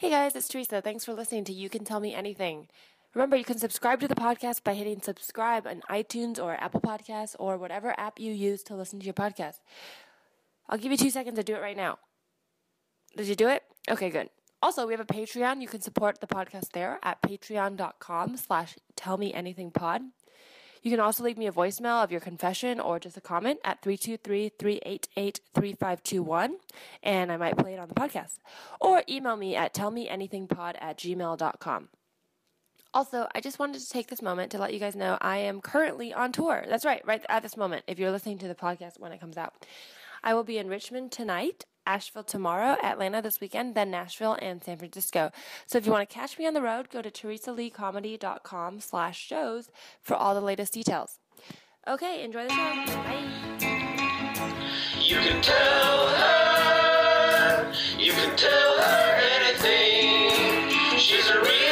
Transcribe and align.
Hey 0.00 0.10
guys, 0.10 0.36
it's 0.36 0.46
Teresa. 0.46 0.80
Thanks 0.80 1.04
for 1.04 1.12
listening 1.12 1.42
to 1.42 1.52
You 1.52 1.68
Can 1.68 1.84
Tell 1.84 1.98
Me 1.98 2.14
Anything. 2.14 2.68
Remember, 3.14 3.34
you 3.36 3.42
can 3.42 3.58
subscribe 3.58 3.98
to 3.98 4.06
the 4.06 4.14
podcast 4.14 4.62
by 4.62 4.74
hitting 4.74 5.02
subscribe 5.02 5.66
on 5.66 5.82
iTunes 5.90 6.40
or 6.40 6.54
Apple 6.54 6.80
Podcasts 6.80 7.34
or 7.36 7.58
whatever 7.58 7.98
app 7.98 8.20
you 8.20 8.32
use 8.32 8.62
to 8.62 8.76
listen 8.76 9.00
to 9.00 9.04
your 9.04 9.12
podcast. 9.12 9.56
I'll 10.68 10.78
give 10.78 10.92
you 10.92 10.98
two 10.98 11.10
seconds 11.10 11.36
to 11.36 11.42
do 11.42 11.56
it 11.56 11.60
right 11.60 11.76
now. 11.76 11.98
Did 13.16 13.26
you 13.26 13.34
do 13.34 13.48
it? 13.48 13.64
Okay, 13.90 14.08
good. 14.08 14.30
Also, 14.62 14.86
we 14.86 14.92
have 14.92 15.00
a 15.00 15.04
Patreon. 15.04 15.60
You 15.60 15.66
can 15.66 15.80
support 15.80 16.20
the 16.20 16.28
podcast 16.28 16.70
there 16.74 17.00
at 17.02 17.20
patreon.com 17.20 18.36
slash 18.36 18.76
tellmeanythingpod. 18.96 20.10
You 20.82 20.90
can 20.90 21.00
also 21.00 21.24
leave 21.24 21.38
me 21.38 21.46
a 21.46 21.52
voicemail 21.52 22.02
of 22.02 22.12
your 22.12 22.20
confession 22.20 22.80
or 22.80 22.98
just 22.98 23.16
a 23.16 23.20
comment 23.20 23.60
at 23.64 23.80
323-388-3521, 23.82 26.50
and 27.02 27.32
I 27.32 27.36
might 27.36 27.56
play 27.56 27.74
it 27.74 27.78
on 27.78 27.88
the 27.88 27.94
podcast. 27.94 28.38
Or 28.80 29.02
email 29.08 29.36
me 29.36 29.54
at 29.56 29.74
tellmeanythingpod 29.74 30.76
at 30.80 30.98
gmail.com. 30.98 31.88
Also, 32.94 33.26
I 33.34 33.40
just 33.40 33.58
wanted 33.58 33.82
to 33.82 33.88
take 33.88 34.06
this 34.08 34.22
moment 34.22 34.50
to 34.52 34.58
let 34.58 34.72
you 34.72 34.78
guys 34.78 34.96
know 34.96 35.18
I 35.20 35.36
am 35.38 35.60
currently 35.60 36.14
on 36.14 36.32
tour. 36.32 36.64
That's 36.68 36.86
right, 36.86 37.02
right 37.04 37.22
at 37.28 37.42
this 37.42 37.56
moment, 37.56 37.84
if 37.86 37.98
you're 37.98 38.10
listening 38.10 38.38
to 38.38 38.48
the 38.48 38.54
podcast 38.54 38.98
when 38.98 39.12
it 39.12 39.20
comes 39.20 39.36
out. 39.36 39.52
I 40.22 40.32
will 40.34 40.44
be 40.44 40.58
in 40.58 40.68
Richmond 40.68 41.12
tonight, 41.12 41.64
Asheville 41.88 42.22
tomorrow, 42.22 42.76
Atlanta 42.82 43.22
this 43.22 43.40
weekend, 43.40 43.74
then 43.74 43.90
Nashville 43.90 44.36
and 44.42 44.62
San 44.62 44.76
Francisco. 44.76 45.32
So 45.66 45.78
if 45.78 45.86
you 45.86 45.92
want 45.92 46.06
to 46.08 46.14
catch 46.14 46.38
me 46.38 46.46
on 46.46 46.52
the 46.52 46.60
road, 46.60 46.90
go 46.90 47.00
to 47.00 47.10
teresaleecomedy.com 47.10 48.80
slash 48.80 49.18
shows 49.18 49.70
for 50.02 50.14
all 50.14 50.34
the 50.34 50.42
latest 50.42 50.74
details. 50.74 51.18
Okay, 51.88 52.22
enjoy 52.22 52.44
the 52.44 52.50
show. 52.50 52.56
Bye. 52.56 53.24
You 55.00 55.16
can 55.16 55.40
tell 55.40 56.08
her, 56.08 57.72
you 57.98 58.12
can 58.12 58.36
tell 58.36 58.76
her 58.82 59.14
anything. 59.40 60.98
She's 60.98 61.26
a 61.30 61.40
real 61.40 61.67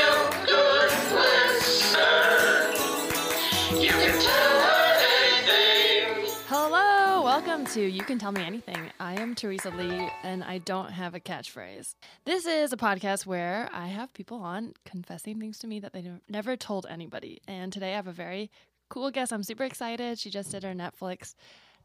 welcome 7.57 7.73
to 7.73 7.87
You 7.87 8.03
Can 8.03 8.19
Tell 8.19 8.33
Me 8.33 8.45
Anything. 8.45 8.91
I 9.01 9.15
am 9.15 9.35
Teresa 9.35 9.71
Lee, 9.71 10.11
and 10.23 10.45
I 10.45 10.59
don't 10.59 10.91
have 10.91 11.15
a 11.15 11.21
catchphrase. 11.21 11.95
This 12.27 12.45
is 12.45 12.71
a 12.75 12.77
podcast 12.77 13.25
where 13.25 13.71
I 13.73 13.87
have 13.87 14.13
people 14.13 14.43
on 14.43 14.75
confessing 14.85 15.41
things 15.41 15.57
to 15.61 15.67
me 15.67 15.81
that 15.81 15.95
they 15.95 16.03
nev- 16.03 16.21
never 16.29 16.55
told 16.59 16.85
anybody. 16.87 17.41
And 17.49 17.73
today 17.73 17.95
I 17.95 17.97
have 17.97 18.09
a 18.09 18.13
very 18.13 18.51
cool 18.91 19.11
guest. 19.11 19.33
I'm 19.33 19.43
super 19.43 19.65
excited. 19.65 20.19
She 20.19 20.29
just 20.29 20.51
did 20.51 20.65
her 20.65 20.75
Netflix 20.75 21.35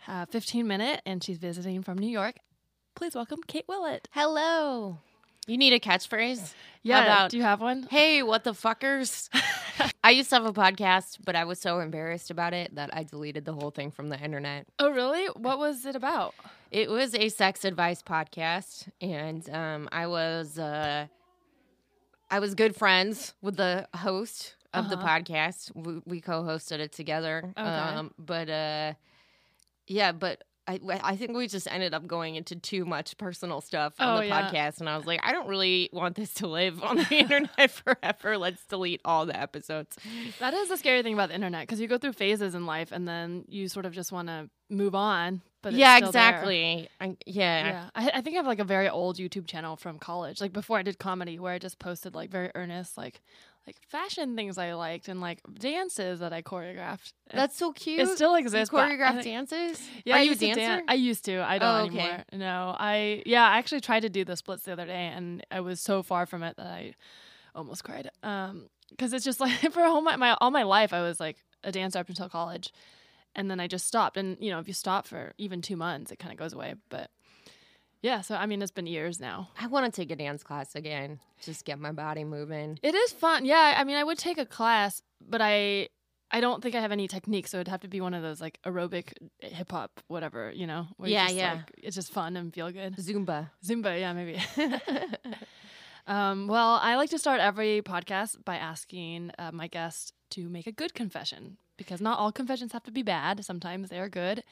uh, 0.09 0.25
15 0.25 0.67
minute, 0.67 1.01
and 1.05 1.23
she's 1.23 1.37
visiting 1.37 1.83
from 1.83 1.97
New 1.97 2.09
York. 2.09 2.35
Please 2.97 3.15
welcome 3.15 3.39
Kate 3.47 3.65
Willett. 3.69 4.09
Hello. 4.11 4.97
You 5.47 5.57
need 5.57 5.71
a 5.71 5.79
catchphrase? 5.79 6.53
Yeah, 6.83 6.97
How 6.97 7.03
about, 7.03 7.31
do 7.31 7.37
you 7.37 7.43
have 7.43 7.61
one? 7.61 7.87
hey, 7.89 8.23
what 8.23 8.43
the 8.43 8.51
fuckers? 8.51 9.29
I 10.03 10.11
used 10.11 10.29
to 10.29 10.35
have 10.35 10.45
a 10.45 10.53
podcast, 10.53 11.17
but 11.23 11.35
I 11.35 11.43
was 11.45 11.59
so 11.59 11.79
embarrassed 11.79 12.31
about 12.31 12.53
it 12.53 12.75
that 12.75 12.89
I 12.93 13.03
deleted 13.03 13.45
the 13.45 13.53
whole 13.53 13.71
thing 13.71 13.91
from 13.91 14.09
the 14.09 14.19
internet. 14.19 14.65
Oh, 14.79 14.89
really? 14.89 15.27
What 15.27 15.59
was 15.59 15.85
it 15.85 15.95
about? 15.95 16.33
It 16.71 16.89
was 16.89 17.13
a 17.15 17.29
sex 17.29 17.65
advice 17.65 18.01
podcast, 18.01 18.87
and 19.01 19.47
um, 19.49 19.89
I 19.91 20.07
was 20.07 20.57
uh, 20.57 21.07
I 22.29 22.39
was 22.39 22.55
good 22.55 22.75
friends 22.75 23.33
with 23.41 23.57
the 23.57 23.87
host 23.95 24.55
of 24.73 24.89
the 24.89 24.97
Uh-huh. 24.97 25.19
podcast. 25.19 25.71
We, 25.75 26.01
we 26.05 26.21
co-hosted 26.21 26.79
it 26.79 26.93
together. 26.93 27.43
Okay. 27.57 27.67
Um, 27.69 28.13
but 28.17 28.49
uh, 28.49 28.93
yeah, 29.87 30.13
but 30.13 30.43
I 30.67 30.79
I 31.03 31.15
think 31.15 31.35
we 31.35 31.47
just 31.47 31.67
ended 31.71 31.93
up 31.93 32.05
going 32.07 32.35
into 32.35 32.55
too 32.55 32.85
much 32.85 33.17
personal 33.17 33.61
stuff 33.61 33.93
on 33.99 34.07
Oh, 34.17 34.19
the 34.21 34.27
yeah. 34.27 34.49
podcast, 34.51 34.79
and 34.79 34.87
I 34.89 34.95
was 34.97 35.05
like, 35.05 35.19
I 35.23 35.31
don't 35.31 35.47
really 35.47 35.89
want 35.91 36.15
this 36.15 36.33
to 36.35 36.47
live 36.47 36.81
on 36.83 36.97
the 36.97 37.07
internet 37.11 37.71
forever. 37.71 38.37
Let's 38.37 38.63
delete 38.65 39.01
all 39.03 39.25
the 39.25 39.39
episodes. 39.39 39.97
That 40.39 40.53
is 40.53 40.69
the 40.69 40.77
scary 40.77 41.01
thing 41.03 41.13
about 41.13 41.29
the 41.29 41.35
internet 41.35 41.63
because 41.63 41.79
you 41.79 41.87
go 41.87 41.97
through 41.97 42.13
phases 42.13 42.53
in 42.55 42.65
life 42.65 42.91
and 42.91 43.07
then 43.07 43.45
you 43.47 43.67
sort 43.67 43.85
of 43.85 43.93
just 43.93 44.11
want 44.11 44.27
to 44.27 44.49
move 44.69 44.95
on. 44.95 45.41
But 45.63 45.73
yeah, 45.73 45.97
exactly. 45.97 46.89
I, 46.99 47.15
yeah. 47.25 47.67
Yeah, 47.67 47.89
I, 47.93 48.11
I 48.15 48.21
think 48.21 48.35
I 48.35 48.37
have 48.37 48.47
like 48.47 48.59
a 48.59 48.63
very 48.63 48.89
old 48.89 49.17
YouTube 49.17 49.45
channel 49.45 49.75
from 49.75 49.99
college, 49.99 50.41
like 50.41 50.53
before 50.53 50.77
I 50.77 50.81
did 50.81 50.97
comedy, 50.97 51.37
where 51.39 51.53
I 51.53 51.59
just 51.59 51.77
posted 51.79 52.15
like 52.15 52.29
very 52.31 52.49
earnest, 52.55 52.97
like 52.97 53.21
like 53.77 53.89
fashion 53.89 54.35
things 54.35 54.57
I 54.57 54.73
liked 54.73 55.07
and 55.07 55.21
like 55.21 55.39
dances 55.57 56.19
that 56.19 56.33
I 56.33 56.41
choreographed. 56.41 57.13
That's 57.33 57.57
so 57.57 57.71
cute. 57.71 57.99
it 58.01 58.09
still 58.09 58.35
exists. 58.35 58.73
choreograph 58.73 59.13
think- 59.23 59.25
dances? 59.25 59.81
Yeah, 60.05 60.15
Are 60.15 60.17
I 60.17 60.21
you 60.21 60.27
a 60.27 60.31
used 60.31 60.39
to 60.41 60.45
dancer? 60.47 60.61
dan- 60.61 60.85
I 60.87 60.93
used 60.95 61.25
to. 61.25 61.41
I 61.41 61.57
don't 61.57 61.69
Oh, 61.81 61.83
okay. 61.85 61.99
anymore. 61.99 62.25
No, 62.33 62.75
I 62.77 63.23
yeah. 63.25 63.43
I 63.47 63.57
actually 63.57 63.81
tried 63.81 64.01
to 64.01 64.09
do 64.09 64.25
the 64.25 64.35
splits 64.35 64.63
the 64.63 64.73
other 64.73 64.85
day, 64.85 65.11
and 65.15 65.45
I 65.49 65.61
was 65.61 65.79
so 65.79 66.03
far 66.03 66.25
from 66.25 66.43
it 66.43 66.57
that 66.57 66.67
I 66.67 66.95
almost 67.55 67.83
cried. 67.83 68.09
Um, 68.23 68.67
because 68.89 69.13
it's 69.13 69.23
just 69.25 69.39
like 69.45 69.71
for 69.71 69.81
all 69.81 70.01
my, 70.01 70.15
my 70.17 70.35
all 70.41 70.51
my 70.51 70.63
life, 70.63 70.91
I 70.93 71.01
was 71.01 71.19
like 71.19 71.37
a 71.63 71.71
dancer 71.71 71.99
up 71.99 72.09
until 72.09 72.29
college, 72.29 72.71
and 73.35 73.49
then 73.49 73.59
I 73.59 73.67
just 73.67 73.87
stopped. 73.87 74.17
And 74.17 74.37
you 74.39 74.51
know, 74.51 74.59
if 74.59 74.67
you 74.67 74.73
stop 74.73 75.07
for 75.07 75.33
even 75.37 75.61
two 75.61 75.77
months, 75.77 76.11
it 76.11 76.19
kind 76.19 76.31
of 76.33 76.37
goes 76.39 76.53
away. 76.53 76.75
But 76.89 77.09
yeah, 78.01 78.21
so 78.21 78.35
I 78.35 78.45
mean, 78.45 78.61
it's 78.61 78.71
been 78.71 78.87
years 78.87 79.19
now. 79.19 79.49
I 79.59 79.67
want 79.67 79.85
to 79.85 79.91
take 80.01 80.11
a 80.11 80.15
dance 80.15 80.43
class 80.43 80.75
again. 80.75 81.19
Just 81.41 81.65
get 81.65 81.79
my 81.79 81.91
body 81.91 82.23
moving. 82.23 82.79
It 82.81 82.95
is 82.95 83.11
fun. 83.11 83.45
Yeah, 83.45 83.75
I 83.77 83.83
mean, 83.83 83.95
I 83.95 84.03
would 84.03 84.17
take 84.17 84.37
a 84.37 84.45
class, 84.45 85.01
but 85.19 85.41
I 85.41 85.89
I 86.31 86.39
don't 86.39 86.63
think 86.63 86.75
I 86.75 86.81
have 86.81 86.91
any 86.91 87.07
technique, 87.07 87.47
so 87.47 87.57
it'd 87.57 87.67
have 87.67 87.81
to 87.81 87.87
be 87.87 88.01
one 88.01 88.13
of 88.13 88.23
those 88.23 88.39
like 88.39 88.59
aerobic 88.65 89.13
hip 89.39 89.71
hop, 89.71 89.91
whatever, 90.07 90.51
you 90.51 90.65
know. 90.65 90.87
where 90.97 91.09
Yeah, 91.09 91.25
just, 91.25 91.35
yeah. 91.35 91.53
like, 91.53 91.71
it's 91.77 91.95
just 91.95 92.11
fun 92.11 92.37
and 92.37 92.53
feel 92.53 92.71
good. 92.71 92.95
Zumba. 92.97 93.49
Zumba, 93.63 93.99
yeah, 93.99 94.13
maybe. 94.13 94.41
um, 96.07 96.47
well, 96.47 96.79
I 96.81 96.95
like 96.95 97.09
to 97.09 97.19
start 97.19 97.41
every 97.41 97.81
podcast 97.81 98.43
by 98.45 98.55
asking 98.55 99.31
uh, 99.37 99.51
my 99.51 99.67
guest 99.67 100.13
to 100.31 100.47
make 100.47 100.67
a 100.67 100.71
good 100.71 100.93
confession 100.93 101.57
because 101.77 101.99
not 101.99 102.17
all 102.17 102.31
confessions 102.31 102.71
have 102.71 102.83
to 102.83 102.91
be 102.91 103.03
bad. 103.03 103.43
Sometimes 103.43 103.89
they 103.89 103.99
are 103.99 104.09
good. 104.09 104.43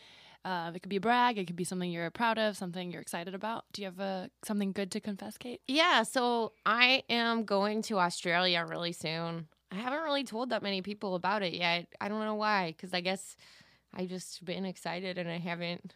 Uh, 0.45 0.71
it 0.73 0.81
could 0.81 0.89
be 0.89 0.95
a 0.95 1.01
brag. 1.01 1.37
It 1.37 1.47
could 1.47 1.55
be 1.55 1.63
something 1.63 1.91
you're 1.91 2.09
proud 2.11 2.37
of, 2.37 2.55
something 2.55 2.91
you're 2.91 3.01
excited 3.01 3.35
about. 3.35 3.65
Do 3.73 3.81
you 3.81 3.87
have 3.87 3.99
uh, 3.99 4.27
something 4.43 4.71
good 4.71 4.91
to 4.91 4.99
confess, 4.99 5.37
Kate? 5.37 5.61
Yeah, 5.67 6.03
so 6.03 6.53
I 6.65 7.03
am 7.09 7.43
going 7.43 7.81
to 7.83 7.99
Australia 7.99 8.65
really 8.67 8.93
soon. 8.93 9.47
I 9.71 9.75
haven't 9.75 10.01
really 10.01 10.23
told 10.23 10.49
that 10.49 10.63
many 10.63 10.81
people 10.81 11.15
about 11.15 11.43
it 11.43 11.53
yet. 11.53 11.87
I 12.01 12.07
don't 12.07 12.23
know 12.23 12.35
why, 12.35 12.73
because 12.75 12.93
I 12.93 13.01
guess 13.01 13.35
I 13.93 14.05
just 14.05 14.43
been 14.45 14.65
excited 14.65 15.17
and 15.17 15.29
I 15.29 15.37
haven't. 15.37 15.93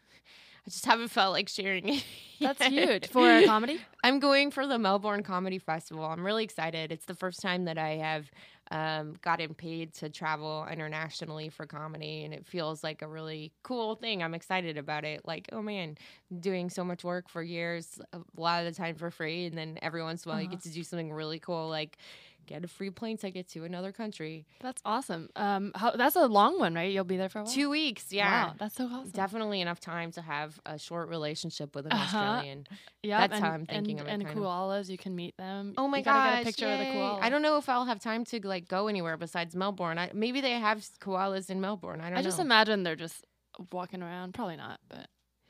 I 0.65 0.69
just 0.69 0.85
haven't 0.85 1.09
felt 1.09 1.33
like 1.33 1.49
sharing 1.49 1.89
it. 1.89 2.05
That's 2.39 2.59
yet. 2.61 2.71
huge 2.71 3.07
for 3.07 3.29
a 3.29 3.45
comedy. 3.45 3.81
I'm 4.03 4.19
going 4.19 4.49
for 4.49 4.65
the 4.65 4.79
Melbourne 4.79 5.23
Comedy 5.23 5.59
Festival. 5.59 6.05
I'm 6.05 6.25
really 6.25 6.43
excited. 6.45 6.91
It's 6.91 7.05
the 7.05 7.15
first 7.15 7.41
time 7.41 7.65
that 7.65 7.77
I 7.77 7.97
have 7.97 8.31
um, 8.71 9.13
gotten 9.21 9.53
paid 9.53 9.93
to 9.95 10.09
travel 10.09 10.65
internationally 10.71 11.49
for 11.49 11.65
comedy, 11.65 12.23
and 12.23 12.33
it 12.33 12.45
feels 12.45 12.83
like 12.83 13.01
a 13.01 13.07
really 13.07 13.53
cool 13.63 13.95
thing. 13.95 14.23
I'm 14.23 14.33
excited 14.33 14.77
about 14.77 15.03
it. 15.05 15.21
Like, 15.25 15.49
oh 15.51 15.61
man, 15.61 15.97
doing 16.39 16.69
so 16.69 16.83
much 16.83 17.03
work 17.03 17.29
for 17.29 17.43
years, 17.43 17.99
a 18.13 18.19
lot 18.35 18.65
of 18.65 18.73
the 18.73 18.77
time 18.77 18.95
for 18.95 19.11
free, 19.11 19.45
and 19.45 19.57
then 19.57 19.77
every 19.81 20.01
once 20.03 20.25
in 20.25 20.29
a 20.29 20.33
while 20.33 20.41
you 20.41 20.47
Uh-huh. 20.47 20.49
get 20.49 20.61
to 20.63 20.69
do 20.71 20.83
something 20.83 21.11
really 21.11 21.39
cool, 21.39 21.69
like 21.69 21.97
get 22.45 22.63
a 22.63 22.67
free 22.67 22.89
plane 22.89 23.17
ticket 23.17 23.47
to 23.49 23.63
another 23.63 23.91
country. 23.91 24.45
That's 24.59 24.81
awesome. 24.85 25.29
Um, 25.35 25.71
how, 25.75 25.91
that's 25.91 26.15
a 26.15 26.25
long 26.27 26.59
one, 26.59 26.73
right? 26.75 26.91
You'll 26.91 27.03
be 27.03 27.17
there 27.17 27.29
for 27.29 27.39
a 27.39 27.43
while. 27.43 27.51
Two 27.53 27.69
weeks, 27.69 28.11
yeah. 28.11 28.47
Wow, 28.47 28.55
that's 28.59 28.75
so 28.75 28.85
awesome. 28.85 29.11
Definitely 29.11 29.61
enough 29.61 29.79
time 29.79 30.11
to 30.13 30.21
have 30.21 30.59
a 30.65 30.77
short 30.77 31.09
relationship 31.09 31.75
with 31.75 31.85
an 31.85 31.91
Uh-huh. 31.93 32.17
Australian. 32.17 32.65
Yeah, 33.05 33.19
That's 33.19 33.33
and, 33.33 33.43
how 33.43 33.51
I'm 33.51 33.65
thinking 33.65 33.99
and, 33.99 34.07
of 34.07 34.07
it, 34.07 34.11
And 34.11 34.25
kind 34.25 34.37
of. 34.37 34.43
koalas, 34.45 34.89
you 34.89 34.97
can 34.97 35.13
meet 35.13 35.35
them. 35.35 35.73
Oh 35.77 35.89
my 35.89 35.97
you 35.97 36.03
gosh! 36.05 36.35
get 36.35 36.41
a 36.41 36.45
picture 36.45 36.71
of 36.71 36.79
the 36.79 36.85
yay. 36.85 36.91
koala. 36.93 37.19
I 37.19 37.29
don't 37.29 37.41
know 37.41 37.57
if 37.57 37.67
I'll 37.67 37.83
have 37.83 37.99
time 37.99 38.23
to 38.25 38.39
like 38.47 38.69
go 38.69 38.87
anywhere 38.87 39.17
besides 39.17 39.57
Melbourne. 39.57 39.97
I, 39.99 40.09
maybe 40.13 40.39
they 40.39 40.51
have 40.53 40.87
koalas 41.01 41.49
in 41.49 41.59
Melbourne. 41.59 41.99
I 41.99 42.05
don't 42.09 42.19
I 42.19 42.21
know. 42.21 42.27
just 42.27 42.39
imagine 42.39 42.83
they're 42.83 42.95
just 42.95 43.25
walking 43.73 44.01
around. 44.01 44.33
Probably 44.33 44.55
not, 44.55 44.79
but 44.87 45.07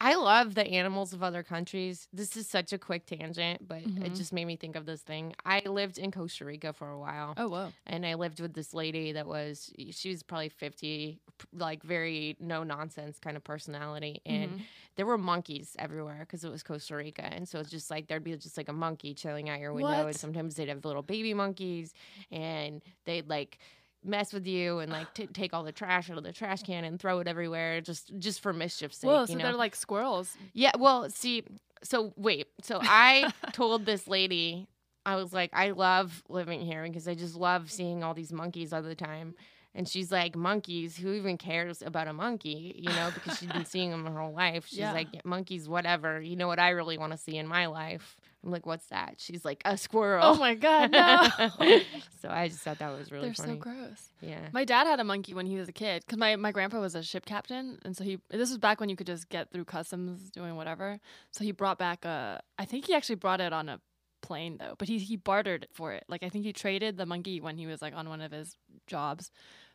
I 0.00 0.16
love 0.16 0.54
the 0.54 0.66
animals 0.66 1.12
of 1.12 1.22
other 1.22 1.42
countries. 1.42 2.08
This 2.12 2.36
is 2.36 2.46
such 2.46 2.72
a 2.72 2.78
quick 2.78 3.06
tangent, 3.06 3.66
but 3.66 3.78
it 3.82 3.88
Mhm. 3.88 4.16
just 4.16 4.32
made 4.32 4.44
me 4.44 4.56
think 4.56 4.76
of 4.76 4.86
this 4.86 5.02
thing. 5.02 5.34
I 5.44 5.60
lived 5.60 5.98
in 5.98 6.10
Costa 6.10 6.44
Rica 6.44 6.72
for 6.72 6.90
a 6.90 6.98
while. 6.98 7.34
oh 7.36 7.48
whoa, 7.48 7.72
And 7.86 8.04
I 8.04 8.14
lived 8.14 8.40
with 8.40 8.54
this 8.54 8.74
lady 8.74 9.12
that 9.12 9.26
was, 9.26 9.72
she 9.90 10.10
was 10.10 10.22
probably 10.22 10.48
50, 10.50 11.20
like 11.52 11.82
very 11.82 12.36
no 12.40 12.64
nonsense 12.64 13.18
kind 13.18 13.36
of 13.36 13.44
personality. 13.44 14.20
And 14.26 14.60
Mhm. 14.60 14.62
there 14.96 15.06
were 15.06 15.18
monkeys 15.18 15.74
everywhere 15.78 16.20
because 16.20 16.44
it 16.44 16.50
was 16.50 16.62
Costa 16.62 16.96
Rica. 16.96 17.24
And 17.24 17.48
so 17.48 17.58
it's 17.60 17.70
just 17.70 17.90
like, 17.90 18.06
there'd 18.08 18.24
be 18.24 18.36
just 18.36 18.56
like 18.56 18.68
a 18.68 18.72
monkey 18.72 19.14
chilling 19.14 19.48
out 19.48 19.60
your 19.60 19.72
window. 19.72 19.92
What? 20.04 20.06
And 20.06 20.16
sometimes 20.16 20.54
they'd 20.56 20.68
have 20.68 20.84
little 20.84 21.02
baby 21.02 21.34
monkeys 21.34 21.94
and 22.30 22.82
they'd 23.04 23.28
like, 23.28 23.58
mess 24.04 24.32
with 24.32 24.46
you 24.46 24.78
and 24.80 24.92
like 24.92 25.12
t- 25.14 25.26
take 25.26 25.52
all 25.54 25.62
the 25.64 25.72
trash 25.72 26.10
out 26.10 26.18
of 26.18 26.24
the 26.24 26.32
trash 26.32 26.62
can 26.62 26.84
and 26.84 27.00
throw 27.00 27.20
it 27.20 27.26
everywhere 27.28 27.80
just 27.80 28.12
just 28.18 28.40
for 28.40 28.52
mischief's 28.52 28.98
sake 28.98 29.10
you 29.10 29.26
So 29.26 29.34
know 29.34 29.44
they're 29.44 29.52
like 29.54 29.74
squirrels. 29.74 30.36
yeah, 30.52 30.72
well, 30.78 31.08
see, 31.10 31.42
so 31.82 32.12
wait. 32.16 32.46
So 32.62 32.78
I 32.82 33.32
told 33.52 33.86
this 33.86 34.06
lady, 34.08 34.66
I 35.06 35.16
was 35.16 35.32
like, 35.32 35.50
I 35.52 35.70
love 35.70 36.22
living 36.28 36.60
here 36.60 36.82
because 36.84 37.06
I 37.08 37.14
just 37.14 37.34
love 37.36 37.70
seeing 37.70 38.02
all 38.02 38.14
these 38.14 38.32
monkeys 38.32 38.72
all 38.72 38.82
the 38.82 38.94
time. 38.94 39.34
And 39.76 39.88
she's 39.88 40.12
like, 40.12 40.36
monkeys? 40.36 40.96
Who 40.96 41.12
even 41.14 41.36
cares 41.36 41.82
about 41.82 42.06
a 42.06 42.12
monkey? 42.12 42.74
You 42.78 42.90
know, 42.90 43.10
because 43.12 43.38
she's 43.38 43.50
been 43.50 43.64
seeing 43.64 43.90
them 43.90 44.06
her 44.06 44.20
whole 44.20 44.32
life. 44.32 44.66
She's 44.68 44.78
Yeah. 44.86 44.92
like, 44.92 45.24
monkeys, 45.24 45.68
whatever. 45.68 46.20
You 46.20 46.36
know 46.36 46.46
what 46.46 46.60
I 46.60 46.70
really 46.70 46.96
want 46.96 47.10
to 47.12 47.18
see 47.18 47.36
in 47.36 47.46
my 47.48 47.66
life? 47.66 48.16
I'm 48.44 48.50
like, 48.50 48.66
what's 48.66 48.86
that? 48.86 49.14
She's 49.18 49.44
like, 49.44 49.62
a 49.64 49.76
squirrel. 49.76 50.22
Oh 50.22 50.34
my 50.34 50.54
god, 50.54 50.90
no. 50.92 51.28
so 52.20 52.28
I 52.28 52.48
just 52.48 52.60
thought 52.60 52.78
that 52.78 52.96
was 52.96 53.10
really 53.10 53.26
They're 53.28 53.34
funny. 53.34 53.52
so 53.54 53.58
gross. 53.58 54.10
yeah. 54.20 54.48
My 54.52 54.64
dad 54.64 54.86
had 54.86 55.00
a 55.00 55.04
monkey 55.04 55.32
when 55.34 55.46
he 55.46 55.56
was 55.56 55.68
a 55.68 55.72
kid 55.72 56.02
because 56.04 56.18
my, 56.18 56.36
my 56.36 56.52
grandpa 56.52 56.80
was 56.80 56.94
a 56.94 57.02
ship 57.02 57.24
captain, 57.24 57.78
and 57.84 57.96
so 57.96 58.04
he 58.04 58.18
this 58.30 58.50
was 58.50 58.58
back 58.58 58.80
when 58.80 58.88
you 58.88 58.96
could 58.96 59.06
just 59.06 59.28
get 59.28 59.50
through 59.50 59.64
customs 59.64 60.30
doing 60.30 60.56
whatever. 60.56 61.00
So 61.30 61.44
he 61.44 61.52
brought 61.52 61.78
back 61.78 62.04
a. 62.04 62.42
I 62.58 62.64
think 62.66 62.86
he 62.86 62.94
actually 62.94 63.16
brought 63.16 63.40
it 63.40 63.52
on 63.52 63.68
a 63.68 63.80
plane 64.20 64.56
though, 64.58 64.74
but 64.78 64.88
he 64.88 64.98
he 64.98 65.16
bartered 65.16 65.66
for 65.72 65.92
it. 65.92 66.04
Like 66.08 66.22
I 66.22 66.28
think 66.28 66.44
he 66.44 66.52
traded 66.52 66.96
the 66.96 67.06
monkey 67.06 67.40
when 67.40 67.56
he 67.56 67.66
was 67.66 67.80
like 67.82 67.94
on 67.94 68.08
one 68.08 68.20
of 68.20 68.32
his 68.32 68.56
jobs 68.86 69.30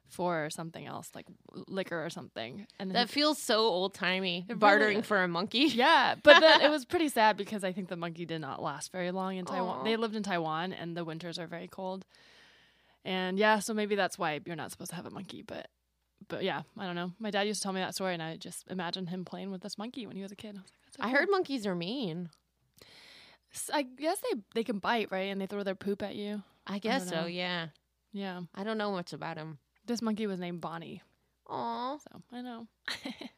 for 0.09 0.49
something 0.49 0.85
else, 0.85 1.09
like 1.13 1.27
liquor 1.67 2.03
or 2.03 2.09
something. 2.09 2.65
And 2.79 2.91
That 2.91 3.09
feels 3.09 3.37
so 3.37 3.59
old 3.59 3.93
timey. 3.93 4.45
Bartering 4.53 4.99
is. 4.99 5.05
for 5.05 5.23
a 5.23 5.27
monkey. 5.27 5.59
yeah, 5.73 6.15
but 6.21 6.39
then 6.39 6.61
it 6.61 6.69
was 6.69 6.85
pretty 6.93 7.09
sad 7.09 7.37
because 7.37 7.63
I 7.63 7.71
think 7.71 7.87
the 7.89 7.95
monkey 7.95 8.25
did 8.25 8.41
not 8.41 8.61
last 8.61 8.91
very 8.91 9.11
long 9.11 9.37
in 9.37 9.45
Taiwan. 9.45 9.79
Aw. 9.79 9.83
They 9.83 9.95
lived 9.95 10.15
in 10.15 10.23
Taiwan, 10.23 10.73
and 10.73 10.97
the 10.97 11.05
winters 11.05 11.37
are 11.39 11.47
very 11.47 11.67
cold. 11.67 12.05
And 13.05 13.37
yeah, 13.37 13.59
so 13.59 13.73
maybe 13.73 13.95
that's 13.95 14.17
why 14.17 14.39
you're 14.45 14.55
not 14.55 14.71
supposed 14.71 14.89
to 14.89 14.95
have 14.95 15.05
a 15.05 15.11
monkey. 15.11 15.41
But 15.41 15.67
but 16.27 16.43
yeah, 16.43 16.63
I 16.77 16.85
don't 16.85 16.95
know. 16.95 17.11
My 17.19 17.31
dad 17.31 17.43
used 17.47 17.61
to 17.61 17.63
tell 17.63 17.73
me 17.73 17.81
that 17.81 17.95
story, 17.95 18.13
and 18.13 18.21
I 18.21 18.35
just 18.35 18.67
imagined 18.69 19.09
him 19.09 19.23
playing 19.25 19.51
with 19.51 19.61
this 19.61 19.77
monkey 19.77 20.05
when 20.05 20.15
he 20.15 20.21
was 20.21 20.31
a 20.31 20.35
kid. 20.35 20.55
I 20.57 20.61
was 20.61 20.71
like, 20.71 20.81
that's 20.85 20.97
so 20.97 21.03
I 21.03 21.05
cool. 21.07 21.15
heard 21.19 21.29
monkeys 21.31 21.65
are 21.65 21.75
mean. 21.75 22.29
I 23.73 23.83
guess 23.83 24.19
they 24.19 24.39
they 24.53 24.63
can 24.63 24.79
bite, 24.79 25.11
right? 25.11 25.31
And 25.31 25.39
they 25.39 25.47
throw 25.47 25.63
their 25.63 25.75
poop 25.75 26.03
at 26.03 26.15
you. 26.15 26.43
I 26.67 26.79
guess 26.79 27.09
know. 27.09 27.21
so, 27.21 27.25
yeah. 27.25 27.67
Yeah, 28.11 28.41
I 28.55 28.63
don't 28.63 28.77
know 28.77 28.91
much 28.91 29.13
about 29.13 29.35
them. 29.37 29.59
This 29.89 30.01
monkey 30.01 30.27
was 30.27 30.39
named 30.39 30.61
Bonnie. 30.61 31.01
Aw. 31.49 31.97
So 31.97 32.21
I 32.31 32.41
know. 32.41 32.67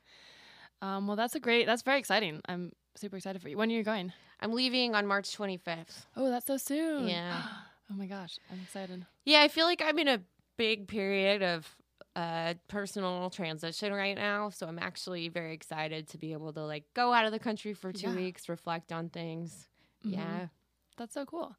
um, 0.82 1.08
well, 1.08 1.16
that's 1.16 1.34
a 1.34 1.40
great. 1.40 1.66
That's 1.66 1.82
very 1.82 1.98
exciting. 1.98 2.42
I'm 2.46 2.74
super 2.96 3.16
excited 3.18 3.42
for 3.42 3.50
you. 3.50 3.58
When 3.58 3.70
are 3.72 3.74
you 3.74 3.84
going? 3.84 4.14
I'm 4.40 4.54
leaving 4.54 4.94
on 4.94 5.08
March 5.08 5.36
25th. 5.36 6.06
Oh, 6.16 6.30
that's 6.30 6.46
so 6.46 6.58
soon. 6.58 7.08
Yeah. 7.08 7.42
oh 7.92 7.96
my 7.96 8.06
gosh, 8.06 8.38
I'm 8.52 8.60
excited. 8.62 9.06
Yeah, 9.26 9.42
I 9.42 9.48
feel 9.48 9.66
like 9.66 9.82
I'm 9.84 9.98
in 9.98 10.08
a 10.08 10.20
big 10.58 10.88
period 10.88 11.42
of 11.42 11.76
uh 12.16 12.56
personal 12.68 13.30
transition 13.30 13.94
right 13.94 14.18
now, 14.18 14.50
so 14.50 14.68
I'm 14.68 14.80
actually 14.80 15.30
very 15.30 15.54
excited 15.54 16.10
to 16.10 16.18
be 16.18 16.34
able 16.34 16.52
to 16.54 16.62
like 16.62 16.84
go 16.94 17.14
out 17.14 17.26
of 17.26 17.32
the 17.32 17.40
country 17.40 17.74
for 17.74 17.94
2 17.94 18.08
Yeah. 18.08 18.16
weeks, 18.16 18.50
reflect 18.50 18.92
on 18.92 19.10
things. 19.10 19.70
Mhm. 20.06 20.14
Yeah. 20.14 20.48
That's 20.98 21.14
so 21.14 21.26
cool. 21.26 21.56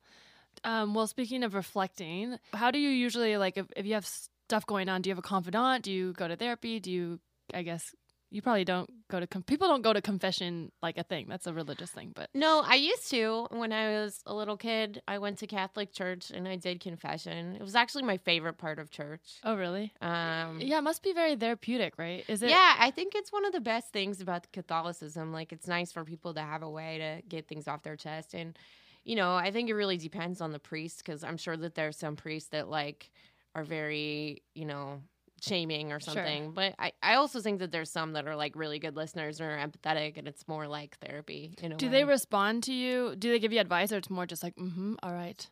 Um, 0.64 0.92
well, 0.92 1.06
speaking 1.06 1.42
of 1.44 1.54
reflecting, 1.54 2.38
how 2.52 2.70
do 2.70 2.78
you 2.78 2.90
usually 2.90 3.38
like 3.38 3.56
if, 3.56 3.66
if 3.74 3.86
you 3.86 3.94
have 3.94 4.06
stuff 4.52 4.66
going 4.66 4.88
on? 4.90 5.00
Do 5.00 5.08
you 5.08 5.12
have 5.12 5.18
a 5.18 5.22
confidant? 5.36 5.82
Do 5.82 5.90
you 5.90 6.12
go 6.12 6.28
to 6.28 6.36
therapy? 6.36 6.78
Do 6.78 6.90
you, 6.90 7.20
I 7.54 7.62
guess, 7.62 7.94
you 8.30 8.42
probably 8.42 8.64
don't 8.66 8.90
go 9.10 9.18
to 9.18 9.26
com- 9.26 9.42
people 9.42 9.66
don't 9.66 9.80
go 9.80 9.94
to 9.94 10.02
confession 10.02 10.70
like 10.82 10.98
a 10.98 11.02
thing. 11.04 11.24
That's 11.26 11.46
a 11.46 11.54
religious 11.54 11.90
thing, 11.90 12.12
but 12.14 12.28
No, 12.34 12.62
I 12.66 12.74
used 12.74 13.08
to 13.12 13.46
when 13.50 13.72
I 13.72 13.84
was 14.00 14.20
a 14.26 14.34
little 14.34 14.58
kid. 14.58 15.00
I 15.08 15.16
went 15.18 15.38
to 15.38 15.46
Catholic 15.46 15.92
church 15.94 16.30
and 16.30 16.46
I 16.46 16.56
did 16.56 16.80
confession. 16.80 17.56
It 17.56 17.62
was 17.62 17.74
actually 17.74 18.02
my 18.02 18.18
favorite 18.18 18.58
part 18.58 18.78
of 18.78 18.90
church. 18.90 19.40
oh 19.42 19.54
really? 19.56 19.90
Um, 20.02 20.60
Yeah, 20.60 20.78
it 20.78 20.82
must 20.82 21.02
be 21.02 21.14
very 21.14 21.34
therapeutic, 21.36 21.94
right? 21.96 22.22
Is 22.28 22.42
it? 22.42 22.50
yeah, 22.50 22.74
I 22.78 22.90
think 22.90 23.14
it's 23.14 23.32
one 23.32 23.46
of 23.46 23.52
the 23.54 23.60
best 23.60 23.88
things 23.90 24.20
about 24.20 24.52
Catholicism. 24.52 25.32
Like, 25.32 25.50
it's 25.52 25.66
nice 25.66 25.92
for 25.92 26.04
people 26.04 26.34
to 26.34 26.42
have 26.42 26.62
a 26.62 26.70
way 26.70 26.98
to 26.98 27.10
get 27.26 27.48
things 27.48 27.66
off 27.68 27.82
their 27.82 27.96
chest. 27.96 28.34
And, 28.34 28.58
you 29.04 29.16
know, 29.16 29.34
I 29.34 29.50
think 29.50 29.70
it 29.70 29.74
really 29.74 29.96
depends 29.96 30.40
on 30.42 30.52
the 30.52 30.58
priest 30.58 30.98
because 30.98 31.24
I'm 31.24 31.38
sure 31.38 31.56
that 31.56 31.74
there's 31.74 31.98
some 31.98 32.16
priests 32.16 32.50
that, 32.50 32.68
like, 32.68 33.10
are 33.54 33.64
very, 33.64 34.42
you 34.54 34.64
know, 34.64 35.00
shaming 35.40 35.92
or 35.92 36.00
Sure. 36.00 36.14
something. 36.14 36.52
But 36.52 36.74
I, 36.78 36.92
I 37.02 37.14
also 37.14 37.40
think 37.40 37.58
that 37.60 37.72
there's 37.72 37.90
some 37.90 38.12
that 38.12 38.26
are, 38.26 38.36
like, 38.36 38.54
really 38.56 38.78
good 38.78 38.96
listeners 38.96 39.40
and 39.40 39.50
are 39.50 39.58
empathetic 39.58 40.16
and 40.16 40.26
it's 40.28 40.46
more 40.48 40.66
like 40.68 40.96
therapy 40.98 41.54
in 41.62 41.72
a 41.72 41.76
Do 41.76 41.86
way. 41.86 41.92
they 41.92 42.04
respond 42.04 42.62
to 42.64 42.72
you? 42.72 43.14
Do 43.16 43.30
they 43.30 43.38
give 43.38 43.52
you 43.52 43.60
advice, 43.60 43.92
or 43.92 43.96
it's 43.98 44.10
more 44.10 44.26
just 44.26 44.42
like, 44.42 44.54
mm-hmm, 44.56 44.94
all 45.02 45.12
right? 45.12 45.46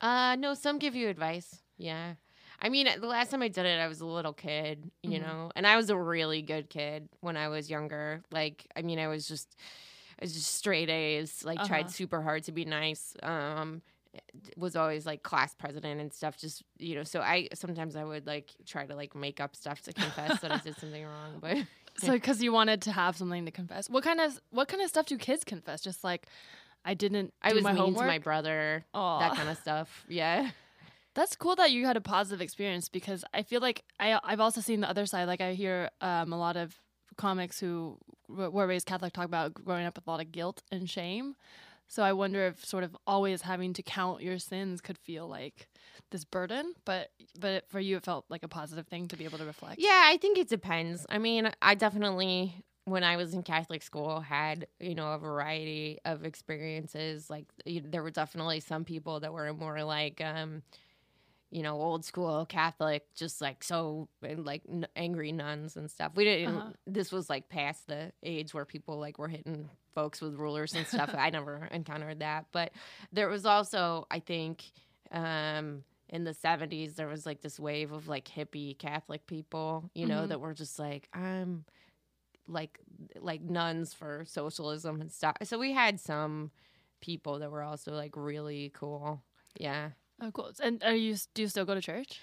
Uh, 0.00 0.36
no, 0.36 0.54
some 0.54 0.78
give 0.78 0.94
you 0.94 1.08
advice. 1.08 1.56
Yeah. 1.78 2.14
I 2.60 2.68
mean, 2.68 2.88
the 3.00 3.06
last 3.06 3.30
time 3.30 3.42
I 3.42 3.48
did 3.48 3.66
it, 3.66 3.80
I 3.80 3.88
was 3.88 4.00
a 4.00 4.06
little 4.06 4.32
kid, 4.32 4.90
you 5.02 5.18
Mhm. 5.18 5.22
know, 5.22 5.50
and 5.56 5.66
I 5.66 5.76
was 5.76 5.90
a 5.90 5.96
really 5.96 6.40
good 6.40 6.70
kid 6.70 7.08
when 7.20 7.36
I 7.36 7.48
was 7.48 7.68
younger. 7.68 8.22
Like, 8.30 8.66
I 8.76 8.82
mean, 8.82 8.98
I 8.98 9.08
was 9.08 9.26
just, 9.26 9.56
I 10.20 10.24
was 10.24 10.32
just 10.32 10.54
straight 10.54 10.88
A's, 10.88 11.44
like, 11.44 11.58
Uh-huh. 11.58 11.68
tried 11.68 11.90
super 11.90 12.22
hard 12.22 12.44
to 12.44 12.52
be 12.52 12.64
nice. 12.64 13.16
Um, 13.22 13.82
was 14.56 14.76
always 14.76 15.06
like 15.06 15.22
class 15.22 15.54
president 15.54 16.00
and 16.00 16.12
stuff. 16.12 16.36
Just 16.36 16.62
you 16.78 16.94
know, 16.94 17.04
so 17.04 17.20
I 17.20 17.48
sometimes 17.54 17.96
I 17.96 18.04
would 18.04 18.26
like 18.26 18.52
try 18.66 18.86
to 18.86 18.94
like 18.94 19.14
make 19.14 19.40
up 19.40 19.56
stuff 19.56 19.80
to 19.82 19.92
confess 19.92 20.40
that 20.40 20.52
I 20.52 20.58
did 20.58 20.76
something 20.78 21.04
wrong, 21.04 21.38
but 21.40 21.58
So 21.98 22.12
because 22.12 22.42
you 22.42 22.52
wanted 22.52 22.82
to 22.82 22.92
have 22.92 23.16
something 23.16 23.44
to 23.44 23.50
confess, 23.50 23.88
what 23.88 24.02
kind 24.02 24.20
of 24.20 24.40
what 24.50 24.68
kind 24.68 24.82
of 24.82 24.88
stuff 24.88 25.06
do 25.06 25.16
kids 25.16 25.44
confess? 25.44 25.80
Just 25.80 26.02
like 26.02 26.26
I 26.84 26.94
didn't. 26.94 27.32
I 27.42 27.50
do 27.50 27.56
was 27.56 27.64
my 27.64 27.72
mean 27.72 27.82
homework. 27.82 28.02
to 28.02 28.06
my 28.06 28.18
brother, 28.18 28.84
Aw. 28.94 29.20
that 29.20 29.36
kind 29.36 29.48
of 29.48 29.56
stuff. 29.58 30.04
Yeah. 30.08 30.50
That's 31.14 31.36
cool 31.36 31.54
that 31.56 31.70
you 31.70 31.86
had 31.86 31.96
a 31.96 32.00
positive 32.00 32.40
experience 32.40 32.88
because 32.88 33.24
I 33.32 33.42
feel 33.42 33.60
like 33.60 33.84
I 34.00 34.18
I've 34.24 34.40
also 34.40 34.60
seen 34.60 34.80
the 34.80 34.90
other 34.90 35.06
side. 35.06 35.28
Like 35.28 35.40
I 35.40 35.54
hear 35.54 35.90
um, 36.00 36.32
a 36.32 36.38
lot 36.38 36.56
of 36.56 36.74
comics 37.16 37.60
who 37.60 37.98
were 38.28 38.66
raised 38.66 38.86
Catholic 38.86 39.12
talk 39.12 39.26
about 39.26 39.54
growing 39.54 39.86
up 39.86 39.96
with 39.96 40.06
a 40.06 40.10
lot 40.10 40.20
of 40.20 40.32
guilt 40.32 40.62
and 40.72 40.90
shame. 40.90 41.36
So 41.88 42.02
I 42.02 42.12
wonder 42.12 42.46
if 42.46 42.64
sort 42.64 42.82
of 42.84 42.96
always 43.06 43.42
having 43.42 43.72
to 43.74 43.82
count 43.82 44.22
your 44.22 44.38
sins 44.38 44.80
could 44.80 44.98
feel 44.98 45.28
like 45.28 45.68
this 46.10 46.24
burden, 46.24 46.74
but 46.84 47.10
but 47.38 47.68
for 47.68 47.80
you 47.80 47.96
it 47.96 48.04
felt 48.04 48.24
like 48.28 48.42
a 48.42 48.48
positive 48.48 48.86
thing 48.88 49.08
to 49.08 49.16
be 49.16 49.24
able 49.24 49.38
to 49.38 49.44
reflect. 49.44 49.80
Yeah, 49.80 50.02
I 50.06 50.16
think 50.16 50.38
it 50.38 50.48
depends. 50.48 51.06
I 51.08 51.18
mean, 51.18 51.50
I 51.62 51.74
definitely 51.74 52.54
when 52.86 53.02
I 53.04 53.16
was 53.16 53.32
in 53.32 53.42
Catholic 53.42 53.82
school 53.82 54.20
had, 54.20 54.66
you 54.78 54.94
know, 54.94 55.12
a 55.12 55.18
variety 55.18 55.98
of 56.04 56.24
experiences. 56.24 57.30
Like 57.30 57.46
there 57.66 58.02
were 58.02 58.10
definitely 58.10 58.60
some 58.60 58.84
people 58.84 59.20
that 59.20 59.32
were 59.32 59.52
more 59.54 59.82
like 59.84 60.20
um 60.20 60.62
you 61.50 61.62
know, 61.62 61.80
old 61.80 62.04
school 62.04 62.44
Catholic, 62.46 63.04
just 63.14 63.40
like 63.40 63.62
so 63.62 64.08
and, 64.22 64.44
like 64.44 64.62
n- 64.68 64.88
angry 64.96 65.30
nuns 65.30 65.76
and 65.76 65.88
stuff. 65.88 66.12
We 66.16 66.24
didn't. 66.24 66.56
Uh-huh. 66.56 66.70
This 66.84 67.12
was 67.12 67.30
like 67.30 67.48
past 67.48 67.86
the 67.86 68.10
age 68.24 68.52
where 68.52 68.64
people 68.64 68.98
like 68.98 69.18
were 69.18 69.28
hitting 69.28 69.70
folks 69.94 70.20
with 70.20 70.34
rulers 70.34 70.74
and 70.74 70.86
stuff. 70.86 71.14
I 71.16 71.30
never 71.30 71.68
encountered 71.70 72.20
that, 72.20 72.46
but 72.52 72.72
there 73.12 73.28
was 73.28 73.46
also, 73.46 74.06
I 74.10 74.20
think, 74.20 74.64
um, 75.10 75.84
in 76.08 76.24
the 76.24 76.34
70s, 76.34 76.94
there 76.96 77.08
was 77.08 77.24
like 77.26 77.40
this 77.40 77.58
wave 77.58 77.92
of 77.92 78.08
like 78.08 78.26
hippie 78.26 78.76
Catholic 78.78 79.26
people, 79.26 79.90
you 79.94 80.06
know, 80.06 80.24
Mhm. 80.24 80.28
that 80.28 80.40
were 80.40 80.54
just 80.54 80.78
like, 80.78 81.08
I'm 81.12 81.64
like 82.46 82.78
like 83.20 83.40
nuns 83.40 83.94
for 83.94 84.24
socialism 84.26 85.00
and 85.00 85.10
stuff. 85.10 85.36
So 85.44 85.58
we 85.58 85.72
had 85.72 85.98
some 85.98 86.50
people 87.00 87.38
that 87.38 87.50
were 87.50 87.62
also 87.62 87.92
like 87.92 88.16
really 88.16 88.70
cool. 88.74 89.22
Yeah. 89.58 89.90
Oh, 90.20 90.30
cool. 90.30 90.52
And 90.60 90.82
are 90.84 90.94
you 90.94 91.16
do 91.34 91.42
you 91.42 91.48
still 91.48 91.64
go 91.64 91.74
to 91.74 91.80
church? 91.80 92.20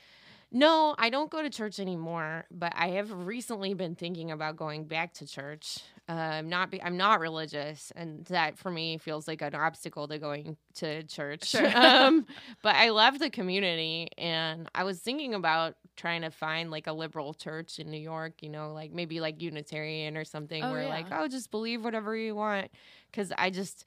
No, 0.53 0.95
I 0.97 1.09
don't 1.09 1.31
go 1.31 1.41
to 1.41 1.49
church 1.49 1.79
anymore, 1.79 2.43
but 2.51 2.73
I 2.75 2.89
have 2.89 3.09
recently 3.09 3.73
been 3.73 3.95
thinking 3.95 4.31
about 4.31 4.57
going 4.57 4.83
back 4.83 5.13
to 5.15 5.25
church. 5.25 5.79
Uh, 6.09 6.11
I'm 6.11 6.49
not 6.49 6.69
be- 6.69 6.83
I'm 6.83 6.97
not 6.97 7.21
religious, 7.21 7.93
and 7.95 8.25
that 8.25 8.57
for 8.57 8.69
me 8.69 8.97
feels 8.97 9.29
like 9.29 9.41
an 9.41 9.55
obstacle 9.55 10.09
to 10.09 10.17
going 10.17 10.57
to 10.75 11.03
church. 11.03 11.45
Sure. 11.51 11.71
um, 11.77 12.25
but 12.61 12.75
I 12.75 12.89
love 12.89 13.17
the 13.19 13.29
community, 13.29 14.09
and 14.17 14.69
I 14.75 14.83
was 14.83 14.99
thinking 14.99 15.33
about 15.33 15.75
trying 15.95 16.23
to 16.23 16.31
find 16.31 16.69
like 16.69 16.87
a 16.87 16.93
liberal 16.93 17.33
church 17.33 17.79
in 17.79 17.89
New 17.89 17.99
York. 18.01 18.43
You 18.43 18.49
know, 18.49 18.73
like 18.73 18.91
maybe 18.91 19.21
like 19.21 19.41
Unitarian 19.41 20.17
or 20.17 20.25
something, 20.25 20.61
Oh, 20.61 20.71
where 20.73 20.83
yeah. 20.83 20.89
like 20.89 21.05
oh, 21.11 21.29
just 21.29 21.49
believe 21.49 21.85
whatever 21.85 22.13
you 22.13 22.35
want, 22.35 22.71
because 23.09 23.31
I 23.37 23.51
just. 23.51 23.85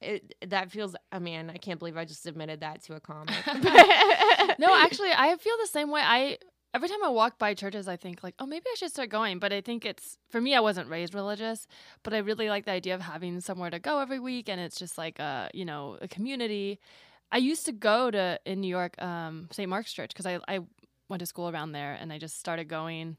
It, 0.00 0.34
that 0.46 0.70
feels. 0.70 0.94
I 1.10 1.18
mean, 1.18 1.50
I 1.50 1.56
can't 1.56 1.78
believe 1.78 1.96
I 1.96 2.04
just 2.04 2.26
admitted 2.26 2.60
that 2.60 2.82
to 2.84 2.94
a 2.94 3.00
comic. 3.00 3.34
no, 4.58 4.74
actually, 4.74 5.10
I 5.12 5.36
feel 5.38 5.54
the 5.60 5.68
same 5.68 5.90
way. 5.90 6.02
I 6.04 6.38
every 6.74 6.88
time 6.88 7.02
I 7.02 7.08
walk 7.08 7.38
by 7.38 7.54
churches, 7.54 7.88
I 7.88 7.96
think 7.96 8.22
like, 8.22 8.34
oh, 8.38 8.46
maybe 8.46 8.66
I 8.70 8.74
should 8.76 8.90
start 8.90 9.08
going. 9.08 9.38
But 9.38 9.52
I 9.52 9.62
think 9.62 9.86
it's 9.86 10.18
for 10.28 10.40
me. 10.40 10.54
I 10.54 10.60
wasn't 10.60 10.90
raised 10.90 11.14
religious, 11.14 11.66
but 12.02 12.12
I 12.12 12.18
really 12.18 12.50
like 12.50 12.66
the 12.66 12.72
idea 12.72 12.94
of 12.94 13.00
having 13.00 13.40
somewhere 13.40 13.70
to 13.70 13.78
go 13.78 14.00
every 14.00 14.20
week, 14.20 14.48
and 14.48 14.60
it's 14.60 14.78
just 14.78 14.98
like 14.98 15.18
a 15.18 15.50
you 15.54 15.64
know 15.64 15.96
a 16.00 16.08
community. 16.08 16.78
I 17.32 17.38
used 17.38 17.66
to 17.66 17.72
go 17.72 18.10
to 18.10 18.38
in 18.44 18.60
New 18.60 18.68
York, 18.68 19.00
um, 19.02 19.48
St. 19.50 19.68
Mark's 19.68 19.92
Church, 19.92 20.10
because 20.10 20.26
I 20.26 20.38
I 20.46 20.60
went 21.08 21.20
to 21.20 21.26
school 21.26 21.48
around 21.48 21.72
there, 21.72 21.96
and 21.98 22.12
I 22.12 22.18
just 22.18 22.38
started 22.38 22.68
going 22.68 23.16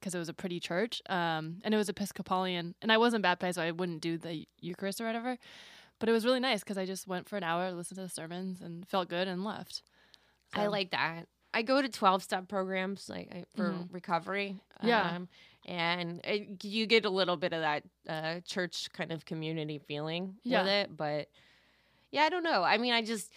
because 0.00 0.14
it 0.14 0.18
was 0.18 0.28
a 0.28 0.34
pretty 0.34 0.60
church, 0.60 1.00
um, 1.08 1.58
and 1.64 1.72
it 1.72 1.76
was 1.76 1.88
Episcopalian, 1.88 2.74
and 2.82 2.92
I 2.92 2.98
wasn't 2.98 3.22
baptized, 3.22 3.54
so 3.56 3.62
I 3.62 3.70
wouldn't 3.70 4.02
do 4.02 4.18
the 4.18 4.46
Eucharist 4.60 5.00
or 5.00 5.06
whatever. 5.06 5.38
But 5.98 6.08
it 6.08 6.12
was 6.12 6.24
really 6.26 6.40
nice 6.40 6.60
because 6.60 6.76
I 6.78 6.84
just 6.84 7.06
went 7.06 7.28
for 7.28 7.36
an 7.36 7.42
hour, 7.42 7.70
listened 7.72 7.96
to 7.96 8.02
the 8.02 8.08
sermons, 8.08 8.60
and 8.60 8.86
felt 8.86 9.08
good, 9.08 9.28
and 9.28 9.44
left. 9.44 9.82
I 10.54 10.66
like 10.66 10.90
that. 10.90 11.26
I 11.54 11.62
go 11.62 11.80
to 11.80 11.88
12 11.88 12.22
step 12.22 12.48
programs 12.48 13.08
like 13.08 13.28
I- 13.34 13.44
for 13.56 13.70
Mhm. 13.70 13.92
recovery. 13.92 14.60
Yeah. 14.82 15.16
Um, 15.16 15.28
and 15.64 16.20
it, 16.24 16.62
you 16.64 16.86
get 16.86 17.04
a 17.06 17.10
little 17.10 17.36
bit 17.36 17.52
of 17.54 17.60
that 17.62 17.82
uh, 18.08 18.40
church 18.40 18.90
kind 18.92 19.10
of 19.10 19.24
community 19.24 19.78
feeling 19.78 20.36
Yeah. 20.44 20.62
with 20.62 20.70
it. 20.70 20.96
But 20.96 21.28
yeah, 22.12 22.22
I 22.24 22.28
don't 22.28 22.44
know. 22.44 22.62
I 22.62 22.76
mean, 22.78 22.92
I 22.92 23.02
just, 23.02 23.32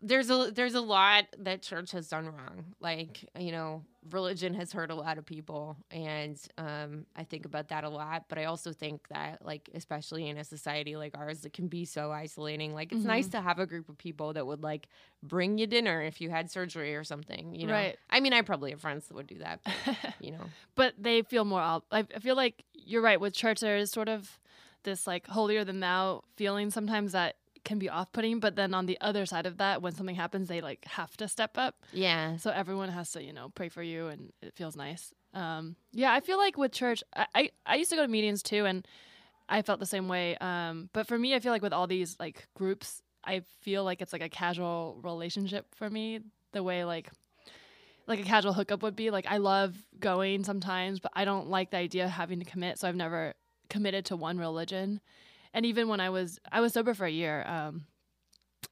there's 0.00 0.30
a 0.30 0.50
there's 0.54 0.74
a 0.74 0.80
lot 0.80 1.24
that 1.38 1.62
church 1.62 1.90
has 1.92 2.08
done 2.08 2.26
wrong. 2.26 2.66
Like 2.80 3.24
you 3.38 3.50
know, 3.50 3.84
religion 4.10 4.54
has 4.54 4.72
hurt 4.72 4.90
a 4.90 4.94
lot 4.94 5.18
of 5.18 5.26
people, 5.26 5.76
and 5.90 6.38
um, 6.56 7.06
I 7.16 7.24
think 7.24 7.44
about 7.44 7.68
that 7.68 7.82
a 7.82 7.88
lot. 7.88 8.26
But 8.28 8.38
I 8.38 8.44
also 8.44 8.72
think 8.72 9.08
that 9.08 9.44
like 9.44 9.68
especially 9.74 10.28
in 10.28 10.36
a 10.36 10.44
society 10.44 10.94
like 10.96 11.18
ours, 11.18 11.44
it 11.44 11.52
can 11.52 11.66
be 11.66 11.84
so 11.84 12.12
isolating. 12.12 12.74
Like 12.74 12.92
it's 12.92 13.04
nice 13.04 13.28
to 13.28 13.40
have 13.40 13.58
a 13.58 13.66
group 13.66 13.88
of 13.88 13.98
people 13.98 14.32
that 14.34 14.46
would 14.46 14.62
like 14.62 14.88
bring 15.22 15.58
you 15.58 15.66
dinner 15.66 16.00
if 16.02 16.20
you 16.20 16.30
had 16.30 16.50
surgery 16.50 16.94
or 16.94 17.02
something. 17.02 17.54
You 17.54 17.66
know, 17.66 17.72
Right. 17.72 17.96
I 18.08 18.20
mean, 18.20 18.32
I 18.32 18.42
probably 18.42 18.70
have 18.70 18.80
friends 18.80 19.08
that 19.08 19.14
would 19.14 19.26
do 19.26 19.38
that. 19.38 19.60
But, 19.64 19.96
you 20.20 20.30
know, 20.30 20.44
but 20.76 20.94
they 20.96 21.22
feel 21.22 21.44
more 21.44 21.60
ob- 21.60 21.84
I 21.90 22.06
I 22.14 22.20
feel 22.20 22.36
like 22.36 22.64
you're 22.72 23.02
right 23.02 23.20
with 23.20 23.34
church 23.34 23.60
there 23.60 23.76
is 23.76 23.90
sort 23.90 24.08
of 24.08 24.38
this 24.84 25.08
like 25.08 25.26
holier 25.26 25.64
than 25.64 25.80
thou 25.80 26.22
feeling 26.36 26.70
sometimes 26.70 27.12
that 27.12 27.34
can 27.68 27.78
be 27.78 27.88
off-putting 27.88 28.40
but 28.40 28.56
then 28.56 28.72
on 28.74 28.86
the 28.86 28.98
other 29.08 29.24
side 29.32 29.46
of 29.46 29.58
that 29.58 29.82
when 29.82 29.92
something 29.94 30.16
happens 30.16 30.48
they 30.48 30.60
like 30.60 30.84
have 30.86 31.16
to 31.16 31.28
step 31.28 31.52
up. 31.56 31.74
Yeah. 31.92 32.36
so 32.38 32.50
everyone 32.50 32.88
has 32.88 33.12
to 33.12 33.22
you 33.22 33.32
know 33.32 33.50
pray 33.54 33.68
for 33.68 33.82
you 33.82 34.08
and 34.08 34.32
it 34.42 34.54
feels 34.58 34.74
nice. 34.76 35.12
Um 35.34 35.76
yeah 35.92 36.12
i 36.18 36.20
feel 36.20 36.38
like 36.38 36.56
with 36.56 36.72
church 36.72 37.00
i 37.14 37.26
i, 37.34 37.50
I 37.66 37.74
used 37.76 37.90
to 37.90 37.96
go 37.96 38.02
to 38.02 38.08
meetings 38.08 38.42
too 38.42 38.64
and 38.70 38.78
i 39.48 39.62
felt 39.62 39.78
the 39.80 39.86
same 39.96 40.08
way. 40.08 40.36
Um 40.38 40.88
but 40.96 41.06
for 41.06 41.18
me 41.18 41.34
i 41.36 41.38
feel 41.40 41.52
like 41.52 41.62
with 41.62 41.74
all 41.78 41.86
these 41.86 42.16
like 42.18 42.48
groups 42.60 43.02
i 43.24 43.42
feel 43.60 43.84
like 43.84 44.00
it's 44.02 44.14
like 44.16 44.22
a 44.30 44.30
casual 44.42 44.98
relationship 45.02 45.66
for 45.74 45.88
me 45.90 46.20
the 46.52 46.62
way 46.62 46.84
like 46.84 47.10
like 48.06 48.20
a 48.20 48.28
casual 48.34 48.54
hookup 48.54 48.82
would 48.82 48.96
be. 48.96 49.10
Like 49.10 49.26
i 49.28 49.36
love 49.36 49.76
going 50.00 50.42
sometimes 50.44 50.98
but 51.04 51.12
i 51.14 51.24
don't 51.26 51.48
like 51.50 51.70
the 51.70 51.76
idea 51.76 52.04
of 52.06 52.10
having 52.10 52.38
to 52.38 52.46
commit 52.46 52.78
so 52.78 52.88
i've 52.88 52.96
never 53.06 53.34
committed 53.68 54.06
to 54.06 54.16
one 54.16 54.38
religion 54.38 55.00
and 55.54 55.66
even 55.66 55.88
when 55.88 56.00
i 56.00 56.10
was 56.10 56.38
i 56.52 56.60
was 56.60 56.72
sober 56.72 56.94
for 56.94 57.06
a 57.06 57.10
year 57.10 57.44
um 57.46 57.84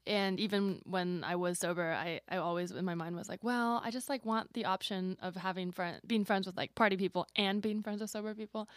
and 0.06 0.38
even 0.38 0.80
when 0.85 1.25
I 1.25 1.37
was 1.37 1.59
sober, 1.59 1.92
I, 1.92 2.21
I 2.28 2.37
always 2.37 2.71
in 2.71 2.85
my 2.85 2.95
mind 2.95 3.16
was 3.16 3.28
like, 3.28 3.42
well, 3.42 3.80
I 3.85 3.90
just 3.90 4.09
like 4.09 4.25
want 4.25 4.52
the 4.52 4.64
option 4.64 5.16
of 5.21 5.35
having 5.35 5.73
friend 5.73 6.00
being 6.06 6.25
friends 6.25 6.47
with 6.47 6.56
like 6.56 6.75
party 6.75 6.97
people 6.97 7.26
and 7.35 7.61
being 7.61 7.83
friends 7.83 8.00
with 8.00 8.11
sober 8.11 8.35
people. 8.35 8.68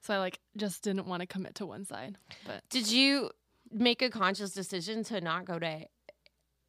So 0.00 0.14
I 0.14 0.18
like 0.18 0.38
just 0.56 0.82
didn't 0.82 1.06
want 1.06 1.20
to 1.20 1.26
commit 1.26 1.56
to 1.56 1.66
one 1.66 1.84
side. 1.84 2.18
But 2.46 2.62
Did 2.70 2.90
you 2.90 3.30
make 3.72 4.00
a 4.00 4.10
conscious 4.10 4.52
decision 4.52 5.02
to 5.04 5.20
not 5.20 5.44
go 5.44 5.58
to 5.58 5.86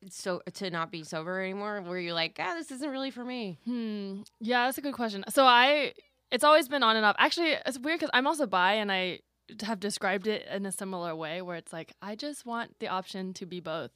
so 0.09 0.41
to 0.53 0.69
not 0.71 0.91
be 0.91 1.03
sober 1.03 1.41
anymore? 1.41 1.81
Where 1.81 1.99
you're 1.99 2.13
like, 2.13 2.37
ah, 2.39 2.55
this 2.55 2.71
isn't 2.71 2.89
really 2.89 3.11
for 3.11 3.23
me. 3.23 3.59
hmm, 3.65 4.21
yeah, 4.39 4.65
that's 4.65 4.79
a 4.79 4.81
good 4.81 4.95
question. 4.95 5.23
So 5.29 5.45
I 5.45 5.93
it's 6.31 6.43
always 6.43 6.67
been 6.67 6.83
on 6.83 6.95
and 6.95 7.05
off. 7.05 7.15
Actually, 7.19 7.55
it's 7.65 7.79
weird 7.79 7.99
because 7.99 8.11
I'm 8.13 8.25
also 8.25 8.47
bi 8.47 8.73
and 8.73 8.91
I 8.91 9.19
have 9.63 9.79
described 9.79 10.27
it 10.27 10.45
in 10.51 10.65
a 10.65 10.71
similar 10.71 11.15
way 11.15 11.41
where 11.41 11.55
it's 11.55 11.73
like 11.73 11.93
I 12.01 12.15
just 12.15 12.45
want 12.45 12.79
the 12.79 12.87
option 12.87 13.33
to 13.35 13.45
be 13.45 13.59
both. 13.59 13.91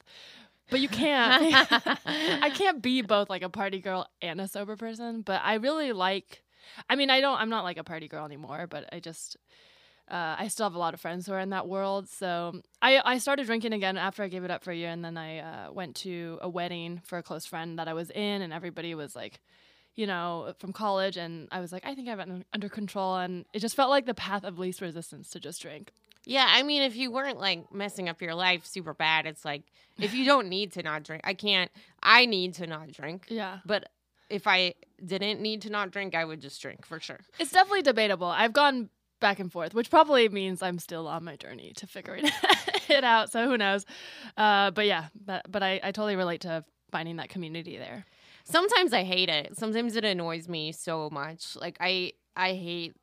But 0.70 0.80
you 0.80 0.88
can't. 0.88 1.54
I 2.06 2.50
can't 2.54 2.80
be 2.80 3.02
both 3.02 3.28
like 3.28 3.42
a 3.42 3.48
party 3.48 3.80
girl 3.80 4.06
and 4.20 4.40
a 4.40 4.48
sober 4.48 4.76
person, 4.76 5.22
but 5.22 5.40
I 5.44 5.54
really 5.54 5.92
like 5.92 6.42
I 6.88 6.96
mean, 6.96 7.10
I 7.10 7.20
don't 7.20 7.38
I'm 7.38 7.50
not 7.50 7.64
like 7.64 7.78
a 7.78 7.84
party 7.84 8.08
girl 8.08 8.24
anymore, 8.24 8.66
but 8.68 8.88
I 8.92 9.00
just 9.00 9.36
uh, 10.10 10.36
I 10.38 10.48
still 10.48 10.66
have 10.66 10.74
a 10.74 10.78
lot 10.78 10.94
of 10.94 11.00
friends 11.00 11.26
who 11.26 11.32
are 11.32 11.40
in 11.40 11.50
that 11.50 11.68
world. 11.68 12.08
So 12.08 12.60
I, 12.82 13.00
I 13.02 13.18
started 13.18 13.46
drinking 13.46 13.72
again 13.72 13.96
after 13.96 14.22
I 14.22 14.28
gave 14.28 14.44
it 14.44 14.50
up 14.50 14.62
for 14.62 14.70
a 14.70 14.76
year. 14.76 14.90
And 14.90 15.04
then 15.04 15.16
I 15.16 15.38
uh, 15.38 15.72
went 15.72 15.96
to 15.96 16.38
a 16.42 16.48
wedding 16.48 17.00
for 17.04 17.18
a 17.18 17.22
close 17.22 17.46
friend 17.46 17.78
that 17.78 17.88
I 17.88 17.94
was 17.94 18.10
in, 18.10 18.42
and 18.42 18.52
everybody 18.52 18.94
was 18.94 19.16
like, 19.16 19.40
you 19.94 20.06
know, 20.06 20.54
from 20.58 20.72
college. 20.72 21.16
And 21.16 21.48
I 21.52 21.60
was 21.60 21.72
like, 21.72 21.84
I 21.84 21.94
think 21.94 22.08
I 22.08 22.10
have 22.10 22.20
it 22.20 22.28
under 22.52 22.68
control. 22.68 23.16
And 23.16 23.44
it 23.52 23.58
just 23.60 23.76
felt 23.76 23.90
like 23.90 24.06
the 24.06 24.14
path 24.14 24.44
of 24.44 24.58
least 24.58 24.80
resistance 24.80 25.30
to 25.30 25.40
just 25.40 25.60
drink. 25.62 25.92
Yeah, 26.24 26.46
I 26.48 26.62
mean, 26.62 26.82
if 26.82 26.94
you 26.94 27.10
weren't 27.10 27.38
like 27.40 27.72
messing 27.74 28.08
up 28.08 28.22
your 28.22 28.34
life 28.34 28.64
super 28.64 28.94
bad, 28.94 29.26
it's 29.26 29.44
like 29.44 29.62
if 29.98 30.14
you 30.14 30.24
don't 30.24 30.48
need 30.48 30.72
to 30.72 30.82
not 30.82 31.02
drink, 31.02 31.22
I 31.24 31.34
can't. 31.34 31.70
I 32.02 32.26
need 32.26 32.54
to 32.54 32.66
not 32.66 32.92
drink, 32.92 33.26
Yeah. 33.28 33.58
but 33.66 33.88
if 34.30 34.46
I 34.46 34.74
didn't 35.04 35.40
need 35.40 35.62
to 35.62 35.70
not 35.70 35.90
drink, 35.90 36.14
I 36.14 36.24
would 36.24 36.40
just 36.40 36.62
drink 36.62 36.86
for 36.86 37.00
sure. 37.00 37.18
It's 37.40 37.50
definitely 37.50 37.82
debatable. 37.82 38.28
I've 38.28 38.52
gone 38.52 38.88
back 39.20 39.40
and 39.40 39.50
forth, 39.52 39.74
which 39.74 39.90
probably 39.90 40.28
means 40.28 40.62
I'm 40.62 40.78
still 40.78 41.06
on 41.08 41.24
my 41.24 41.36
journey 41.36 41.72
to 41.76 41.86
figuring 41.88 42.24
it 42.88 43.04
out. 43.04 43.30
So 43.32 43.46
who 43.48 43.58
knows? 43.58 43.84
Uh, 44.36 44.70
but 44.70 44.86
yeah, 44.86 45.08
but, 45.26 45.50
but 45.50 45.62
I, 45.62 45.80
I 45.82 45.90
totally 45.90 46.16
relate 46.16 46.42
to 46.42 46.64
finding 46.92 47.16
that 47.16 47.28
community 47.30 47.76
there. 47.78 48.06
Sometimes 48.44 48.92
I 48.92 49.04
hate 49.04 49.28
it. 49.28 49.56
Sometimes 49.56 49.96
it 49.96 50.04
annoys 50.04 50.48
me 50.48 50.72
so 50.72 51.08
much. 51.10 51.56
Like 51.56 51.76
I, 51.80 52.12
I 52.36 52.54
hate 52.54 52.94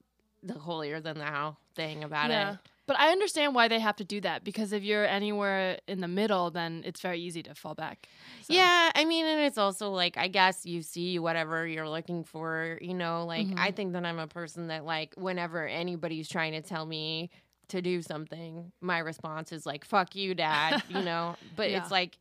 the 0.43 0.53
holier 0.57 0.99
than 0.99 1.17
thou 1.17 1.57
thing 1.75 2.03
about 2.03 2.29
yeah. 2.29 2.53
it. 2.53 2.57
But 2.87 2.99
I 2.99 3.11
understand 3.11 3.53
why 3.53 3.67
they 3.67 3.79
have 3.79 3.97
to 3.97 4.03
do 4.03 4.19
that 4.21 4.43
because 4.43 4.73
if 4.73 4.81
you're 4.81 5.05
anywhere 5.05 5.77
in 5.87 6.01
the 6.01 6.07
middle, 6.07 6.49
then 6.49 6.81
it's 6.87 7.01
very 7.01 7.19
easy 7.21 7.43
to 7.43 7.53
fall 7.53 7.75
back. 7.75 8.07
So- 8.41 8.53
Yeah, 8.53 8.91
I 8.95 9.05
mean, 9.05 9.27
and 9.27 9.39
it's 9.41 9.59
also 9.59 9.91
like 9.91 10.17
I 10.17 10.27
guess 10.27 10.65
you 10.65 10.81
see 10.81 11.19
whatever 11.19 11.67
you're 11.67 11.87
looking 11.87 12.23
for. 12.23 12.79
You 12.81 12.95
know, 12.95 13.25
like 13.25 13.45
Mm-hmm. 13.45 13.59
I 13.59 13.71
think 13.71 13.93
that 13.93 14.05
I'm 14.05 14.17
a 14.17 14.25
person 14.27 14.67
that 14.67 14.85
like 14.85 15.13
whenever 15.17 15.67
anybody's 15.67 16.27
trying 16.27 16.53
to 16.53 16.61
tell 16.61 16.85
me 16.85 17.29
to 17.67 17.79
do 17.83 18.01
something, 18.01 18.71
my 18.81 18.97
response 18.97 19.51
is 19.51 19.67
like 19.67 19.85
"fuck 19.85 20.15
you, 20.15 20.33
dad." 20.33 20.81
you 20.89 21.03
know, 21.03 21.35
but 21.55 21.69
Yeah. 21.69 21.83
it's 21.83 21.91
like 21.91 22.17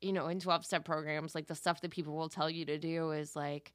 you 0.00 0.12
know, 0.12 0.28
in 0.28 0.40
12 0.40 0.64
step 0.64 0.84
programs, 0.84 1.34
like 1.34 1.46
the 1.46 1.54
stuff 1.54 1.80
that 1.82 1.90
people 1.90 2.14
will 2.14 2.28
tell 2.28 2.48
you 2.50 2.64
to 2.66 2.78
do 2.78 3.10
is 3.12 3.34
like. 3.36 3.72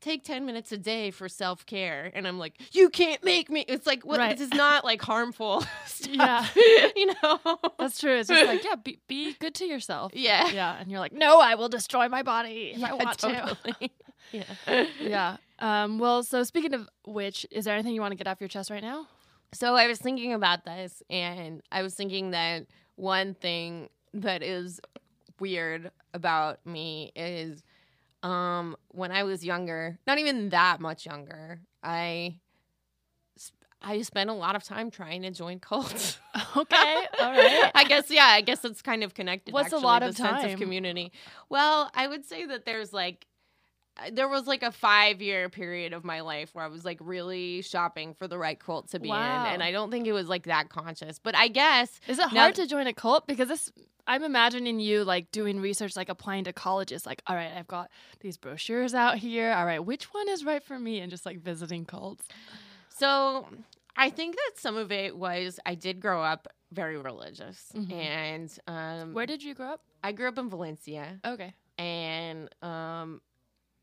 Take 0.00 0.24
10 0.24 0.46
minutes 0.46 0.72
a 0.72 0.78
day 0.78 1.10
for 1.10 1.28
self 1.28 1.66
care. 1.66 2.10
And 2.14 2.26
I'm 2.26 2.38
like, 2.38 2.54
you 2.74 2.88
can't 2.88 3.22
make 3.22 3.50
me. 3.50 3.66
It's 3.68 3.86
like, 3.86 4.02
what? 4.02 4.18
Right. 4.18 4.34
This 4.34 4.48
is 4.48 4.54
not 4.54 4.82
like 4.82 5.02
harmful 5.02 5.62
stuff. 5.84 6.10
Yeah. 6.14 6.46
you 6.96 7.12
know? 7.22 7.38
That's 7.78 8.00
true. 8.00 8.16
It's 8.16 8.30
just 8.30 8.46
like, 8.46 8.64
yeah, 8.64 8.76
be, 8.76 8.98
be 9.08 9.34
good 9.34 9.54
to 9.56 9.66
yourself. 9.66 10.12
Yeah. 10.16 10.48
Yeah. 10.52 10.78
And 10.80 10.90
you're 10.90 11.00
like, 11.00 11.12
no, 11.12 11.38
I 11.38 11.54
will 11.54 11.68
destroy 11.68 12.08
my 12.08 12.22
body 12.22 12.72
if 12.74 12.82
I 12.82 12.94
want 12.94 13.18
to. 13.18 13.56
totally. 13.62 13.92
yeah. 14.32 14.86
Yeah. 14.98 15.36
Um, 15.58 15.98
well, 15.98 16.22
so 16.22 16.44
speaking 16.44 16.72
of 16.72 16.88
which, 17.04 17.44
is 17.50 17.66
there 17.66 17.74
anything 17.74 17.92
you 17.92 18.00
want 18.00 18.12
to 18.12 18.16
get 18.16 18.26
off 18.26 18.40
your 18.40 18.48
chest 18.48 18.70
right 18.70 18.82
now? 18.82 19.06
So 19.52 19.74
I 19.74 19.86
was 19.86 19.98
thinking 19.98 20.32
about 20.32 20.64
this, 20.64 21.02
and 21.10 21.60
I 21.70 21.82
was 21.82 21.94
thinking 21.94 22.30
that 22.30 22.66
one 22.96 23.34
thing 23.34 23.90
that 24.14 24.42
is 24.42 24.80
weird 25.40 25.90
about 26.14 26.64
me 26.66 27.12
is 27.16 27.62
um, 28.22 28.76
when 28.88 29.10
I 29.12 29.22
was 29.22 29.44
younger, 29.44 29.98
not 30.06 30.18
even 30.18 30.50
that 30.50 30.80
much 30.80 31.06
younger, 31.06 31.60
I 31.82 32.36
I 33.82 34.02
spent 34.02 34.28
a 34.28 34.34
lot 34.34 34.56
of 34.56 34.62
time 34.62 34.90
trying 34.90 35.22
to 35.22 35.30
join 35.30 35.58
cults. 35.58 36.18
Okay. 36.56 37.06
All 37.20 37.30
right. 37.30 37.70
I 37.76 37.84
guess 37.84 38.10
yeah. 38.10 38.24
I 38.26 38.40
guess 38.40 38.64
it's 38.64 38.82
kind 38.82 39.04
of 39.04 39.14
connected. 39.14 39.54
What's 39.54 39.72
a 39.72 39.78
lot 39.78 40.00
the 40.02 40.08
of 40.08 40.16
sense 40.16 40.42
time? 40.42 40.50
of 40.50 40.58
community? 40.58 41.12
Well, 41.48 41.88
I 41.94 42.08
would 42.08 42.24
say 42.24 42.44
that 42.44 42.64
there's 42.64 42.92
like 42.92 43.26
uh, 43.96 44.10
there 44.12 44.28
was 44.28 44.48
like 44.48 44.64
a 44.64 44.72
five 44.72 45.22
year 45.22 45.48
period 45.48 45.92
of 45.92 46.02
my 46.02 46.22
life 46.22 46.50
where 46.52 46.64
I 46.64 46.68
was 46.68 46.84
like 46.84 46.98
really 47.00 47.62
shopping 47.62 48.14
for 48.14 48.26
the 48.26 48.36
right 48.36 48.58
cult 48.58 48.90
to 48.90 48.98
be 48.98 49.08
Wow. 49.10 49.46
in, 49.46 49.54
and 49.54 49.62
I 49.62 49.70
don't 49.70 49.92
think 49.92 50.08
it 50.08 50.12
was 50.12 50.28
like 50.28 50.44
that 50.46 50.70
conscious. 50.70 51.20
But 51.20 51.36
I 51.36 51.46
guess 51.48 52.00
Is 52.08 52.18
it 52.18 52.32
Now- 52.32 52.40
hard 52.40 52.56
to 52.56 52.66
join 52.66 52.88
a 52.88 52.92
cult? 52.94 53.28
Because 53.28 53.46
this, 53.48 53.70
I'm 54.10 54.24
imagining 54.24 54.80
you 54.80 55.04
like 55.04 55.30
doing 55.30 55.60
research, 55.60 55.94
like 55.96 56.08
applying 56.08 56.44
to 56.44 56.52
colleges. 56.52 57.06
Like, 57.06 57.22
all 57.28 57.36
right, 57.36 57.52
I've 57.56 57.68
got 57.68 57.90
these 58.20 58.36
brochures 58.36 58.92
out 58.92 59.18
here. 59.18 59.52
All 59.52 59.64
right, 59.64 59.78
which 59.84 60.12
one 60.12 60.28
is 60.28 60.44
right 60.44 60.62
for 60.62 60.78
me? 60.78 60.98
And 61.00 61.10
just 61.10 61.24
like 61.24 61.38
visiting 61.40 61.84
cults. 61.84 62.26
so. 62.88 63.46
I 63.96 64.08
think 64.08 64.36
that 64.36 64.52
some 64.56 64.76
of 64.76 64.90
it 64.92 65.16
was 65.16 65.58
I 65.66 65.74
did 65.74 66.00
grow 66.00 66.22
up 66.22 66.48
very 66.72 66.96
religious, 66.96 67.70
Mhm. 67.74 67.92
and 67.92 68.58
um, 68.66 69.12
Where 69.14 69.26
did 69.26 69.42
you 69.42 69.52
grow 69.54 69.72
up? 69.74 69.82
I 70.02 70.12
grew 70.12 70.28
up 70.28 70.38
in 70.38 70.48
Valencia. 70.48 71.20
Okay. 71.26 71.52
and 71.76 72.48
um 72.62 73.20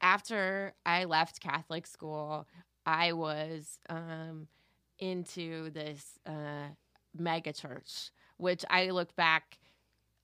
after 0.01 0.73
I 0.85 1.03
left 1.05 1.39
Catholic 1.41 1.85
school, 1.87 2.47
I 2.85 3.13
was 3.13 3.79
um 3.89 4.47
into 4.99 5.69
this 5.71 6.17
uh 6.25 6.69
mega 7.17 7.53
church, 7.53 8.11
which 8.37 8.63
I 8.69 8.89
look 8.91 9.15
back 9.15 9.59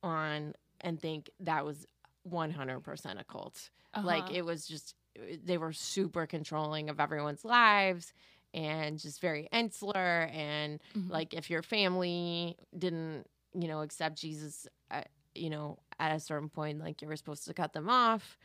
on 0.03 0.53
and 0.81 0.99
think 1.01 1.29
that 1.39 1.65
was 1.65 1.85
100% 2.23 3.19
a 3.19 3.23
cult. 3.23 3.69
Like 4.01 4.29
Uh-huh. 4.29 4.35
it 4.35 4.43
was 4.45 4.67
just 4.67 4.95
they 5.43 5.57
were 5.57 5.73
super 5.73 6.25
controlling 6.27 6.89
of 6.89 6.99
everyone's 6.99 7.45
lives 7.45 8.13
and 8.53 8.99
just 8.99 9.21
very 9.21 9.47
insular 9.51 10.29
and 10.33 10.79
Mhm. 10.95 11.09
like 11.09 11.33
if 11.33 11.49
your 11.49 11.61
family 11.63 12.57
didn't 12.77 13.27
you 13.53 13.67
know 13.67 13.81
accept 13.81 14.17
jesus 14.19 14.67
at, 14.89 15.09
you 15.35 15.49
know 15.51 15.77
at 15.99 16.15
a 16.15 16.19
certain 16.19 16.49
point 16.49 16.79
like 16.79 17.01
you 17.01 17.07
were 17.07 17.15
supposed 17.15 17.45
to 17.45 17.53
cut 17.53 17.73
them 17.73 17.89
off 17.89 18.37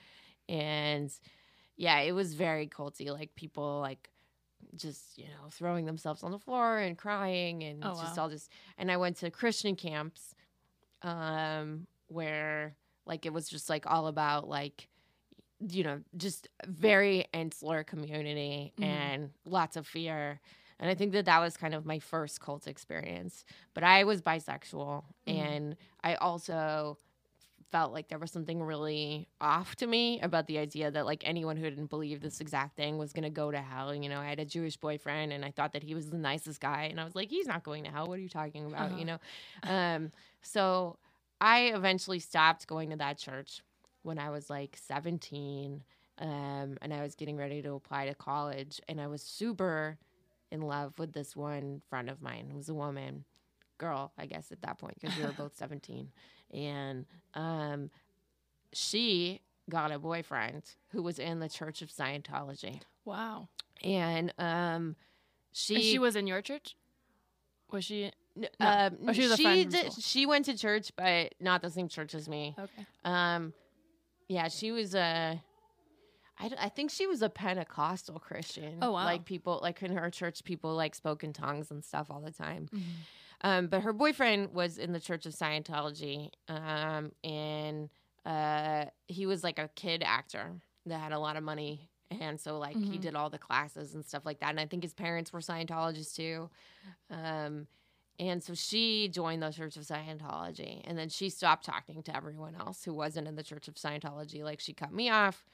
and 0.48 1.10
yeah 1.76 2.00
it 2.00 2.12
was 2.12 2.34
very 2.34 2.66
culty 2.66 3.10
like 3.12 3.34
people 3.36 3.80
like 3.80 4.10
just 4.76 5.18
you 5.18 5.24
know 5.26 5.48
throwing 5.50 5.86
themselves 5.86 6.22
on 6.22 6.32
the 6.32 6.38
floor 6.38 6.78
and 6.78 6.98
crying 6.98 7.62
and 7.64 7.82
Oh, 7.82 7.94
just 7.94 8.18
wow. 8.18 8.18
all 8.18 8.28
this 8.28 8.48
and 8.78 8.90
i 8.90 8.96
went 8.96 9.16
to 9.18 9.30
christian 9.30 9.76
camps 9.76 10.34
um 11.02 11.86
where 12.08 12.74
like 13.06 13.26
it 13.26 13.32
was 13.32 13.48
just 13.48 13.68
like 13.68 13.84
all 13.86 14.06
about 14.06 14.48
like 14.48 14.88
you 15.68 15.82
know 15.82 16.00
just 16.16 16.48
very 16.66 17.26
insular 17.32 17.84
community 17.84 18.72
Mhm. 18.78 18.84
and 18.84 19.30
lots 19.44 19.76
of 19.76 19.86
fear 19.86 20.40
and 20.78 20.90
i 20.90 20.94
think 20.94 21.12
that 21.12 21.24
that 21.24 21.40
was 21.40 21.56
kind 21.56 21.74
of 21.74 21.84
my 21.84 21.98
first 21.98 22.40
cult 22.40 22.66
experience 22.68 23.44
but 23.74 23.82
i 23.84 24.04
was 24.04 24.22
bisexual 24.22 25.04
Mhm. 25.26 25.34
and 25.34 25.76
i 26.04 26.14
also 26.16 26.96
felt 27.70 27.92
like 27.92 28.08
there 28.08 28.18
was 28.18 28.30
something 28.30 28.62
really 28.62 29.28
off 29.40 29.76
to 29.76 29.86
me 29.86 30.20
about 30.20 30.46
the 30.46 30.58
idea 30.58 30.90
that 30.90 31.06
like 31.06 31.22
anyone 31.24 31.56
who 31.56 31.64
didn't 31.68 31.90
believe 31.90 32.20
this 32.20 32.40
exact 32.40 32.76
thing 32.76 32.98
was 32.98 33.12
going 33.12 33.24
to 33.24 33.30
go 33.30 33.50
to 33.50 33.58
hell. 33.58 33.94
You 33.94 34.08
know, 34.08 34.20
I 34.20 34.26
had 34.26 34.40
a 34.40 34.44
Jewish 34.44 34.76
boyfriend 34.76 35.32
and 35.32 35.44
I 35.44 35.50
thought 35.50 35.72
that 35.72 35.82
he 35.82 35.94
was 35.94 36.10
the 36.10 36.18
nicest 36.18 36.60
guy. 36.60 36.84
And 36.84 37.00
I 37.00 37.04
was 37.04 37.14
like, 37.14 37.28
he's 37.28 37.46
not 37.46 37.62
going 37.62 37.84
to 37.84 37.90
hell. 37.90 38.06
What 38.06 38.18
are 38.18 38.22
you 38.22 38.28
talking 38.28 38.66
about? 38.66 38.90
Uh-huh. 38.90 38.98
You 38.98 39.04
know? 39.04 39.18
Um, 39.64 40.12
so 40.42 40.98
I 41.40 41.72
eventually 41.74 42.18
stopped 42.18 42.66
going 42.66 42.90
to 42.90 42.96
that 42.96 43.18
church 43.18 43.62
when 44.02 44.18
I 44.18 44.30
was 44.30 44.48
like 44.48 44.78
17. 44.80 45.82
Um, 46.20 46.78
and 46.82 46.92
I 46.92 47.02
was 47.02 47.14
getting 47.14 47.36
ready 47.36 47.62
to 47.62 47.74
apply 47.74 48.06
to 48.06 48.14
college. 48.14 48.80
And 48.88 49.00
I 49.00 49.06
was 49.06 49.22
super 49.22 49.98
in 50.50 50.62
love 50.62 50.98
with 50.98 51.12
this 51.12 51.36
one 51.36 51.82
friend 51.88 52.08
of 52.08 52.22
mine 52.22 52.48
who 52.50 52.56
was 52.56 52.68
a 52.68 52.74
woman, 52.74 53.24
girl, 53.76 54.12
I 54.18 54.26
guess, 54.26 54.50
at 54.50 54.62
that 54.62 54.78
point, 54.78 54.96
because 55.00 55.16
we 55.16 55.24
were 55.24 55.32
both 55.36 55.56
17. 55.56 56.08
And 56.52 57.06
um, 57.34 57.90
she 58.72 59.40
got 59.70 59.92
a 59.92 59.98
boyfriend 59.98 60.62
who 60.92 61.02
was 61.02 61.18
in 61.18 61.40
the 61.40 61.48
Church 61.48 61.82
of 61.82 61.90
Scientology. 61.90 62.80
Wow. 63.04 63.48
And 63.82 64.32
um, 64.38 64.96
she, 65.52 65.74
And 65.74 65.84
she 65.84 65.98
was 65.98 66.16
in 66.16 66.26
your 66.26 66.42
church? 66.42 66.76
Was 67.70 67.84
she? 67.84 68.10
no. 68.34 68.48
um, 68.60 68.96
Oh, 69.08 69.12
she 69.12 69.22
was 69.22 69.32
a 69.32 69.36
friend 69.36 69.62
from 69.72 69.82
did- 69.82 69.92
she 70.02 70.24
went 70.26 70.46
to 70.46 70.56
church, 70.56 70.90
but 70.96 71.34
not 71.40 71.60
the 71.62 71.70
same 71.70 71.88
church 71.88 72.14
as 72.14 72.28
me. 72.28 72.54
Okay. 72.58 72.86
Um, 73.04 73.52
yeah, 74.28 74.48
she 74.48 74.72
was 74.72 74.94
a. 74.94 75.42
I, 76.40 76.50
I 76.58 76.68
think 76.68 76.90
she 76.90 77.06
was 77.06 77.20
a 77.20 77.28
Pentecostal 77.28 78.18
Christian. 78.20 78.78
Oh, 78.80 78.92
wow. 78.92 79.04
Like 79.04 79.24
people, 79.24 79.58
like 79.62 79.82
in 79.82 79.96
her 79.96 80.08
church, 80.10 80.44
people 80.44 80.72
like 80.74 80.94
spoke 80.94 81.24
in 81.24 81.32
tongues 81.32 81.70
and 81.70 81.84
stuff 81.84 82.06
all 82.10 82.20
the 82.20 82.30
time. 82.30 82.68
Mhm. 82.74 82.80
Um, 83.42 83.68
but 83.68 83.82
her 83.82 83.92
boyfriend 83.92 84.52
was 84.52 84.78
in 84.78 84.92
the 84.92 85.00
Church 85.00 85.24
of 85.26 85.32
Scientology, 85.32 86.30
um, 86.48 87.12
and 87.22 87.88
uh, 88.26 88.86
he 89.06 89.26
was 89.26 89.44
like 89.44 89.58
a 89.58 89.68
kid 89.76 90.02
actor 90.04 90.60
that 90.86 90.98
had 91.00 91.12
a 91.12 91.18
lot 91.18 91.36
of 91.36 91.44
money, 91.44 91.88
and 92.10 92.40
so 92.40 92.58
like 92.58 92.74
he 92.76 92.98
Mhm. 92.98 93.00
did 93.00 93.14
all 93.14 93.30
the 93.30 93.38
classes 93.38 93.94
and 93.94 94.04
stuff 94.04 94.26
like 94.26 94.40
that. 94.40 94.50
And 94.50 94.58
I 94.60 94.66
think 94.66 94.82
his 94.82 94.94
parents 94.94 95.32
were 95.32 95.40
Scientologists 95.40 96.14
too. 96.16 96.50
Um, 97.10 97.68
and 98.18 98.42
so 98.42 98.54
she 98.54 99.08
joined 99.08 99.42
the 99.42 99.50
Church 99.52 99.76
of 99.76 99.84
Scientology, 99.84 100.80
and 100.84 100.98
then 100.98 101.08
she 101.08 101.30
stopped 101.30 101.64
talking 101.64 102.02
to 102.02 102.16
everyone 102.16 102.56
else 102.56 102.82
who 102.84 102.92
wasn't 102.92 103.28
in 103.28 103.36
the 103.36 103.44
Church 103.44 103.68
of 103.68 103.74
Scientology. 103.76 104.42
Like 104.42 104.58
she 104.60 104.72
cut 104.72 104.92
me 104.92 105.08
off. 105.10 105.44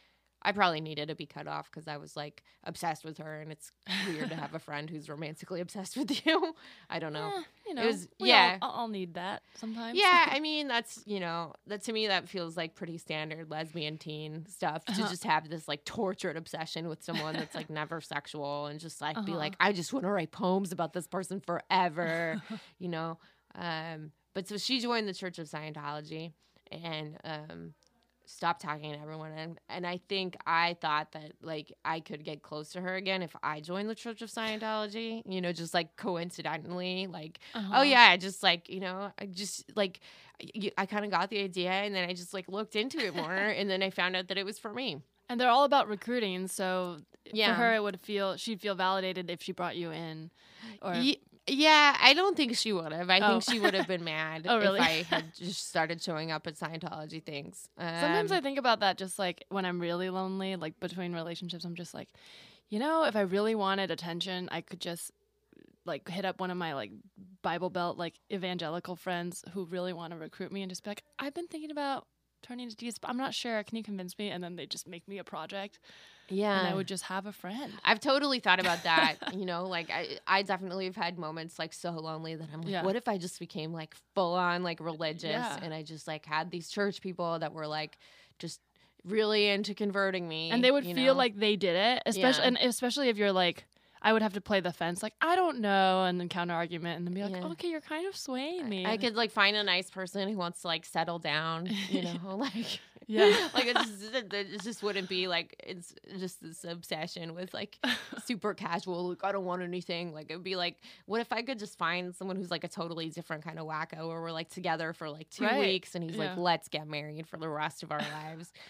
I 0.44 0.52
probably 0.52 0.80
needed 0.80 1.08
to 1.08 1.14
be 1.14 1.26
cut 1.26 1.46
off 1.46 1.70
because 1.70 1.88
I 1.88 1.96
was 1.96 2.16
like 2.16 2.42
obsessed 2.64 3.04
with 3.04 3.18
her, 3.18 3.40
and 3.40 3.50
it's 3.50 3.72
weird 4.06 4.28
to 4.28 4.36
have 4.36 4.54
a 4.54 4.58
friend 4.58 4.90
who's 4.90 5.08
romantically 5.08 5.60
obsessed 5.66 5.96
with 5.96 6.26
you. 6.26 6.54
I 6.90 6.98
don't 6.98 7.12
know. 7.14 7.32
Eh, 7.36 7.42
you 7.66 7.74
know, 7.74 7.86
was- 7.86 8.08
yeah. 8.18 8.58
all, 8.60 8.72
I'll 8.82 8.88
need 8.88 9.14
that 9.14 9.42
sometimes. 9.54 9.98
Yeah, 9.98 10.28
I 10.30 10.40
mean 10.40 10.68
that's 10.68 11.02
you 11.06 11.20
know 11.20 11.54
that 11.66 11.82
to 11.84 11.92
me 11.92 12.08
that 12.08 12.28
feels 12.28 12.56
like 12.56 12.74
pretty 12.74 12.98
standard 12.98 13.50
lesbian 13.50 13.96
teen 13.98 14.44
stuff 14.48 14.84
to 14.84 14.92
Uh-huh. 14.92 15.08
just 15.08 15.24
have 15.24 15.48
this 15.48 15.66
like 15.66 15.84
tortured 15.84 16.36
obsession 16.36 16.88
with 16.88 17.02
someone 17.02 17.34
that's 17.34 17.54
like 17.54 17.70
never 17.70 18.00
sexual 18.00 18.66
and 18.66 18.78
just 18.80 19.00
like 19.00 19.16
be 19.24 19.32
Uh-huh. 19.32 19.38
like 19.38 19.56
I 19.60 19.72
just 19.72 19.92
want 19.92 20.04
to 20.04 20.10
write 20.10 20.30
poems 20.30 20.72
about 20.72 20.92
this 20.92 21.06
person 21.06 21.40
forever, 21.40 22.42
you 22.78 22.88
know. 22.88 23.18
Um, 23.54 24.10
but 24.34 24.48
so 24.48 24.56
she 24.58 24.80
joined 24.80 25.06
the 25.08 25.14
Church 25.14 25.38
of 25.38 25.48
Scientology 25.48 26.32
and 26.72 27.16
um, 27.24 27.74
stopped 28.26 28.62
talking 28.62 28.92
to 28.92 28.98
everyone 29.00 29.32
and 29.32 29.60
and 29.68 29.86
I 29.86 30.00
think 30.08 30.36
I 30.46 30.76
thought 30.80 31.12
that 31.12 31.32
like 31.42 31.72
I 31.84 32.00
could 32.00 32.24
get 32.24 32.42
close 32.42 32.70
to 32.72 32.80
her 32.80 32.94
again 32.96 33.22
if 33.22 33.34
I 33.42 33.60
joined 33.60 33.88
the 33.90 33.94
Church 33.94 34.22
of 34.22 34.30
Scientology, 34.30 35.22
you 35.26 35.40
know, 35.40 35.52
just 35.52 35.74
like 35.74 35.96
coincidentally 35.96 37.06
like 37.06 37.38
Uh-huh. 37.54 37.72
oh 37.78 37.82
yeah 37.82 38.02
i 38.10 38.16
just 38.16 38.42
like 38.42 38.68
you 38.68 38.80
know 38.80 39.10
i 39.18 39.26
just 39.26 39.64
like 39.76 40.00
I 40.76 40.86
kind 40.86 41.04
of 41.04 41.10
got 41.10 41.30
the 41.30 41.40
idea 41.42 41.70
and 41.70 41.94
then 41.94 42.08
i 42.08 42.12
just 42.12 42.34
like 42.34 42.48
looked 42.48 42.74
into 42.76 42.98
it 42.98 43.14
more 43.14 43.32
and 43.58 43.70
then 43.70 43.82
i 43.82 43.90
found 43.90 44.16
out 44.16 44.28
that 44.28 44.38
it 44.38 44.44
was 44.44 44.58
for 44.58 44.72
me 44.72 45.00
And 45.28 45.40
they're 45.40 45.48
all 45.50 45.64
about 45.64 45.88
recruiting, 45.88 46.48
so 46.48 46.98
Yeah. 47.32 47.48
for 47.48 47.54
her 47.62 47.74
it 47.76 47.82
would 47.82 48.00
feel 48.00 48.36
she'd 48.36 48.60
feel 48.60 48.74
validated 48.74 49.30
if 49.30 49.42
she 49.42 49.52
brought 49.52 49.76
you 49.76 49.90
in. 49.90 50.30
Or 50.82 50.94
Ye- 50.94 51.20
yeah 51.46 51.96
i 52.00 52.14
don't 52.14 52.36
think 52.36 52.56
she 52.56 52.72
would 52.72 52.92
have 52.92 53.10
i 53.10 53.20
Oh. 53.20 53.28
think 53.40 53.42
she 53.42 53.60
would 53.60 53.74
have 53.74 53.86
been 53.86 54.02
mad 54.04 54.46
Oh, 54.48 54.58
really? 54.58 54.80
if 54.80 54.86
i 54.86 55.02
had 55.16 55.34
just 55.34 55.68
started 55.68 56.00
showing 56.02 56.30
up 56.30 56.46
at 56.46 56.54
scientology 56.54 57.22
things 57.22 57.68
sometimes 57.78 58.30
Um, 58.32 58.38
I 58.38 58.40
think 58.40 58.58
about 58.58 58.80
that 58.80 58.96
just 58.98 59.18
like 59.18 59.44
when 59.50 59.64
I'm 59.64 59.78
really 59.80 60.08
lonely, 60.10 60.56
like 60.56 60.78
between 60.80 61.12
relationships, 61.14 61.64
I'm 61.64 61.74
just 61.74 61.92
like, 61.94 62.08
you 62.68 62.78
know, 62.78 63.04
if 63.04 63.14
I 63.16 63.20
really 63.22 63.54
wanted 63.54 63.90
attention, 63.90 64.48
I 64.50 64.60
could 64.62 64.80
just 64.80 65.10
like 65.84 66.08
hit 66.08 66.24
up 66.24 66.40
one 66.40 66.50
of 66.50 66.56
my 66.56 66.74
like 66.74 66.92
Bible 67.42 67.68
Belt 67.70 67.98
like 67.98 68.14
evangelical 68.32 68.96
friends 68.96 69.44
who 69.52 69.66
really 69.66 69.92
want 69.92 70.12
to 70.12 70.18
recruit 70.18 70.50
me 70.50 70.62
and 70.62 70.70
just 70.70 70.82
be 70.84 70.90
like, 70.90 71.02
I've 71.18 71.34
been 71.34 71.46
thinking 71.46 71.70
about 71.70 72.06
turning 72.42 72.68
to 72.70 72.76
Jesus, 72.76 72.98
but 72.98 73.10
I'm 73.10 73.16
not 73.18 73.34
sure. 73.34 73.62
Can 73.64 73.76
you 73.76 73.82
convince 73.84 74.18
me? 74.18 74.30
And 74.30 74.42
then 74.42 74.56
they 74.56 74.66
just 74.66 74.88
make 74.88 75.06
me 75.06 75.18
a 75.18 75.24
project, 75.24 75.78
yeah 76.28 76.58
and 76.58 76.66
I 76.68 76.74
would 76.74 76.88
just 76.88 77.04
have 77.04 77.26
a 77.26 77.32
friend. 77.32 77.72
I've 77.84 78.00
totally 78.00 78.40
thought 78.40 78.60
about 78.60 78.82
that. 78.84 79.16
you 79.34 79.44
know, 79.44 79.66
like 79.66 79.90
I, 79.90 80.18
I 80.26 80.42
definitely 80.42 80.86
have 80.86 80.96
had 80.96 81.18
moments 81.18 81.58
like 81.58 81.72
so 81.72 81.90
lonely 81.92 82.34
that 82.34 82.48
I'm 82.52 82.62
like, 82.62 82.72
Yeah. 82.72 82.82
what 82.84 82.96
if 82.96 83.08
I 83.08 83.18
just 83.18 83.38
became 83.38 83.72
like 83.72 83.94
full 84.14 84.34
on 84.34 84.62
like 84.62 84.80
religious 84.80 85.30
Yeah. 85.30 85.58
and 85.62 85.72
I 85.74 85.82
just 85.82 86.06
like 86.06 86.24
had 86.26 86.50
these 86.50 86.68
church 86.70 87.00
people 87.00 87.38
that 87.38 87.52
were 87.52 87.66
like 87.66 87.98
just 88.38 88.60
really 89.04 89.48
into 89.48 89.74
converting 89.74 90.26
me, 90.26 90.50
and 90.50 90.64
they 90.64 90.70
would 90.70 90.84
feel 90.84 91.12
know? 91.14 91.18
like 91.18 91.36
they 91.36 91.56
did 91.56 91.76
it, 91.76 92.02
especially 92.06 92.42
Yeah. 92.42 92.48
and 92.48 92.56
especially 92.58 93.08
if 93.08 93.16
you're 93.18 93.32
like. 93.32 93.64
I 94.06 94.12
would 94.12 94.20
have 94.20 94.34
to 94.34 94.42
play 94.42 94.60
the 94.60 94.70
fence, 94.70 95.02
like 95.02 95.14
I 95.22 95.34
don't 95.34 95.60
know, 95.60 96.04
and 96.04 96.20
then 96.20 96.28
counter 96.28 96.52
argument, 96.52 96.98
and 96.98 97.06
then 97.06 97.14
be 97.14 97.22
like, 97.22 97.32
Yeah. 97.36 97.46
"Okay, 97.52 97.68
you're 97.68 97.80
kind 97.80 98.06
of 98.06 98.14
swaying 98.14 98.68
me." 98.68 98.84
I 98.84 98.98
could 98.98 99.16
like 99.16 99.30
find 99.30 99.56
a 99.56 99.64
nice 99.64 99.90
person 99.90 100.28
who 100.28 100.36
wants 100.36 100.60
to 100.60 100.66
like 100.66 100.84
settle 100.84 101.18
down, 101.18 101.70
you 101.88 102.02
know, 102.02 102.18
like 102.36 102.80
Yeah. 103.06 103.48
like 103.54 103.66
it's 103.66 103.90
just, 103.90 104.14
it 104.14 104.32
it 104.32 104.62
just 104.62 104.82
wouldn't 104.82 105.08
be 105.08 105.26
like 105.28 105.54
it's 105.62 105.94
just 106.18 106.40
this 106.42 106.64
obsession 106.64 107.34
with 107.34 107.52
like 107.52 107.78
super 108.24 108.54
casual. 108.54 109.10
Like 109.10 109.24
I 109.24 109.32
don't 109.32 109.44
want 109.44 109.62
anything. 109.62 110.12
Like 110.14 110.30
it'd 110.30 110.42
be 110.44 110.56
like, 110.56 110.76
what 111.06 111.20
if 111.20 111.32
I 111.32 111.42
could 111.42 111.58
just 111.58 111.76
find 111.78 112.14
someone 112.14 112.36
who's 112.36 112.50
like 112.50 112.64
a 112.64 112.68
totally 112.68 113.10
different 113.10 113.44
kind 113.44 113.58
of 113.58 113.66
wacko, 113.66 114.08
where 114.08 114.20
we're 114.20 114.32
like 114.32 114.48
together 114.50 114.92
for 114.92 115.10
like 115.10 115.28
two 115.30 115.44
Right. 115.44 115.58
weeks, 115.60 115.94
and 115.94 116.02
he's 116.04 116.16
Yeah. 116.16 116.28
like, 116.30 116.36
let's 116.38 116.68
get 116.68 116.86
married 116.88 117.26
for 117.26 117.36
the 117.36 117.48
rest 117.48 117.82
of 117.82 117.92
our 117.92 118.00
lives. 118.00 118.52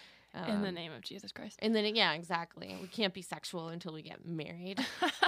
in 0.49 0.63
the 0.63 0.69
Um, 0.69 0.75
name 0.75 0.91
of 0.93 1.01
Jesus 1.03 1.31
Christ. 1.31 1.61
and 1.63 1.73
then 1.77 1.95
yeah, 1.95 2.13
exactly. 2.15 2.77
We 2.83 2.89
can't 2.89 3.15
be 3.15 3.23
sexual 3.23 3.69
until 3.69 3.93
we 3.93 4.03
get 4.03 4.27
married. 4.27 4.85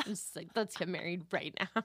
It's 0.07 0.35
like 0.35 0.49
let's 0.57 0.77
get 0.77 0.89
married 0.89 1.23
right 1.31 1.55
now. 1.61 1.83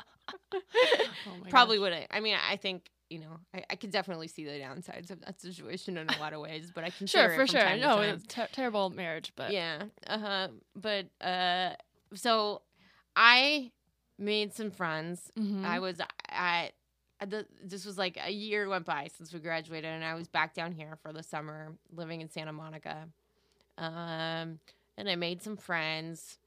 Oh 0.53 1.37
Probably 1.51 1.77
gosh. 1.77 1.91
would. 1.91 2.07
I 2.09 2.19
mean, 2.19 2.35
I 2.49 2.55
think 2.55 2.89
you 3.11 3.19
know, 3.19 3.37
I, 3.53 3.63
I 3.71 3.75
could 3.75 3.91
definitely 3.91 4.27
see 4.27 4.45
the 4.45 4.51
downsides 4.51 5.11
of 5.11 5.19
that 5.25 5.41
situation 5.41 5.97
in 5.97 6.09
a 6.09 6.17
lot 6.19 6.33
of 6.33 6.39
ways, 6.41 6.71
but 6.73 6.83
I 6.83 6.89
can 6.91 7.07
Sure, 7.07 7.29
for 7.35 7.45
sure. 7.45 7.75
No, 7.77 8.17
ter- 8.27 8.47
terrible 8.51 8.89
marriage, 8.89 9.33
but 9.35 9.51
yeah. 9.51 9.83
Uh 10.07 10.17
huh. 10.19 10.47
But 10.75 11.07
uh, 11.19 11.71
so 12.13 12.61
I 13.15 13.71
made 14.17 14.53
some 14.53 14.71
friends. 14.71 15.31
Mhm. 15.37 15.65
I 15.65 15.79
was 15.79 15.99
at. 16.29 16.71
The, 17.27 17.45
this 17.63 17.85
was 17.85 17.99
like 17.99 18.17
a 18.25 18.31
year 18.31 18.67
went 18.67 18.85
by 18.85 19.07
since 19.15 19.31
we 19.31 19.39
graduated, 19.39 19.91
and 19.91 20.03
I 20.03 20.15
was 20.15 20.27
back 20.27 20.55
down 20.55 20.71
here 20.71 20.97
for 21.03 21.13
the 21.13 21.21
summer, 21.21 21.73
living 21.93 22.21
in 22.21 22.29
Santa 22.31 22.51
Monica. 22.53 23.07
Um, 23.77 24.59
and 24.97 25.07
I 25.07 25.15
made 25.15 25.41
some 25.43 25.57
friends 25.57 26.39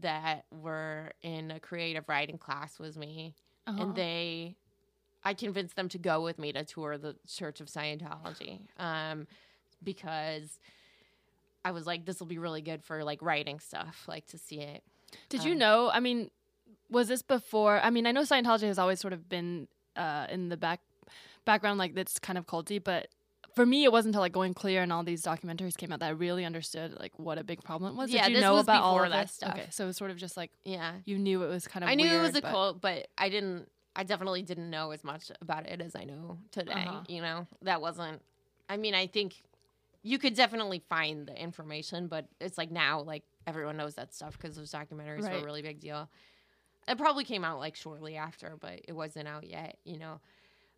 that 0.00 0.44
were 0.50 1.12
in 1.22 1.50
a 1.50 1.60
creative 1.60 2.08
writing 2.08 2.38
class 2.38 2.78
with 2.78 2.96
me, 2.96 3.34
Uh-huh. 3.66 3.82
and 3.82 3.94
they 3.94 4.56
I 5.26 5.34
convinced 5.34 5.74
them 5.74 5.88
to 5.88 5.98
go 5.98 6.20
with 6.22 6.38
me 6.38 6.52
to 6.52 6.62
tour 6.64 6.96
the 6.96 7.16
Church 7.26 7.60
of 7.60 7.66
Scientology 7.66 8.60
um, 8.78 9.26
because 9.82 10.60
I 11.64 11.72
was 11.72 11.84
like, 11.84 12.06
this 12.06 12.20
will 12.20 12.28
be 12.28 12.38
really 12.38 12.62
good 12.62 12.84
for 12.84 13.02
like 13.02 13.20
writing 13.20 13.58
stuff, 13.58 14.04
like 14.06 14.26
to 14.28 14.38
see 14.38 14.60
it. 14.60 14.84
Did 15.28 15.42
you 15.42 15.54
um, 15.54 15.58
know? 15.58 15.90
I 15.92 15.98
mean, 15.98 16.30
was 16.88 17.08
this 17.08 17.22
before? 17.22 17.80
I 17.80 17.90
mean, 17.90 18.06
I 18.06 18.12
know 18.12 18.22
Scientology 18.22 18.68
has 18.68 18.78
always 18.78 19.00
sort 19.00 19.12
of 19.12 19.28
been 19.28 19.66
uh, 19.96 20.28
in 20.30 20.48
the 20.48 20.56
back 20.56 20.78
background, 21.44 21.80
like 21.80 21.96
it's 21.96 22.20
kind 22.20 22.38
of 22.38 22.46
culty, 22.46 22.82
but 22.82 23.08
for 23.56 23.66
me, 23.66 23.82
it 23.82 23.90
wasn't 23.90 24.10
until 24.10 24.20
like 24.20 24.32
going 24.32 24.54
clear 24.54 24.82
and 24.82 24.92
all 24.92 25.02
these 25.02 25.22
documentaries 25.22 25.76
came 25.76 25.90
out 25.90 25.98
that 25.98 26.06
I 26.06 26.10
really 26.10 26.44
understood 26.44 26.96
like 27.00 27.18
what 27.18 27.36
a 27.36 27.42
big 27.42 27.64
problem 27.64 27.94
it 27.94 27.96
was. 27.96 28.10
Yeah, 28.12 28.22
Did 28.22 28.30
you 28.30 28.36
this 28.36 28.42
know 28.42 28.52
was 28.52 28.62
about 28.62 28.82
all 28.82 28.94
before 28.94 29.06
of 29.06 29.12
that 29.12 29.26
this? 29.26 29.32
stuff. 29.34 29.54
Okay, 29.54 29.66
so 29.70 29.82
it 29.82 29.86
was 29.88 29.96
sort 29.96 30.12
of 30.12 30.18
just 30.18 30.36
like 30.36 30.52
Yeah, 30.64 30.92
you 31.04 31.18
knew 31.18 31.42
it 31.42 31.48
was 31.48 31.66
kind 31.66 31.82
of. 31.82 31.90
I 31.90 31.96
knew 31.96 32.06
it 32.06 32.20
was 32.20 32.36
a 32.36 32.42
but- 32.42 32.50
cult, 32.52 32.80
but 32.80 33.08
I 33.18 33.28
didn't. 33.28 33.68
I 33.96 34.04
definitely 34.04 34.42
didn't 34.42 34.68
know 34.68 34.90
as 34.90 35.02
much 35.02 35.32
about 35.40 35.66
it 35.66 35.80
as 35.80 35.96
I 35.96 36.04
know 36.04 36.38
today. 36.52 36.72
Uh-huh. 36.72 37.00
You 37.08 37.22
know, 37.22 37.46
that 37.62 37.80
wasn't. 37.80 38.20
I 38.68 38.76
mean, 38.76 38.94
I 38.94 39.06
think 39.06 39.42
you 40.02 40.18
could 40.18 40.34
definitely 40.34 40.82
find 40.88 41.26
the 41.26 41.34
information, 41.34 42.06
but 42.06 42.26
it's 42.38 42.58
like 42.58 42.70
now, 42.70 43.00
like 43.00 43.24
everyone 43.46 43.78
knows 43.78 43.94
that 43.94 44.14
stuff 44.14 44.36
because 44.38 44.54
those 44.54 44.70
documentaries 44.70 45.22
were 45.22 45.38
a 45.38 45.44
really 45.44 45.62
big 45.62 45.80
deal. 45.80 46.10
It 46.86 46.98
probably 46.98 47.24
came 47.24 47.42
out 47.42 47.58
like 47.58 47.74
shortly 47.74 48.16
after, 48.16 48.56
but 48.60 48.82
it 48.86 48.92
wasn't 48.92 49.28
out 49.28 49.48
yet. 49.48 49.78
You 49.84 49.98
know, 49.98 50.20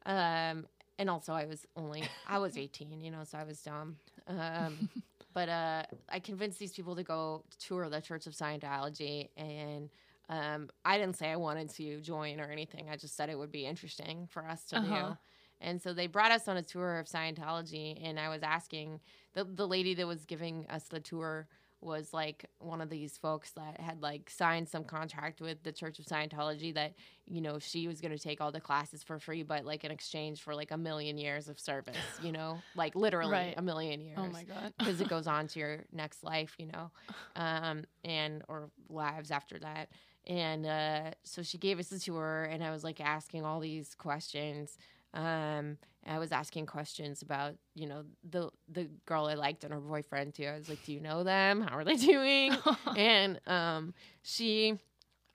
um, 0.06 0.66
and 0.98 1.10
also 1.10 1.32
I 1.32 1.46
was 1.46 1.66
only 1.76 2.04
I 2.28 2.38
was 2.38 2.56
eighteen, 2.56 3.00
you 3.00 3.10
know, 3.10 3.24
so 3.24 3.36
I 3.36 3.44
was 3.44 3.60
dumb. 3.60 3.96
Um, 4.28 4.88
but 5.34 5.48
uh, 5.48 5.82
I 6.08 6.20
convinced 6.20 6.60
these 6.60 6.72
people 6.72 6.94
to 6.94 7.02
go 7.02 7.44
tour 7.58 7.88
the 7.88 8.00
Church 8.00 8.28
of 8.28 8.32
Scientology, 8.32 9.28
and 9.36 9.90
um, 10.28 10.68
I 10.84 10.98
didn't 10.98 11.16
say 11.16 11.30
I 11.30 11.36
wanted 11.36 11.70
to 11.76 12.00
join 12.00 12.40
or 12.40 12.50
anything. 12.50 12.88
I 12.90 12.96
just 12.96 13.16
said 13.16 13.28
it 13.30 13.38
would 13.38 13.52
be 13.52 13.66
interesting 13.66 14.26
for 14.30 14.46
us 14.46 14.64
to 14.66 14.76
Uh-huh. 14.76 15.14
do. 15.14 15.16
And 15.60 15.80
so 15.82 15.92
they 15.92 16.06
brought 16.06 16.30
us 16.32 16.48
on 16.48 16.56
a 16.56 16.62
tour 16.62 16.98
of 16.98 17.06
Scientology, 17.06 17.98
and 18.02 18.18
I 18.18 18.28
was 18.28 18.42
asking 18.42 19.00
the 19.34 19.44
the 19.44 19.66
lady 19.66 19.94
that 19.94 20.06
was 20.06 20.24
giving 20.24 20.66
us 20.68 20.84
the 20.84 21.00
tour 21.00 21.48
was 21.80 22.12
like 22.12 22.44
one 22.58 22.80
of 22.80 22.90
these 22.90 23.16
folks 23.16 23.52
that 23.52 23.80
had 23.80 24.02
like 24.02 24.30
signed 24.30 24.68
some 24.68 24.84
contract 24.84 25.40
with 25.40 25.62
the 25.62 25.72
Church 25.72 25.98
of 25.98 26.04
Scientology 26.06 26.74
that 26.74 26.94
you 27.26 27.40
know 27.40 27.58
she 27.58 27.86
was 27.88 28.00
going 28.00 28.12
to 28.12 28.18
take 28.18 28.40
all 28.40 28.52
the 28.52 28.60
classes 28.60 29.02
for 29.02 29.18
free, 29.18 29.42
but 29.42 29.64
like 29.64 29.84
in 29.84 29.90
exchange 29.90 30.40
for 30.42 30.54
like 30.54 30.70
a 30.70 30.76
million 30.78 31.18
years 31.18 31.48
of 31.48 31.58
service, 31.58 32.14
you 32.18 32.32
know, 32.32 32.64
like 32.74 32.94
literally 32.94 33.30
Right. 33.30 33.54
a 33.56 33.62
million 33.62 34.00
years 34.00 34.18
Oh 34.18 34.26
my 34.26 34.44
god. 34.44 34.72
because 34.78 35.00
it 35.00 35.06
goes 35.08 35.26
on 35.26 35.46
to 35.48 35.58
your 35.58 35.84
next 35.92 36.22
life, 36.22 36.54
you 36.58 36.66
know, 36.66 36.90
um, 37.36 37.84
and 38.04 38.42
or 38.48 38.70
lives 38.88 39.30
after 39.30 39.58
that. 39.60 39.88
And 40.26 40.66
uh, 40.66 41.10
so 41.24 41.42
she 41.42 41.56
gave 41.58 41.78
us 41.78 41.90
a 41.92 41.98
tour, 41.98 42.44
and 42.50 42.62
I 42.62 42.70
was 42.70 42.84
like 42.84 43.00
asking 43.00 43.44
all 43.44 43.60
these 43.60 43.94
questions. 43.94 44.76
Um, 45.14 45.78
I 46.06 46.18
was 46.18 46.32
asking 46.32 46.66
questions 46.66 47.22
about, 47.22 47.54
you 47.74 47.86
know, 47.86 48.04
the 48.28 48.50
the 48.68 48.88
girl 49.06 49.26
I 49.26 49.34
liked 49.34 49.64
and 49.64 49.72
her 49.72 49.80
boyfriend 49.80 50.34
too. 50.34 50.44
I 50.44 50.54
was 50.54 50.68
like, 50.68 50.82
"Do 50.84 50.92
you 50.92 51.00
know 51.00 51.24
them? 51.24 51.62
How 51.62 51.76
are 51.78 51.84
they 51.84 51.96
doing?" 51.96 52.54
and 52.96 53.40
um, 53.46 53.94
she, 54.22 54.78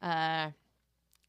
uh, 0.01 0.49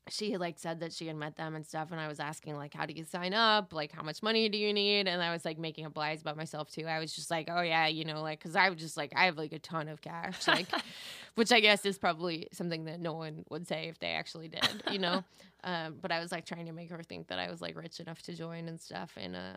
she 0.09 0.33
had 0.33 0.41
like 0.41 0.59
said 0.59 0.81
that 0.81 0.93
she 0.93 1.07
had 1.07 1.17
met 1.17 1.37
them 1.37 1.55
and 1.55 1.67
stuff 1.67 1.91
and 1.91 2.01
i 2.01 2.07
was 2.07 2.21
asking 2.21 2.57
like 2.57 2.75
how 2.75 2.85
do 2.85 2.93
you 2.93 3.05
sign 3.05 3.33
up? 3.33 3.73
Like 3.73 3.93
how 3.93 4.03
much 4.03 4.23
money 4.23 4.49
do 4.49 4.59
you 4.59 4.73
need? 4.73 5.09
And 5.09 5.23
i 5.23 5.33
was 5.33 5.45
like 5.45 5.59
making 5.59 5.87
up 5.87 5.97
lies 5.97 6.21
about 6.21 6.37
myself 6.37 6.71
too. 6.71 6.87
I 6.87 6.99
was 6.99 7.15
just 7.15 7.31
like 7.31 7.49
oh 7.51 7.63
yeah 7.63 7.87
you 7.87 8.05
know 8.05 8.21
like 8.23 8.39
because 8.39 8.57
i 8.57 8.69
was 8.69 8.79
just 8.79 8.97
like 8.97 9.13
i 9.17 9.25
have 9.27 9.39
like 9.39 9.53
a 9.53 9.59
ton 9.59 9.89
of 9.89 10.01
cash 10.01 10.47
like 10.47 10.67
which 11.35 11.53
i 11.53 11.61
guess 11.61 11.85
is 11.85 11.99
probably 11.99 12.49
something 12.53 12.85
that 12.85 13.01
no 13.01 13.15
one 13.15 13.45
would 13.51 13.67
say 13.67 13.89
if 13.89 13.99
they 13.99 14.09
actually 14.09 14.49
did 14.49 14.67
you 14.91 14.99
know? 14.99 15.25
Um, 15.67 15.95
but 16.03 16.13
i 16.13 16.21
was 16.21 16.31
like 16.31 16.45
trying 16.45 16.67
to 16.67 16.73
make 16.73 16.91
her 16.91 17.03
think 17.03 17.29
that 17.29 17.39
i 17.39 17.51
was 17.51 17.63
like 17.63 17.75
rich 17.75 17.99
enough 17.99 18.21
to 18.25 18.35
join 18.35 18.69
and 18.69 18.79
stuff 18.79 19.15
and 19.17 19.35
uh, 19.35 19.57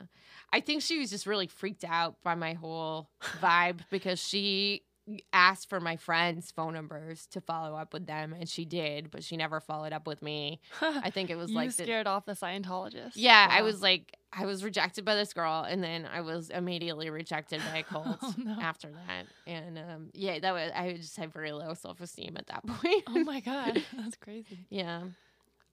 i 0.53 0.61
think 0.61 0.81
she 0.81 0.99
was 0.99 1.09
just 1.09 1.27
really 1.27 1.47
freaked 1.47 1.83
out 1.83 2.15
by 2.23 2.33
my 2.33 2.53
whole 2.53 3.09
vibe 3.41 3.79
because 3.89 4.17
she 4.17 4.83
asked 5.31 5.69
for 5.69 5.79
my 5.79 5.95
friends' 5.95 6.51
phone 6.51 6.73
numbers 6.73 7.27
to 7.27 7.39
follow 7.41 7.75
up 7.77 7.93
with 7.93 8.05
them, 8.07 8.33
and 8.33 8.47
she 8.49 8.65
did, 8.65 9.09
but 9.11 9.23
she 9.23 9.37
never 9.37 9.59
followed 9.59 9.93
up 9.93 10.05
with 10.07 10.21
me. 10.21 10.59
I 10.81 11.09
think 11.09 11.29
it 11.29 11.35
was 11.37 11.51
like, 11.51 11.75
the- 11.75 11.83
scared 11.83 12.07
off 12.07 12.25
the 12.25 12.33
Scientologist. 12.33 13.13
yeah, 13.15 13.47
I 13.49 13.61
was 13.61 13.81
like, 13.81 14.15
I 14.33 14.45
was 14.45 14.63
rejected 14.63 15.05
by 15.05 15.15
this 15.15 15.33
girl, 15.33 15.63
and 15.67 15.81
then 15.83 16.05
I 16.11 16.21
was 16.21 16.49
immediately 16.49 17.09
rejected 17.09 17.61
by 17.71 17.77
a 17.79 17.83
cult 17.91 18.17
Oh, 18.21 18.33
no. 18.37 18.57
after 18.61 18.89
that, 18.91 19.27
and 19.45 19.77
um, 19.77 20.09
yeah, 20.13 20.39
that 20.39 20.53
was 20.53 20.71
I 20.75 20.93
just 20.93 21.15
had 21.15 21.31
very 21.31 21.51
low 21.53 21.73
self 21.73 22.01
esteem 22.01 22.35
at 22.37 22.47
that 22.47 22.65
point. 22.67 23.03
Oh 23.07 23.23
my 23.23 23.39
god, 23.39 23.81
that's 23.95 24.17
crazy. 24.17 24.65
yeah. 24.69 25.03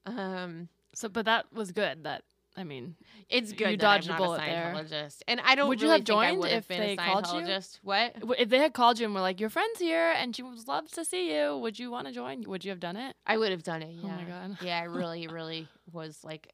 Um, 0.07 0.69
So, 0.95 1.09
but 1.09 1.25
that 1.25 1.53
was 1.53 1.73
good. 1.73 2.05
That 2.05 2.23
I 2.57 2.63
mean, 2.65 2.95
it's 3.29 3.53
good 3.53 3.71
You 3.73 3.77
dodged 3.77 4.09
a 4.09 4.15
bullet 4.15 4.43
a 4.43 4.47
there. 4.47 4.73
Scientologist, 4.75 5.23
and 5.27 5.41
I 5.41 5.55
don't 5.57 5.69
Would 5.69 5.83
you 5.83 5.89
have 5.89 6.05
joined 6.05 6.45
if 6.45 6.69
been 6.69 6.81
they 6.81 6.93
a 6.93 6.97
called 6.97 7.27
you? 7.27 7.33
Scientologist. 7.33 7.79
What? 7.83 8.15
if 8.39 8.49
they 8.49 8.59
had 8.59 8.73
called 8.75 8.99
you 9.01 9.07
and 9.07 9.15
were 9.15 9.21
like, 9.21 9.41
"Your 9.41 9.51
friend's 9.51 9.81
here 9.81 10.13
and 10.17 10.35
she 10.37 10.43
would 10.43 10.69
love 10.69 10.89
to 10.93 11.05
see 11.05 11.35
you," 11.35 11.59
would 11.59 11.79
you 11.79 11.91
want 11.91 12.07
to 12.07 12.13
join? 12.13 12.43
Would 12.43 12.65
you 12.65 12.71
have 12.71 12.81
done 12.81 12.97
it? 12.97 13.17
I 13.27 13.37
would 13.39 13.51
have 13.51 13.65
done 13.65 13.83
it. 13.83 13.95
Oh 14.03 14.07
Yeah. 14.07 14.17
my 14.17 14.25
God. 14.25 14.59
Yeah, 14.61 14.79
I 14.81 14.85
really, 15.01 15.27
really 15.27 15.69
was 15.93 16.23
like, 16.23 16.53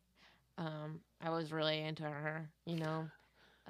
um, 0.56 1.00
I 1.20 1.30
was 1.30 1.52
really 1.52 1.80
into 1.80 2.04
her. 2.04 2.48
You 2.64 2.76
know, 2.76 3.06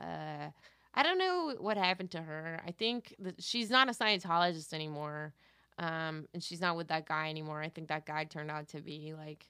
uh, 0.01 0.51
I 0.95 1.03
don't 1.03 1.19
know 1.19 1.55
what 1.59 1.77
happened 1.77 2.13
to 2.13 2.23
her. 2.23 2.61
I 2.67 2.71
think 2.71 3.15
that 3.19 3.43
she's 3.43 3.71
not 3.71 3.89
a 3.89 3.93
Scientologist 3.93 4.73
anymore, 4.73 5.35
um, 5.79 6.27
and 6.33 6.43
she's 6.43 6.61
not 6.61 6.77
with 6.77 6.89
that 6.89 7.07
guy 7.07 7.29
anymore. 7.29 7.61
I 7.61 7.69
think 7.71 7.89
that 7.89 8.07
guy 8.07 8.25
turned 8.25 8.51
out 8.53 8.69
to 8.69 8.81
be 8.81 9.15
like 9.17 9.49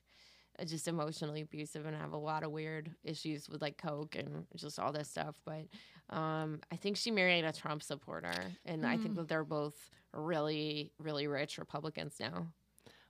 just 0.67 0.89
emotionally 0.89 1.41
abusive 1.43 1.87
and 1.87 1.97
have 1.97 2.13
a 2.13 2.17
lot 2.19 2.43
of 2.43 2.51
weird 2.51 2.91
issues 3.05 3.49
with 3.49 3.63
like 3.63 3.77
coke 3.79 4.15
and 4.17 4.47
just 4.57 4.79
all 4.79 4.93
this 4.93 5.09
stuff. 5.09 5.35
But 5.45 5.67
um, 6.15 6.61
I 6.73 6.77
think 6.77 6.97
she 6.97 7.11
married 7.11 7.45
a 7.45 7.53
Trump 7.53 7.83
supporter, 7.83 8.33
and 8.65 8.85
I 8.87 8.97
think 8.97 9.13
Mm. 9.13 9.17
that 9.17 9.29
they're 9.29 9.45
both 9.45 9.77
really, 10.13 10.93
really 10.99 11.27
rich 11.27 11.59
Republicans 11.59 12.15
now. 12.19 12.49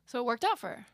So 0.07 0.19
it 0.19 0.25
worked 0.25 0.45
out 0.45 0.59
for 0.59 0.69
her. 0.69 0.87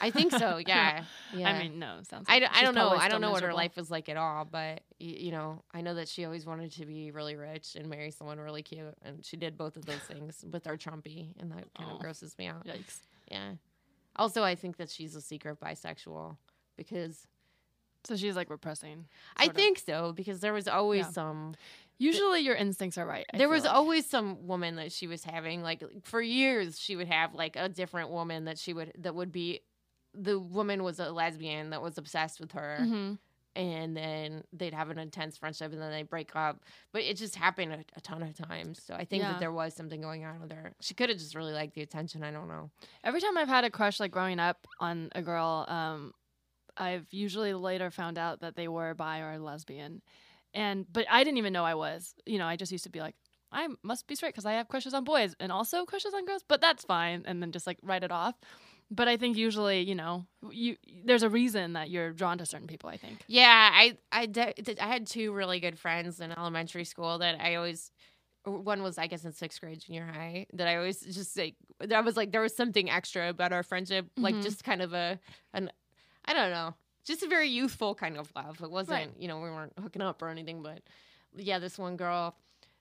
I 0.00 0.10
think 0.10 0.32
so. 0.32 0.56
Yeah. 0.66 1.04
Yeah. 1.32 1.48
I 1.50 1.62
mean, 1.62 1.78
no, 1.78 1.98
sounds. 2.08 2.26
I, 2.28 2.34
Like 2.34 2.42
d- 2.42 2.48
I 2.50 2.54
she's 2.54 2.62
don't 2.64 2.74
know. 2.74 2.90
I 2.90 3.08
don't 3.08 3.20
know 3.20 3.30
what 3.30 3.44
her 3.44 3.54
life 3.54 3.76
was 3.76 3.88
like 3.90 4.08
at 4.08 4.16
all, 4.16 4.44
but 4.44 4.80
y- 5.00 5.16
you 5.18 5.30
know, 5.30 5.62
I 5.72 5.80
know 5.82 5.94
that 5.94 6.08
she 6.08 6.24
always 6.24 6.44
wanted 6.44 6.72
to 6.72 6.86
be 6.86 7.12
really 7.12 7.36
rich 7.36 7.76
and 7.76 7.88
marry 7.88 8.10
someone 8.10 8.38
really 8.40 8.62
cute, 8.64 8.94
and 9.02 9.24
she 9.24 9.36
did 9.36 9.56
both 9.56 9.76
of 9.76 9.84
those 9.86 10.00
things 10.00 10.44
with 10.50 10.66
our 10.66 10.76
Trumpy, 10.76 11.34
and 11.38 11.52
that 11.52 11.72
kind 11.74 11.90
Oh. 11.92 11.94
of 11.96 12.00
grosses 12.00 12.36
me 12.38 12.48
out. 12.48 12.66
Yikes. 12.66 12.98
Yeah. 13.30 13.52
Also, 14.20 14.44
I 14.44 14.54
think 14.54 14.76
that 14.76 14.90
she's 14.90 15.16
a 15.16 15.20
secret 15.20 15.58
bisexual 15.58 16.36
because 16.76 17.26
So 18.04 18.16
she's 18.16 18.36
like 18.36 18.50
repressing. 18.50 19.06
I 19.36 19.46
of. 19.46 19.54
think 19.54 19.78
so 19.78 20.12
because 20.12 20.40
there 20.40 20.52
was 20.52 20.68
always 20.68 21.06
Yeah. 21.06 21.10
some 21.12 21.54
Usually 21.98 22.40
your 22.40 22.54
instincts 22.54 22.96
are 22.96 23.06
right. 23.06 23.26
I 23.34 23.36
there 23.36 23.48
was 23.50 23.64
like. 23.64 23.74
always 23.74 24.06
some 24.06 24.46
woman 24.46 24.76
that 24.76 24.90
she 24.92 25.06
was 25.06 25.22
having 25.24 25.62
like 25.62 25.82
for 26.04 26.22
years 26.22 26.78
she 26.80 26.96
would 26.96 27.08
have 27.08 27.34
like 27.34 27.56
a 27.56 27.68
different 27.68 28.08
woman 28.10 28.44
that 28.46 28.58
she 28.58 28.72
would 28.72 28.92
that 28.98 29.14
would 29.14 29.32
be 29.32 29.60
the 30.14 30.38
woman 30.38 30.82
was 30.82 30.98
a 30.98 31.10
lesbian 31.10 31.70
that 31.70 31.82
was 31.82 31.98
obsessed 31.98 32.40
with 32.40 32.52
her 32.52 32.78
Mhm. 32.80 33.18
And 33.56 33.96
then 33.96 34.44
they'd 34.52 34.72
have 34.74 34.90
an 34.90 34.98
intense 34.98 35.36
friendship 35.36 35.72
and 35.72 35.80
then 35.82 35.90
they 35.90 36.02
break 36.02 36.34
up 36.36 36.60
but 36.92 37.02
it 37.02 37.16
just 37.16 37.34
happened 37.34 37.72
a, 37.72 37.84
a 37.96 38.00
ton 38.00 38.22
of 38.22 38.32
times 38.34 38.80
so 38.86 38.94
i 38.94 39.04
think 39.04 39.22
Yeah. 39.22 39.32
that 39.32 39.40
there 39.40 39.52
was 39.52 39.74
something 39.74 40.00
going 40.00 40.24
on 40.24 40.40
with 40.40 40.52
her 40.52 40.72
she 40.80 40.94
could 40.94 41.08
have 41.08 41.18
just 41.18 41.34
really 41.34 41.52
liked 41.52 41.74
the 41.74 41.82
attention 41.82 42.22
i 42.22 42.30
don't 42.30 42.48
know 42.48 42.70
Every 43.02 43.20
time 43.20 43.36
I've 43.36 43.48
had 43.48 43.64
a 43.64 43.70
crush, 43.70 43.98
like 43.98 44.10
growing 44.12 44.38
up 44.38 44.66
on 44.78 45.10
a 45.14 45.22
girl, 45.22 45.64
um, 45.68 46.12
I've 46.76 47.06
usually 47.10 47.52
later 47.54 47.90
found 47.90 48.18
out 48.18 48.40
that 48.40 48.56
they 48.56 48.68
were 48.68 48.94
bi 48.94 49.20
or 49.20 49.38
lesbian, 49.38 50.02
and 50.54 50.86
but 50.92 51.06
I 51.10 51.24
didn't 51.24 51.38
even 51.38 51.52
know 51.52 51.64
I 51.64 51.74
was. 51.74 52.14
You 52.26 52.38
know, 52.38 52.46
I 52.46 52.56
just 52.56 52.72
used 52.72 52.84
to 52.84 52.90
be 52.90 53.00
like, 53.00 53.14
I 53.52 53.68
must 53.82 54.06
be 54.06 54.14
straight 54.14 54.30
because 54.34 54.46
I 54.46 54.52
have 54.54 54.68
crushes 54.68 54.94
on 54.94 55.04
boys 55.04 55.34
and 55.40 55.50
also 55.50 55.84
crushes 55.84 56.14
on 56.14 56.24
girls, 56.24 56.44
but 56.46 56.60
that's 56.60 56.84
fine, 56.84 57.22
and 57.26 57.42
then 57.42 57.52
just 57.52 57.66
like 57.66 57.78
write 57.82 58.04
it 58.04 58.12
off. 58.12 58.34
But 58.92 59.06
I 59.06 59.16
think 59.16 59.36
usually, 59.36 59.82
you 59.82 59.94
know, 59.94 60.26
you 60.50 60.76
there's 61.04 61.22
a 61.22 61.28
reason 61.30 61.74
that 61.74 61.90
you're 61.90 62.12
drawn 62.12 62.38
to 62.38 62.46
certain 62.46 62.66
people. 62.66 62.90
I 62.90 62.96
think. 62.96 63.18
yeah 63.28 63.70
i 63.72 63.96
i 64.10 64.26
de- 64.26 64.54
i 64.82 64.86
had 64.88 65.06
two 65.06 65.32
really 65.32 65.60
good 65.60 65.78
friends 65.78 66.20
in 66.20 66.32
elementary 66.32 66.84
school 66.84 67.18
that 67.18 67.40
i 67.40 67.54
always 67.54 67.90
one 68.44 68.82
was 68.82 68.96
i 68.98 69.06
guess 69.06 69.24
in 69.24 69.32
sixth 69.32 69.60
grade 69.60 69.80
junior 69.80 70.06
high 70.06 70.46
that 70.54 70.66
i 70.66 70.76
always 70.76 71.00
just 71.02 71.36
like 71.36 71.54
that 71.80 72.04
was 72.04 72.16
like 72.16 72.32
there 72.32 72.40
was 72.40 72.56
something 72.56 72.88
extra 72.90 73.28
about 73.28 73.52
our 73.52 73.62
friendship 73.62 74.06
like 74.16 74.34
Mhm. 74.34 74.42
just 74.42 74.64
kind 74.64 74.80
of 74.82 74.92
a 74.94 75.18
an 75.52 75.70
i 76.24 76.32
don't 76.32 76.50
know 76.50 76.74
just 77.04 77.22
a 77.22 77.28
very 77.28 77.48
youthful 77.48 77.94
kind 77.94 78.16
of 78.16 78.32
love 78.34 78.60
it 78.62 78.70
wasn't 78.70 78.96
Right. 78.98 79.10
you 79.18 79.28
know 79.28 79.40
we 79.40 79.50
weren't 79.50 79.74
hooking 79.78 80.02
up 80.02 80.22
or 80.22 80.28
anything 80.30 80.62
but 80.62 80.80
yeah 81.36 81.58
this 81.58 81.78
one 81.78 81.96
girl 81.96 82.34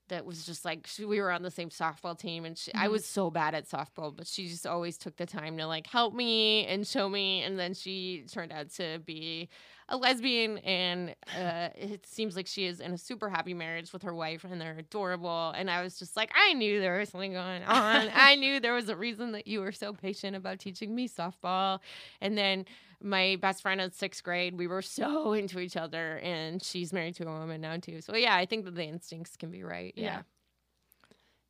that 0.09 0.25
was 0.25 0.45
just 0.45 0.65
like 0.65 0.85
she, 0.87 1.05
we 1.05 1.19
were 1.21 1.31
on 1.31 1.41
the 1.43 1.51
same 1.51 1.69
softball 1.69 2.17
team 2.17 2.45
and 2.45 2.57
she, 2.57 2.73
I 2.75 2.87
Mhm. 2.87 2.91
was 2.91 3.05
so 3.05 3.29
bad 3.31 3.55
at 3.55 3.67
softball 3.67 4.15
but 4.15 4.27
she 4.27 4.47
just 4.47 4.67
always 4.67 4.97
took 4.97 5.15
the 5.17 5.25
time 5.25 5.57
to 5.57 5.65
like 5.67 5.87
help 5.87 6.13
me 6.13 6.65
and 6.65 6.85
show 6.85 7.09
me 7.09 7.41
and 7.43 7.57
then 7.57 7.73
she 7.73 8.25
turned 8.31 8.51
out 8.51 8.69
to 8.71 8.99
be 9.05 9.49
a 9.89 9.97
lesbian 9.97 10.59
and 10.59 11.15
uh, 11.35 11.69
it 11.75 12.05
seems 12.05 12.35
like 12.35 12.47
she 12.47 12.65
is 12.65 12.79
in 12.79 12.93
a 12.93 12.97
super 12.97 13.29
happy 13.29 13.53
marriage 13.53 13.91
with 13.91 14.03
her 14.03 14.13
wife 14.13 14.43
and 14.43 14.61
they're 14.61 14.77
adorable 14.77 15.49
and 15.57 15.69
I 15.69 15.81
was 15.81 15.97
just 15.99 16.15
like 16.15 16.31
I 16.35 16.53
knew 16.53 16.79
there 16.79 16.97
was 16.99 17.09
something 17.09 17.33
going 17.33 17.63
on 17.63 18.09
I 18.13 18.35
knew 18.35 18.59
there 18.59 18.73
was 18.73 18.87
a 18.87 18.95
reason 18.95 19.31
that 19.33 19.47
you 19.47 19.59
were 19.61 19.71
so 19.71 19.93
patient 19.93 20.35
about 20.35 20.59
teaching 20.59 20.93
me 20.95 21.09
softball 21.09 21.79
and 22.21 22.37
then 22.37 22.65
my 23.01 23.37
best 23.41 23.61
friend 23.61 23.79
in 23.79 23.91
sixth 23.91 24.23
grade, 24.23 24.57
we 24.57 24.67
were 24.67 24.81
so 24.81 25.31
into 25.41 25.59
each 25.59 25.77
other, 25.77 26.17
and 26.17 26.61
she's 26.61 26.91
married 26.91 27.15
to 27.15 27.23
a 27.27 27.31
woman 27.31 27.61
now 27.61 27.77
too. 27.77 28.01
So 28.01 28.15
yeah, 28.15 28.35
I 28.35 28.45
think 28.45 28.65
that 28.65 28.75
the 28.75 28.83
instincts 28.83 29.37
can 29.37 29.51
be 29.51 29.63
right. 29.63 29.93
Yeah, 29.95 30.23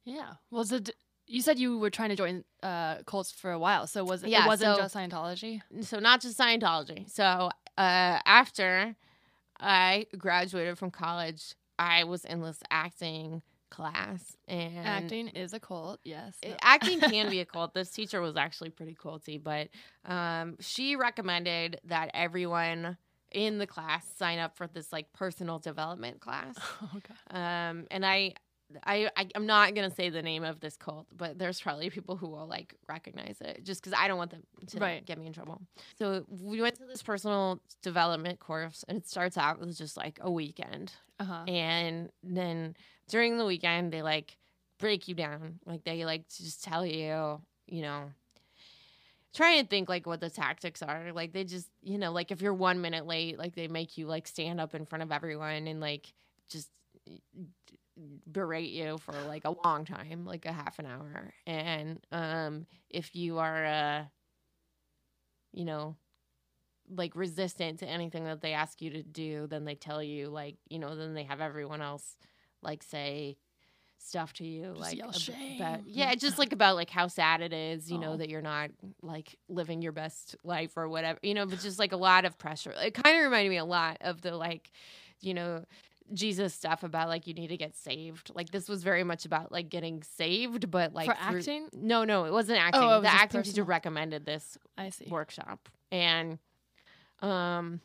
Yeah. 0.05 0.33
Well, 0.51 0.63
so 0.63 0.79
d- 0.79 0.93
you 1.29 1.41
said 1.41 1.57
you 1.59 1.77
were 1.77 1.89
trying 1.89 2.09
to 2.09 2.15
join 2.15 2.43
uh, 2.63 2.97
cults 3.05 3.31
for 3.31 3.51
a 3.51 3.59
while, 3.59 3.87
so 3.87 4.03
was 4.03 4.23
it, 4.23 4.29
Yeah, 4.29 4.43
it 4.45 4.47
wasn't 4.47 4.75
so- 4.75 4.81
just 4.81 4.95
Scientology? 4.95 5.61
so 5.81 5.99
not 5.99 6.21
just 6.21 6.37
Scientology. 6.37 7.09
So 7.09 7.23
uh, 7.77 8.19
after 8.25 8.95
I 9.59 10.07
graduated 10.17 10.77
from 10.77 10.91
college, 10.91 11.53
I 11.77 12.03
was 12.03 12.25
in 12.25 12.41
this 12.41 12.59
acting 12.71 13.41
class, 13.69 14.35
and 14.47 14.79
Acting 14.87 15.27
is 15.29 15.53
a 15.53 15.59
cult. 15.59 15.99
Yes. 16.03 16.35
it- 16.41 16.57
acting 16.61 16.99
can 16.99 17.29
be 17.29 17.39
a 17.39 17.45
cult. 17.45 17.73
This 17.73 17.91
teacher 17.91 18.19
was 18.21 18.35
actually 18.35 18.71
pretty 18.71 18.95
culty, 18.95 19.41
but 19.41 19.69
um, 20.11 20.57
she 20.59 20.95
recommended 20.95 21.79
that 21.85 22.09
everyone 22.13 22.97
in 23.31 23.59
the 23.59 23.67
class 23.67 24.03
sign 24.17 24.39
up 24.39 24.57
for 24.57 24.65
this 24.65 24.91
like 24.91 25.13
personal 25.13 25.59
development 25.59 26.19
class. 26.19 26.55
oh 26.81 26.89
god. 26.93 27.37
Um, 27.37 27.85
and 27.91 28.03
I, 28.03 28.33
I, 28.85 29.09
I, 29.15 29.27
I'm 29.35 29.45
not 29.45 29.73
gonna 29.75 29.89
say 29.89 30.09
the 30.09 30.21
name 30.21 30.43
of 30.43 30.59
this 30.59 30.77
cult, 30.77 31.07
but 31.15 31.37
there's 31.39 31.59
probably 31.59 31.89
people 31.89 32.15
who 32.15 32.27
will 32.27 32.47
like 32.47 32.75
recognize 32.87 33.37
it, 33.41 33.63
just 33.63 33.81
because 33.83 33.97
I 33.99 34.07
don't 34.07 34.17
want 34.17 34.31
them 34.31 34.43
to 34.67 34.79
Right. 34.79 35.05
get 35.05 35.17
me 35.17 35.25
in 35.27 35.33
trouble. 35.33 35.61
So 35.97 36.25
we 36.29 36.61
went 36.61 36.75
to 36.75 36.85
this 36.85 37.01
personal 37.01 37.61
development 37.81 38.39
course, 38.39 38.85
and 38.87 38.97
it 38.99 39.07
starts 39.07 39.37
out 39.37 39.59
with 39.59 39.75
just 39.77 39.97
like 39.97 40.19
a 40.21 40.29
weekend, 40.31 40.93
Uh 41.19 41.23
huh. 41.23 41.43
and 41.47 42.09
then 42.23 42.75
during 43.07 43.37
the 43.37 43.45
weekend 43.45 43.91
they 43.91 44.01
like 44.01 44.37
break 44.79 45.07
you 45.07 45.15
down, 45.15 45.59
like 45.65 45.83
they 45.83 46.05
like 46.05 46.27
to 46.29 46.43
just 46.43 46.63
tell 46.63 46.85
you, 46.85 47.41
you 47.67 47.81
know. 47.81 48.11
trying 49.33 49.61
to 49.61 49.67
think 49.67 49.89
like 49.89 50.05
what 50.05 50.19
the 50.19 50.29
tactics 50.29 50.81
are. 50.81 51.11
Like 51.13 51.33
they 51.33 51.43
just, 51.43 51.69
you 51.81 51.97
know, 51.97 52.11
like 52.11 52.31
if 52.31 52.41
you're 52.41 52.53
one 52.53 52.81
minute 52.81 53.05
late, 53.05 53.37
like 53.37 53.55
they 53.55 53.67
make 53.67 53.97
you 53.97 54.07
like 54.07 54.27
stand 54.27 54.59
up 54.59 54.73
in 54.75 54.85
front 54.85 55.03
of 55.03 55.11
everyone 55.11 55.67
and 55.67 55.79
like 55.79 56.13
just 56.49 56.69
berate 58.31 58.71
you 58.71 58.97
for 58.97 59.13
like 59.27 59.45
a 59.45 59.51
long 59.65 59.85
time, 59.85 60.25
like 60.25 60.45
a 60.45 60.51
half 60.53 60.79
an 60.79 60.85
hour. 60.85 61.33
And 61.47 61.99
um 62.11 62.65
if 62.89 63.15
you 63.15 63.37
are 63.39 63.65
uh 63.65 64.03
you 65.51 65.65
know, 65.65 65.95
like 66.89 67.15
resistant 67.15 67.79
to 67.79 67.85
anything 67.87 68.23
that 68.25 68.41
they 68.41 68.53
ask 68.53 68.81
you 68.81 68.89
to 68.91 69.03
do, 69.03 69.47
then 69.47 69.65
they 69.65 69.75
tell 69.75 70.01
you 70.01 70.27
like, 70.29 70.55
you 70.69 70.79
know, 70.79 70.95
then 70.95 71.13
they 71.13 71.23
have 71.23 71.41
everyone 71.41 71.81
else 71.81 72.15
like 72.61 72.83
say 72.83 73.37
stuff 74.01 74.31
to 74.33 74.45
you 74.45 74.67
Just 74.75 74.79
like 74.79 74.97
yell 74.97 75.09
ab- 75.09 75.15
shame. 75.15 75.35
about 75.57 75.81
yeah 75.85 76.15
just 76.15 76.37
like 76.39 76.53
about 76.53 76.75
like 76.75 76.89
how 76.89 77.07
sad 77.07 77.41
it 77.41 77.51
is 77.51 77.91
you 77.91 77.97
know 77.99 78.13
Oh. 78.13 78.17
that 78.17 78.29
you're 78.29 78.41
not 78.41 78.69
like 79.01 79.37
living 79.49 79.81
your 79.81 79.91
best 79.91 80.37
life 80.45 80.77
or 80.77 80.87
whatever 80.87 81.19
you 81.21 81.33
know 81.33 81.45
but 81.45 81.59
just 81.59 81.79
like 81.79 81.91
a 81.91 81.97
lot 81.97 82.23
of 82.23 82.37
pressure 82.37 82.71
it 82.77 82.93
kind 82.93 83.17
of 83.17 83.23
reminded 83.25 83.49
me 83.49 83.57
a 83.57 83.65
lot 83.65 83.97
of 83.99 84.21
the 84.21 84.37
like 84.37 84.71
you 85.19 85.33
know 85.33 85.65
jesus 86.13 86.53
stuff 86.53 86.83
about 86.83 87.07
like 87.07 87.27
you 87.27 87.33
need 87.33 87.47
to 87.49 87.57
get 87.57 87.75
saved 87.75 88.31
like 88.33 88.49
this 88.49 88.67
was 88.67 88.83
very 88.83 89.03
much 89.03 89.25
about 89.25 89.51
like 89.51 89.69
getting 89.69 90.01
saved 90.03 90.69
but 90.71 90.93
like 90.93 91.07
For 91.07 91.15
through- 91.29 91.39
acting? 91.39 91.69
no 91.73 92.03
no 92.03 92.25
it 92.25 92.31
wasn't 92.33 92.59
acting 92.59 92.81
it 92.83 92.85
was 92.85 93.01
the 93.03 93.09
acting 93.09 93.43
teacher 93.43 93.63
recommended 93.63 94.25
this 94.25 94.57
I 94.77 94.89
see. 94.89 95.05
workshop 95.09 95.69
and 95.91 96.39
um 97.21 97.81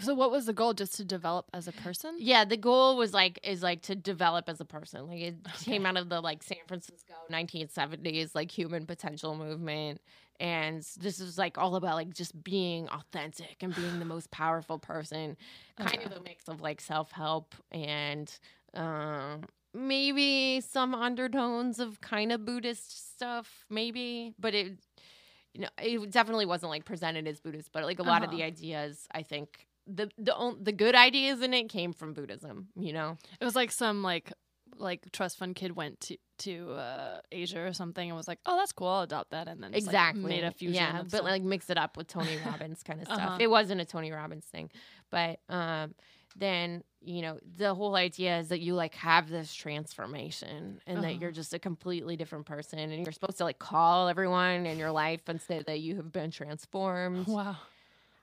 So 0.00 0.14
what 0.14 0.30
was 0.30 0.46
the 0.46 0.52
goal? 0.52 0.74
Just 0.74 0.94
to 0.96 1.04
develop 1.04 1.46
as 1.52 1.66
a 1.68 1.72
person? 1.72 2.16
yeah, 2.18 2.44
the 2.44 2.56
goal 2.56 2.96
was 2.96 3.12
like 3.12 3.38
is 3.42 3.62
like 3.62 3.82
to 3.82 3.94
develop 3.94 4.48
as 4.48 4.60
a 4.60 4.64
person. 4.64 5.06
Like 5.08 5.20
it 5.20 5.36
came 5.64 5.86
out 5.86 5.96
of 5.96 6.08
the 6.08 6.20
like 6.20 6.42
San 6.42 6.58
Francisco 6.66 7.14
1970s 7.30 8.34
like 8.34 8.50
human 8.50 8.86
potential 8.86 9.34
movement 9.36 10.00
and 10.40 10.82
this 11.00 11.20
is 11.20 11.36
like 11.36 11.58
all 11.58 11.74
about 11.76 11.94
like 11.96 12.14
just 12.14 12.42
being 12.44 12.88
authentic 12.88 13.56
and 13.60 13.74
being 13.74 13.98
the 13.98 14.04
most 14.14 14.30
powerful 14.30 14.78
person. 14.78 15.36
Kind 15.78 16.04
of 16.04 16.12
a 16.16 16.20
mix 16.22 16.48
of 16.48 16.60
like 16.60 16.80
self-help 16.80 17.54
and 17.72 18.38
um 18.74 19.42
maybe 19.74 20.60
some 20.60 20.94
undertones 20.94 21.78
of 21.78 22.00
kind 22.00 22.32
of 22.32 22.44
Buddhist 22.44 23.14
stuff, 23.14 23.64
maybe, 23.68 24.34
but 24.38 24.54
it 24.54 24.78
you 25.54 25.62
know, 25.62 25.68
it 25.82 26.10
definitely 26.10 26.46
wasn't 26.46 26.70
like 26.70 26.84
presented 26.84 27.26
as 27.26 27.40
Buddhist, 27.40 27.72
but 27.72 27.84
like 27.84 27.98
a 27.98 28.02
lot 28.02 28.22
of 28.22 28.30
Uh-huh. 28.30 28.38
the 28.38 28.42
ideas, 28.44 29.06
I 29.12 29.22
think 29.22 29.66
the 29.88 30.10
the 30.18 30.56
the 30.60 30.72
good 30.72 30.94
ideas 30.94 31.40
in 31.42 31.52
it 31.54 31.68
came 31.68 31.92
from 31.92 32.12
Buddhism. 32.12 32.68
You 32.76 32.92
know, 32.92 33.16
It 33.40 33.44
was 33.44 33.56
like 33.56 33.72
some 33.72 34.02
like 34.02 34.32
like 34.76 35.10
trust 35.12 35.38
fund 35.38 35.56
kid 35.56 35.74
went 35.74 35.98
to 36.02 36.16
to 36.40 36.70
uh, 36.72 37.20
Asia 37.32 37.60
or 37.66 37.72
something 37.72 38.08
and 38.08 38.16
was 38.16 38.28
like, 38.28 38.38
oh, 38.46 38.56
that's 38.56 38.70
cool, 38.70 38.86
I'll 38.86 39.02
adopt 39.02 39.30
that, 39.32 39.48
and 39.48 39.60
then 39.60 39.72
just, 39.72 39.86
like, 39.86 39.92
exactly 39.92 40.22
made 40.22 40.44
a 40.44 40.52
fusion. 40.52 40.74
Yeah, 40.76 41.02
but 41.02 41.10
some- 41.10 41.24
like 41.24 41.42
mix 41.42 41.68
it 41.70 41.76
up 41.78 41.96
with 41.96 42.06
Tony 42.06 42.36
Robbins 42.46 42.82
kind 42.84 43.00
of 43.00 43.06
stuff. 43.08 43.18
Uh-huh. 43.18 43.38
It 43.40 43.50
wasn't 43.50 43.80
a 43.80 43.84
Tony 43.84 44.12
Robbins 44.12 44.44
thing, 44.44 44.70
but 45.10 45.40
um, 45.48 45.94
then 46.36 46.84
you 47.00 47.22
know 47.22 47.38
the 47.56 47.74
whole 47.74 47.96
idea 47.96 48.38
is 48.38 48.48
that 48.50 48.60
you 48.60 48.74
like 48.74 48.94
have 48.94 49.28
this 49.30 49.52
transformation 49.52 50.80
and 50.86 50.98
that 51.02 51.08
Uh-huh. 51.08 51.18
you're 51.20 51.30
just 51.32 51.54
a 51.54 51.58
completely 51.58 52.16
different 52.16 52.46
person, 52.46 52.78
and 52.78 52.92
you're 53.04 53.12
supposed 53.12 53.38
to 53.38 53.44
like 53.44 53.58
call 53.58 54.08
everyone 54.08 54.66
in 54.66 54.78
your 54.78 54.92
life 54.92 55.22
and 55.28 55.40
say 55.40 55.62
that 55.66 55.80
you 55.80 55.96
have 55.96 56.12
been 56.12 56.30
transformed. 56.30 57.26
wow. 57.26 57.56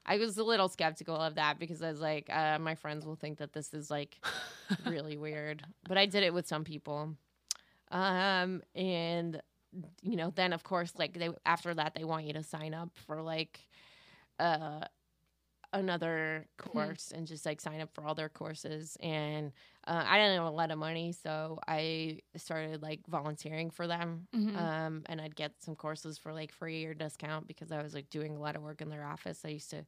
I 0.05 0.17
was 0.17 0.37
a 0.37 0.43
little 0.43 0.69
skeptical 0.69 1.15
of 1.15 1.35
that 1.35 1.59
because 1.59 1.81
I 1.81 1.89
was 1.89 1.99
like, 1.99 2.29
uh, 2.29 2.59
my 2.59 2.75
friends 2.75 3.05
will 3.05 3.15
think 3.15 3.39
that 3.39 3.53
this 3.53 3.73
is 3.73 3.89
like 3.89 4.23
really 4.85 5.17
weird. 5.17 5.63
But 5.87 5.97
I 5.97 6.05
did 6.05 6.23
it 6.23 6.33
with 6.33 6.47
some 6.47 6.63
people. 6.63 7.15
Um, 7.91 8.61
and 8.75 9.41
you 10.01 10.15
know, 10.15 10.31
then 10.35 10.53
of 10.53 10.63
course, 10.63 10.93
like 10.97 11.17
they 11.17 11.29
after 11.45 11.73
that, 11.73 11.95
they 11.95 12.03
want 12.03 12.25
you 12.25 12.33
to 12.33 12.43
sign 12.43 12.73
up 12.73 12.89
for 13.07 13.21
like 13.21 13.59
uh 14.39 14.81
another 15.73 16.45
course 16.57 17.11
and 17.13 17.27
just 17.27 17.45
like 17.45 17.59
sign 17.59 17.81
up 17.81 17.93
for 17.93 18.05
all 18.05 18.15
their 18.15 18.29
courses 18.29 18.97
and 19.01 19.51
uh, 19.87 20.03
i 20.07 20.17
didn't 20.17 20.35
have 20.37 20.45
a 20.45 20.49
lot 20.55 20.71
of 20.71 20.77
money 20.77 21.11
so 21.11 21.59
i 21.67 22.17
started 22.35 22.81
like 22.81 23.01
volunteering 23.07 23.69
for 23.69 23.87
them 23.87 24.27
Mhm. 24.35 24.57
um, 24.57 25.03
and 25.07 25.19
I'd 25.21 25.35
get 25.35 25.51
some 25.59 25.75
courses 25.75 26.17
for 26.17 26.31
like 26.33 26.51
free 26.51 26.85
or 26.85 26.93
discount 26.93 27.47
because 27.47 27.71
I 27.71 27.81
was 27.81 27.93
like 27.93 28.09
doing 28.09 28.35
a 28.35 28.39
lot 28.39 28.55
of 28.55 28.61
work 28.61 28.81
in 28.81 28.89
their 28.89 29.03
office. 29.05 29.41
I 29.43 29.49
used 29.49 29.69
to 29.71 29.85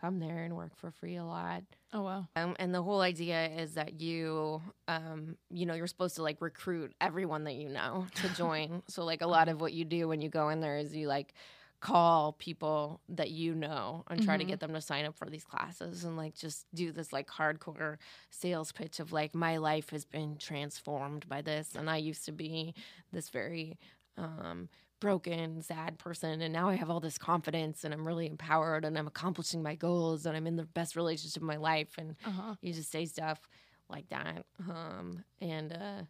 come 0.00 0.18
there 0.18 0.44
and 0.44 0.56
work 0.56 0.76
for 0.76 0.90
free 0.90 1.16
a 1.16 1.24
lot. 1.24 1.62
oh 1.92 2.02
wow. 2.02 2.26
Um, 2.36 2.56
and 2.58 2.74
the 2.74 2.82
whole 2.82 3.00
idea 3.02 3.46
is 3.48 3.74
that 3.74 4.00
you, 4.00 4.62
um, 4.88 5.36
you 5.50 5.66
know, 5.66 5.74
you're 5.74 5.86
supposed 5.86 6.16
to 6.16 6.22
like 6.22 6.40
recruit 6.40 6.94
everyone 7.00 7.44
that 7.44 7.54
you 7.54 7.68
know 7.68 8.06
to 8.16 8.28
join. 8.34 8.82
so 8.88 9.04
like 9.04 9.20
a 9.22 9.26
lot 9.26 9.48
of 9.48 9.60
what 9.60 9.72
you 9.72 9.84
do 9.84 10.08
when 10.08 10.20
you 10.20 10.28
go 10.30 10.48
in 10.48 10.60
there 10.60 10.78
is 10.78 10.94
you 10.96 11.06
like 11.08 11.34
call 11.82 12.32
people 12.34 13.00
that 13.08 13.32
you 13.32 13.54
know 13.56 14.04
and 14.08 14.22
try 14.22 14.36
to 14.38 14.44
Mhm. 14.44 14.48
get 14.48 14.60
them 14.60 14.72
to 14.72 14.80
sign 14.80 15.04
up 15.04 15.16
for 15.16 15.28
these 15.28 15.44
classes 15.44 16.04
and 16.04 16.16
like 16.16 16.34
just 16.34 16.66
do 16.74 16.92
this 16.92 17.12
like 17.12 17.26
hardcore 17.28 17.98
sales 18.30 18.72
pitch 18.72 19.00
of 19.00 19.12
like 19.12 19.34
my 19.34 19.56
life 19.58 19.90
has 19.90 20.04
been 20.04 20.36
transformed 20.38 21.28
by 21.28 21.42
this 21.42 21.74
and 21.74 21.90
I 21.90 21.96
used 21.98 22.24
to 22.26 22.32
be 22.32 22.74
this 23.12 23.30
very 23.30 23.78
um 24.16 24.68
broken 25.00 25.60
sad 25.62 25.98
person 25.98 26.40
and 26.40 26.52
now 26.52 26.68
I 26.68 26.74
have 26.76 26.88
all 26.88 27.00
this 27.00 27.18
confidence 27.18 27.82
and 27.84 27.92
I'm 27.92 28.06
really 28.06 28.28
empowered 28.28 28.84
and 28.84 28.96
I'm 28.96 29.08
accomplishing 29.08 29.60
my 29.62 29.74
goals 29.74 30.24
and 30.24 30.36
I'm 30.36 30.46
in 30.46 30.54
the 30.56 30.66
best 30.66 30.94
relationship 30.94 31.42
of 31.42 31.46
my 31.48 31.56
life 31.56 31.98
and 31.98 32.14
Uh 32.24 32.30
huh. 32.30 32.54
you 32.62 32.72
just 32.72 32.92
say 32.92 33.06
stuff 33.06 33.40
like 33.88 34.08
that 34.10 34.44
um 34.70 35.24
and 35.40 35.72
uh 35.72 36.02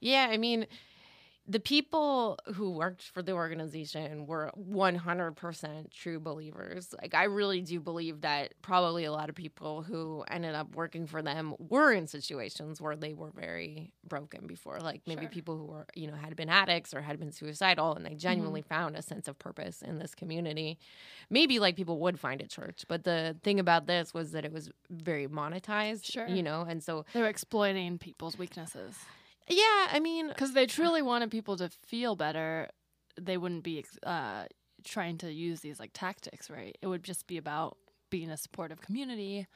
yeah 0.00 0.28
i 0.30 0.36
mean 0.36 0.66
the 1.48 1.60
people 1.60 2.38
who 2.54 2.70
worked 2.70 3.02
for 3.02 3.22
the 3.22 3.32
organization 3.32 4.26
were 4.26 4.50
100% 4.58 5.92
true 5.92 6.18
believers. 6.18 6.94
Like 7.00 7.14
i 7.14 7.24
really 7.24 7.60
do 7.60 7.80
believe 7.80 8.22
that 8.22 8.54
probably 8.62 9.04
a 9.04 9.12
lot 9.12 9.28
of 9.28 9.34
people 9.34 9.82
who 9.82 10.24
ended 10.28 10.54
up 10.54 10.74
working 10.74 11.06
for 11.06 11.22
them 11.22 11.54
were 11.58 11.92
in 11.92 12.06
situations 12.06 12.80
where 12.80 12.96
they 12.96 13.14
were 13.14 13.30
very 13.30 13.92
broken 14.06 14.46
before. 14.46 14.80
Like 14.80 15.02
maybe 15.06 15.22
Sure. 15.22 15.30
people 15.30 15.56
who 15.56 15.64
were 15.64 15.86
you 15.94 16.08
know 16.08 16.14
had 16.16 16.34
been 16.36 16.48
addicts 16.48 16.92
or 16.94 17.00
had 17.00 17.18
been 17.18 17.32
suicidal 17.32 17.94
and 17.94 18.04
they 18.04 18.10
mm-hmm. 18.10 18.18
genuinely 18.18 18.62
found 18.62 18.96
a 18.96 19.02
sense 19.02 19.28
of 19.28 19.38
purpose 19.38 19.82
in 19.82 19.98
this 19.98 20.14
community. 20.14 20.78
Maybe 21.30 21.58
like 21.58 21.76
people 21.76 21.98
would 22.00 22.18
find 22.18 22.42
at 22.42 22.50
church 22.50 22.84
but 22.88 23.04
the 23.04 23.36
thing 23.42 23.60
about 23.60 23.86
this 23.86 24.12
was 24.12 24.32
that 24.32 24.44
it 24.44 24.52
was 24.52 24.70
very 24.90 25.28
monetized 25.28 26.04
Sure. 26.10 26.26
you 26.26 26.42
know 26.42 26.66
and 26.68 26.82
so 26.82 27.04
They 27.12 27.20
were 27.20 27.28
exploiting 27.28 27.98
people's 27.98 28.38
weaknesses 28.38 28.96
yeah 29.48 29.88
i 29.92 30.00
mean 30.00 30.28
because 30.28 30.52
they 30.52 30.66
truly 30.66 31.02
wanted 31.02 31.30
people 31.30 31.56
to 31.56 31.68
feel 31.86 32.16
better. 32.16 32.68
They 33.20 33.38
wouldn't 33.38 33.64
be 33.64 33.84
uh, 34.02 34.44
trying 34.84 35.16
to 35.18 35.32
use 35.32 35.60
these 35.60 35.80
like 35.80 35.90
tactics, 35.94 36.50
right? 36.50 36.76
It 36.82 36.86
would 36.86 37.02
just 37.02 37.26
be 37.26 37.38
about 37.38 37.78
being 38.10 38.30
a 38.30 38.36
supportive 38.36 38.80
community 38.82 39.46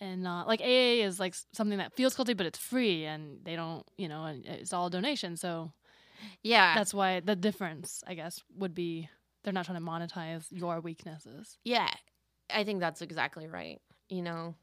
and 0.00 0.22
not 0.22 0.46
like 0.46 0.60
AA 0.60 1.04
is 1.04 1.18
like 1.18 1.34
something 1.52 1.78
that 1.78 1.92
feels 1.94 2.14
guilty, 2.14 2.34
but 2.34 2.46
it's 2.46 2.58
free 2.58 3.04
and 3.04 3.38
they 3.44 3.56
don't, 3.56 3.84
you 3.96 4.08
know, 4.08 4.24
and 4.24 4.44
it's 4.46 4.72
all 4.72 4.88
donation. 4.88 5.36
So 5.36 5.72
yeah 6.42 6.74
that's 6.76 6.94
why 6.94 7.20
the 7.20 7.34
difference, 7.34 8.02
I 8.06 8.14
guess, 8.14 8.40
would 8.56 8.74
be 8.74 9.08
they're 9.42 9.52
not 9.52 9.66
trying 9.66 9.78
to 9.78 9.84
monetize 9.84 10.46
your 10.50 10.80
weaknesses. 10.80 11.58
yeah 11.64 11.90
i 12.50 12.64
think 12.64 12.80
that's 12.80 13.02
exactly 13.02 13.48
right 13.48 13.80
you 14.08 14.22
know 14.22 14.54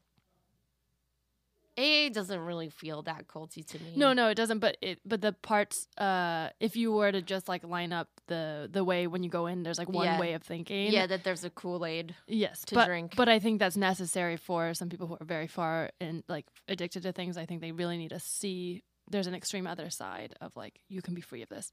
aa 1.80 2.08
doesn't 2.18 2.40
really 2.50 2.70
feel 2.82 2.98
that 3.10 3.22
culty 3.34 3.62
to 3.72 3.76
me 3.84 3.92
No, 3.96 4.08
no, 4.12 4.24
it 4.32 4.36
doesn't. 4.36 4.58
But 4.66 4.76
it, 4.88 4.96
but 5.04 5.20
the 5.26 5.32
parts, 5.32 5.76
uh, 5.98 6.48
if 6.60 6.72
you 6.80 6.88
were 6.98 7.10
to 7.12 7.22
just 7.34 7.48
like 7.52 7.62
line 7.76 7.92
up 8.00 8.08
the 8.32 8.68
the 8.76 8.84
way 8.90 9.00
when 9.12 9.22
you 9.24 9.30
go 9.30 9.46
in, 9.52 9.62
there's 9.64 9.78
like 9.78 9.88
one 10.02 10.06
Yeah. 10.06 10.20
way 10.24 10.32
of 10.34 10.42
thinking. 10.42 10.92
yeah 10.92 11.06
that 11.12 11.22
there's 11.24 11.44
a 11.44 11.50
kool-aid 11.60 12.14
Yes, 12.26 12.56
to 12.68 12.74
but, 12.74 12.86
drink. 12.86 13.08
But 13.16 13.28
I 13.28 13.38
think 13.44 13.54
that's 13.62 13.76
necessary 13.92 14.36
for 14.48 14.74
some 14.74 14.88
people 14.92 15.06
who 15.08 15.16
are 15.20 15.24
very 15.36 15.46
far 15.58 15.90
and 16.00 16.22
like 16.28 16.46
addicted 16.68 17.02
to 17.06 17.12
things. 17.12 17.36
I 17.42 17.46
think 17.46 17.60
they 17.60 17.72
really 17.72 17.98
need 18.02 18.10
to 18.18 18.20
see 18.20 18.82
there's 19.12 19.26
an 19.26 19.34
extreme 19.34 19.66
other 19.66 19.88
side 19.90 20.34
of 20.40 20.54
like 20.62 20.74
you 20.88 21.00
can 21.02 21.14
be 21.14 21.20
free 21.30 21.42
of 21.42 21.48
this, 21.48 21.66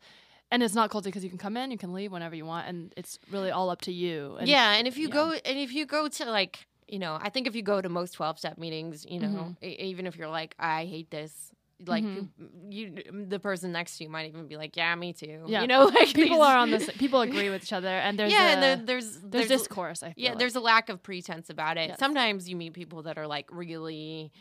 and 0.51 0.63
it's 0.63 0.73
not 0.79 0.89
culty 0.93 1.03
because 1.11 1.23
you 1.23 1.29
can 1.35 1.37
come 1.47 1.55
in, 1.61 1.71
you 1.75 1.77
can 1.85 1.93
leave 1.99 2.11
whenever 2.11 2.35
you 2.35 2.45
want, 2.53 2.67
and 2.69 2.93
it's 2.97 3.13
really 3.35 3.51
all 3.51 3.69
up 3.69 3.81
to 3.81 3.91
you. 4.03 4.37
And 4.39 4.47
yeah 4.47 4.73
and 4.77 4.87
if 4.87 4.97
you 4.97 5.07
yeah. 5.09 5.13
go 5.19 5.25
and 5.49 5.57
if 5.65 5.71
you 5.77 5.85
go 5.85 6.07
to 6.07 6.25
like 6.39 6.55
you 6.87 6.99
know 6.99 7.17
i 7.21 7.29
think 7.29 7.47
if 7.47 7.55
you 7.55 7.61
go 7.61 7.81
to 7.81 7.89
most 7.89 8.11
12 8.13 8.39
step 8.39 8.57
meetings 8.57 9.05
you 9.09 9.19
know 9.19 9.27
Mhm. 9.27 9.63
e- 9.63 9.77
even 9.89 10.07
if 10.07 10.15
you're 10.17 10.29
like 10.29 10.55
i 10.59 10.85
hate 10.85 11.09
this 11.11 11.51
like 11.85 12.03
Mhm. 12.03 12.29
you 12.69 13.25
the 13.27 13.39
person 13.39 13.71
next 13.71 13.97
to 13.97 14.03
you 14.05 14.09
might 14.09 14.27
even 14.27 14.47
be 14.47 14.57
like 14.57 14.75
yeah 14.77 14.95
me 14.95 15.13
too 15.13 15.43
Yeah. 15.47 15.61
you 15.61 15.67
know 15.67 15.85
like 15.85 16.13
people 16.15 16.41
are 16.41 16.57
on 16.57 16.71
this. 16.71 16.89
People 16.97 17.21
agree 17.29 17.49
with 17.51 17.63
each 17.63 17.73
other, 17.73 17.87
and 18.05 18.17
there's 18.17 18.31
yeah 18.31 18.47
a, 18.49 18.53
and 18.53 18.63
there, 18.63 18.75
there's 18.77 19.19
there's, 19.21 19.47
discourse. 19.47 20.01
I 20.01 20.13
feel 20.13 20.23
yeah 20.23 20.29
like. 20.31 20.39
there's 20.39 20.55
a 20.55 20.59
lack 20.59 20.89
of 20.89 21.03
pretense 21.03 21.49
about 21.51 21.77
it 21.77 21.89
Yes. 21.89 21.99
sometimes 21.99 22.49
you 22.49 22.55
meet 22.55 22.73
people 22.73 23.03
that 23.03 23.17
are 23.19 23.27
like 23.27 23.47
really 23.51 24.31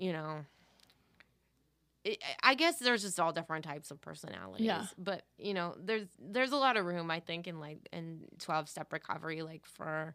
you 0.00 0.12
know 0.12 0.44
I- 2.06 2.18
I 2.42 2.54
guess 2.54 2.78
there's 2.78 3.02
just 3.02 3.18
all 3.18 3.32
different 3.32 3.64
types 3.64 3.90
of 3.90 3.98
personalities. 4.00 4.66
Yeah. 4.66 4.84
But 4.98 5.24
you 5.38 5.54
know, 5.54 5.74
there's 5.78 6.06
there's 6.18 6.52
a 6.52 6.56
lot 6.56 6.76
of 6.76 6.84
room 6.84 7.10
I 7.10 7.20
think 7.20 7.46
in 7.46 7.60
like 7.60 7.78
in 7.92 8.26
twelve 8.38 8.68
step 8.68 8.92
recovery, 8.92 9.40
like 9.42 9.64
for 9.64 10.14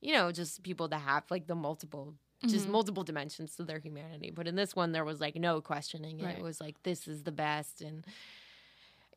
you 0.00 0.12
know, 0.12 0.32
just 0.32 0.62
people 0.62 0.88
that 0.88 0.98
have 1.00 1.24
like 1.30 1.46
the 1.46 1.54
multiple 1.54 2.14
just 2.46 2.66
Mhm. 2.66 2.70
multiple 2.70 3.04
dimensions 3.04 3.54
to 3.56 3.64
their 3.64 3.78
humanity. 3.80 4.30
But 4.30 4.48
in 4.48 4.54
this 4.56 4.74
one 4.74 4.92
there 4.92 5.04
was 5.04 5.20
like 5.20 5.36
no 5.36 5.60
questioning 5.60 6.20
it. 6.20 6.24
Right. 6.24 6.38
It 6.38 6.42
was 6.42 6.58
like 6.58 6.82
this 6.84 7.06
is 7.06 7.22
the 7.24 7.32
best 7.32 7.82
and 7.82 8.06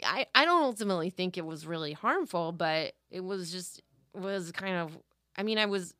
I, 0.03 0.25
I 0.35 0.43
don't 0.45 0.63
ultimately 0.63 1.09
think 1.09 1.37
it 1.37 1.45
was 1.45 1.65
really 1.65 1.93
harmful, 1.93 2.51
but 2.51 2.93
it 3.11 3.21
was 3.21 3.51
just 3.51 3.81
was 4.13 4.51
kind 4.51 4.75
of 4.75 4.97
I 5.37 5.43
mean, 5.43 5.57
I 5.57 5.65
was 5.67 5.93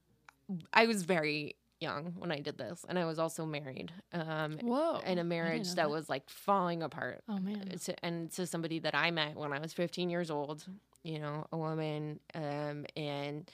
I 0.73 0.85
was 0.85 1.03
very 1.03 1.55
young 1.79 2.13
when 2.17 2.31
I 2.31 2.39
did 2.39 2.57
this 2.57 2.85
and 2.87 2.97
I 2.99 3.05
was 3.05 3.19
also 3.19 3.45
married. 3.45 3.91
Um 4.11 4.57
Whoa. 4.59 4.99
in 5.05 5.17
a 5.17 5.23
marriage 5.23 5.67
know 5.69 5.75
that, 5.75 5.89
was 5.89 6.09
like 6.09 6.29
falling 6.29 6.83
apart. 6.83 7.23
Oh 7.29 7.37
man. 7.39 7.69
To, 7.85 8.05
and 8.05 8.31
to 8.31 8.45
somebody 8.47 8.79
that 8.79 8.95
I 8.95 9.11
met 9.11 9.35
when 9.35 9.53
I 9.53 9.59
was 9.59 9.71
15 9.73 10.09
years 10.09 10.29
old, 10.29 10.65
you 11.03 11.19
know, 11.19 11.45
a 11.51 11.57
woman 11.57 12.19
um 12.35 12.85
and 12.97 13.49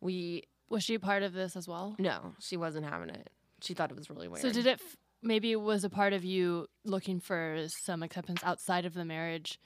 we 0.00 0.44
Was 0.68 0.82
she 0.82 0.98
part 0.98 1.22
of 1.22 1.32
this 1.32 1.56
as 1.56 1.68
well? 1.68 1.94
no, 1.98 2.34
she 2.40 2.56
wasn't 2.56 2.86
having 2.86 3.10
it. 3.10 3.30
She 3.62 3.74
thought 3.74 3.90
it 3.90 3.96
was 3.96 4.10
really 4.10 4.28
weird. 4.28 4.42
So 4.42 4.50
did 4.50 4.66
it 4.66 4.80
f- 4.82 4.96
maybe 5.22 5.52
it 5.52 5.60
was 5.60 5.84
a 5.84 5.90
part 5.90 6.12
of 6.12 6.24
you 6.24 6.66
looking 6.84 7.20
for 7.20 7.64
some 7.68 8.02
acceptance 8.02 8.42
outside 8.44 8.84
of 8.84 8.94
the 8.94 9.04
marriage 9.04 9.58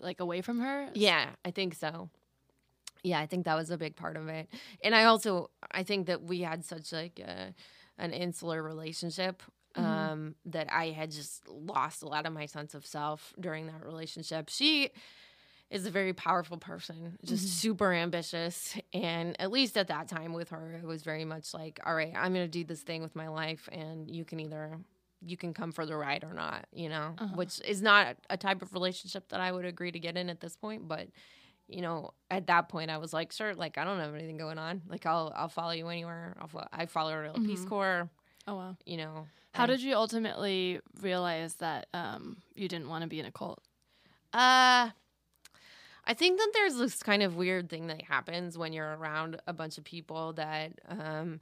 like 0.00 0.20
away 0.20 0.40
from 0.42 0.60
her? 0.60 0.88
Yeah, 0.94 1.30
I 1.44 1.50
think 1.50 1.74
so. 1.74 2.08
Yeah, 3.02 3.20
I 3.20 3.26
think 3.26 3.44
that 3.44 3.54
was 3.54 3.70
a 3.70 3.78
big 3.78 3.96
part 3.96 4.16
of 4.16 4.28
it. 4.28 4.48
And 4.82 4.94
I 4.94 5.04
also 5.04 5.50
I 5.70 5.82
think 5.82 6.06
that 6.06 6.22
we 6.22 6.40
had 6.40 6.64
such 6.64 6.92
like 6.92 7.20
a, 7.20 7.54
an 7.98 8.12
insular 8.12 8.62
relationship 8.62 9.42
Mhm. 9.76 9.82
um 9.84 10.34
that 10.46 10.72
I 10.72 10.86
had 10.90 11.10
just 11.10 11.46
lost 11.48 12.02
a 12.02 12.08
lot 12.08 12.26
of 12.26 12.32
my 12.32 12.46
sense 12.46 12.74
of 12.74 12.86
self 12.86 13.34
during 13.38 13.66
that 13.66 13.84
relationship. 13.84 14.48
She 14.48 14.90
is 15.70 15.84
a 15.86 15.90
very 15.90 16.12
powerful 16.14 16.56
person, 16.56 17.18
just 17.24 17.44
Mhm. 17.44 17.48
super 17.50 17.92
ambitious. 17.92 18.74
And 18.94 19.38
at 19.40 19.50
least 19.50 19.76
at 19.76 19.88
that 19.88 20.08
time 20.08 20.32
with 20.32 20.48
her, 20.50 20.72
it 20.72 20.84
was 20.86 21.02
very 21.02 21.24
much 21.26 21.52
like, 21.52 21.78
all 21.84 21.94
right, 21.94 22.12
I'm 22.16 22.32
going 22.32 22.46
to 22.46 22.50
do 22.50 22.64
this 22.64 22.82
thing 22.82 23.02
with 23.02 23.14
my 23.14 23.28
life, 23.28 23.68
and 23.70 24.08
you 24.10 24.24
can 24.24 24.40
either 24.40 24.78
you 25.20 25.36
can 25.36 25.52
come 25.52 25.72
for 25.72 25.84
the 25.84 25.96
ride 25.96 26.22
or 26.22 26.32
not, 26.32 26.66
you 26.72 26.88
know, 26.88 27.16
Uh-huh. 27.18 27.34
which 27.34 27.60
is 27.66 27.82
not 27.82 28.16
a 28.30 28.36
type 28.36 28.62
of 28.62 28.72
relationship 28.72 29.28
that 29.30 29.40
I 29.40 29.50
would 29.50 29.64
agree 29.64 29.90
to 29.90 29.98
get 29.98 30.16
in 30.16 30.30
at 30.30 30.38
this 30.40 30.54
point. 30.56 30.86
But 30.88 31.08
you 31.66 31.82
know, 31.82 32.14
at 32.30 32.46
that 32.46 32.70
point, 32.70 32.90
I 32.90 32.96
was 32.96 33.12
like, 33.12 33.30
sure, 33.32 33.52
like 33.54 33.76
I 33.76 33.84
don't 33.84 33.98
have 33.98 34.14
anything 34.14 34.38
going 34.38 34.58
on. 34.58 34.80
Like 34.88 35.04
I'll 35.04 35.32
I'll 35.36 35.48
follow 35.50 35.72
you 35.72 35.88
anywhere. 35.88 36.34
I'll 36.40 36.46
fo- 36.48 36.68
I 36.72 36.86
follow 36.86 37.12
her 37.12 37.24
to 37.26 37.40
Peace 37.40 37.64
Mhm. 37.64 37.68
Corps. 37.68 38.08
Oh 38.46 38.54
wow. 38.54 38.76
You 38.86 38.96
know, 38.96 39.26
How 39.54 39.66
did 39.66 39.82
you 39.82 39.94
ultimately 39.96 40.80
realize 41.02 41.54
that 41.56 41.88
um, 41.92 42.40
you 42.54 42.68
didn't 42.68 42.88
want 42.88 43.02
to 43.02 43.08
be 43.08 43.18
in 43.20 43.26
a 43.26 43.32
cult? 43.32 43.60
Uh 44.32 44.90
I 46.08 46.14
think 46.14 46.38
that 46.38 46.50
there's 46.54 46.76
this 46.76 47.02
kind 47.02 47.22
of 47.22 47.36
weird 47.36 47.68
thing 47.68 47.86
that 47.88 48.02
happens 48.02 48.56
when 48.58 48.72
you're 48.72 48.96
around 48.96 49.40
a 49.46 49.52
bunch 49.52 49.78
of 49.78 49.84
people 49.84 50.32
that 50.34 50.72
um 50.88 51.40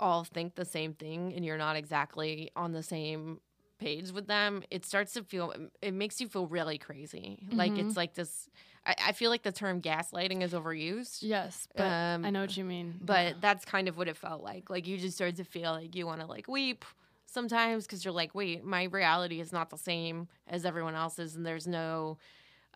all 0.00 0.24
think 0.24 0.54
the 0.54 0.64
same 0.64 0.92
thing 0.94 1.32
and 1.34 1.44
you're 1.44 1.58
not 1.58 1.76
exactly 1.76 2.50
on 2.54 2.72
the 2.72 2.82
same 2.82 3.40
page 3.80 4.10
with 4.12 4.26
them. 4.26 4.62
It 4.70 4.84
starts 4.84 5.12
to 5.14 5.22
feel 5.24 5.54
it 5.80 5.94
makes 5.94 6.20
you 6.20 6.28
feel 6.28 6.46
really 6.46 6.78
crazy. 6.78 7.46
Like 7.52 7.72
Mhm. 7.72 7.78
it's 7.86 7.96
like 7.96 8.14
this 8.14 8.48
I, 8.86 8.94
I 9.08 9.12
feel 9.12 9.30
like 9.30 9.42
the 9.42 9.52
term 9.52 9.80
gaslighting 9.80 10.42
is 10.42 10.52
overused. 10.52 11.22
Yes, 11.22 11.68
but 11.76 11.86
Um, 11.86 12.24
I 12.24 12.30
know 12.30 12.40
what 12.42 12.56
you 12.56 12.64
mean. 12.64 12.98
But 13.00 13.40
that's 13.40 13.64
kind 13.64 13.88
of 13.88 13.96
what 13.96 14.08
it 14.08 14.16
felt 14.16 14.42
like. 14.42 14.70
Like 14.70 14.86
you 14.88 14.98
just 14.98 15.16
started 15.16 15.36
to 15.36 15.44
feel 15.44 15.72
like 15.72 15.94
you 15.94 16.06
want 16.06 16.20
to 16.20 16.26
like 16.26 16.48
weep 16.48 16.84
sometimes 17.26 17.86
because 17.86 18.04
you're 18.04 18.14
like, 18.14 18.34
wait, 18.34 18.64
my 18.64 18.84
reality 18.84 19.40
is 19.40 19.52
not 19.52 19.70
the 19.70 19.78
same 19.78 20.28
as 20.48 20.64
everyone 20.64 20.94
else's, 20.96 21.36
and 21.36 21.44
there's 21.46 21.66
no, 21.66 22.18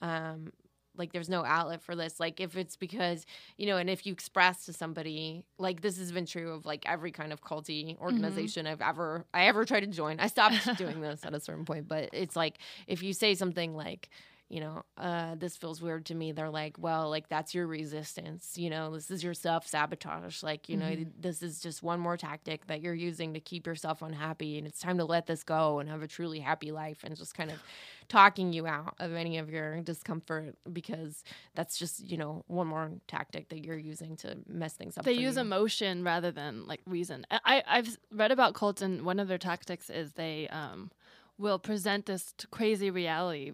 um, 0.02 0.52
like 0.96 1.12
there's 1.12 1.28
no 1.28 1.44
outlet 1.44 1.82
for 1.82 1.96
this. 1.96 2.20
Like 2.20 2.40
if 2.40 2.56
it's 2.56 2.76
because 2.76 3.26
you 3.56 3.66
know, 3.66 3.76
and 3.76 3.88
if 3.88 4.06
you 4.06 4.12
express 4.12 4.66
to 4.66 4.72
somebody, 4.72 5.44
like 5.58 5.80
this 5.80 5.98
has 5.98 6.12
been 6.12 6.26
true 6.26 6.52
of 6.52 6.66
like 6.66 6.84
every 6.86 7.12
kind 7.12 7.32
of 7.32 7.42
culty 7.42 7.94
mm-hmm. 7.94 8.02
organization 8.02 8.66
I've 8.66 8.80
ever 8.80 9.24
I 9.32 9.46
ever 9.46 9.64
tried 9.64 9.80
to 9.80 9.86
join. 9.86 10.20
I 10.20 10.26
stopped 10.26 10.68
doing 10.76 11.00
this 11.00 11.24
at 11.24 11.34
a 11.34 11.40
certain 11.40 11.64
point, 11.64 11.88
but 11.88 12.10
it's 12.12 12.36
like 12.36 12.58
if 12.86 13.02
you 13.02 13.12
say 13.12 13.34
something 13.34 13.74
like 13.74 14.10
you 14.52 14.60
know, 14.60 14.82
uh, 14.98 15.34
this 15.36 15.56
feels 15.56 15.80
weird 15.80 16.04
to 16.04 16.14
me. 16.14 16.30
They're 16.30 16.50
like, 16.50 16.76
well, 16.78 17.08
like 17.08 17.30
that's 17.30 17.54
your 17.54 17.66
resistance. 17.66 18.52
You 18.58 18.68
know, 18.68 18.92
this 18.92 19.10
is 19.10 19.24
your 19.24 19.32
self 19.32 19.66
sabotage. 19.66 20.42
Like, 20.42 20.68
you 20.68 20.76
know, 20.76 20.94
this 21.18 21.42
is 21.42 21.58
just 21.58 21.82
one 21.82 21.98
more 21.98 22.18
tactic 22.18 22.66
that 22.66 22.82
you're 22.82 22.92
using 22.92 23.32
to 23.32 23.40
keep 23.40 23.66
yourself 23.66 24.02
unhappy. 24.02 24.58
And 24.58 24.66
it's 24.66 24.78
time 24.78 24.98
to 24.98 25.06
let 25.06 25.26
this 25.26 25.42
go 25.42 25.78
and 25.78 25.88
have 25.88 26.02
a 26.02 26.06
truly 26.06 26.38
happy 26.38 26.70
life 26.70 26.98
and 27.02 27.16
just 27.16 27.34
kind 27.34 27.50
of 27.50 27.62
talking 28.08 28.52
you 28.52 28.66
out 28.66 28.94
of 29.00 29.14
any 29.14 29.38
of 29.38 29.48
your 29.48 29.80
discomfort 29.80 30.54
because 30.70 31.24
that's 31.54 31.78
just, 31.78 32.10
you 32.10 32.18
know, 32.18 32.44
one 32.46 32.66
more 32.66 32.90
tactic 33.08 33.48
that 33.48 33.64
you're 33.64 33.78
using 33.78 34.16
to 34.16 34.36
mess 34.46 34.74
things 34.74 34.98
up. 34.98 35.04
they 35.06 35.14
use 35.14 35.36
you. 35.36 35.40
emotion 35.40 36.04
rather 36.04 36.30
than 36.30 36.66
like 36.66 36.82
reason. 36.84 37.24
I- 37.30 37.62
I've 37.66 37.96
read 38.12 38.30
about 38.30 38.52
cults, 38.52 38.82
and 38.82 39.06
one 39.06 39.18
of 39.18 39.28
their 39.28 39.38
tactics 39.38 39.88
is 39.88 40.12
they 40.12 40.46
um, 40.48 40.90
will 41.38 41.58
present 41.58 42.04
this 42.04 42.34
crazy 42.50 42.90
reality 42.90 43.52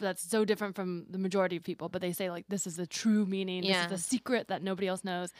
that's 0.00 0.22
so 0.22 0.44
different 0.44 0.74
from 0.76 1.06
the 1.10 1.18
majority 1.18 1.56
of 1.56 1.62
people. 1.62 1.88
But 1.88 2.00
they 2.02 2.12
say 2.12 2.30
like 2.30 2.46
this 2.48 2.66
is 2.66 2.76
the 2.76 2.86
true 2.86 3.26
meaning. 3.26 3.62
Yeah. 3.64 3.86
This 3.88 4.00
is 4.00 4.04
the 4.06 4.10
secret 4.16 4.48
that 4.48 4.62
nobody 4.62 4.86
else 4.88 5.04
knows, 5.04 5.30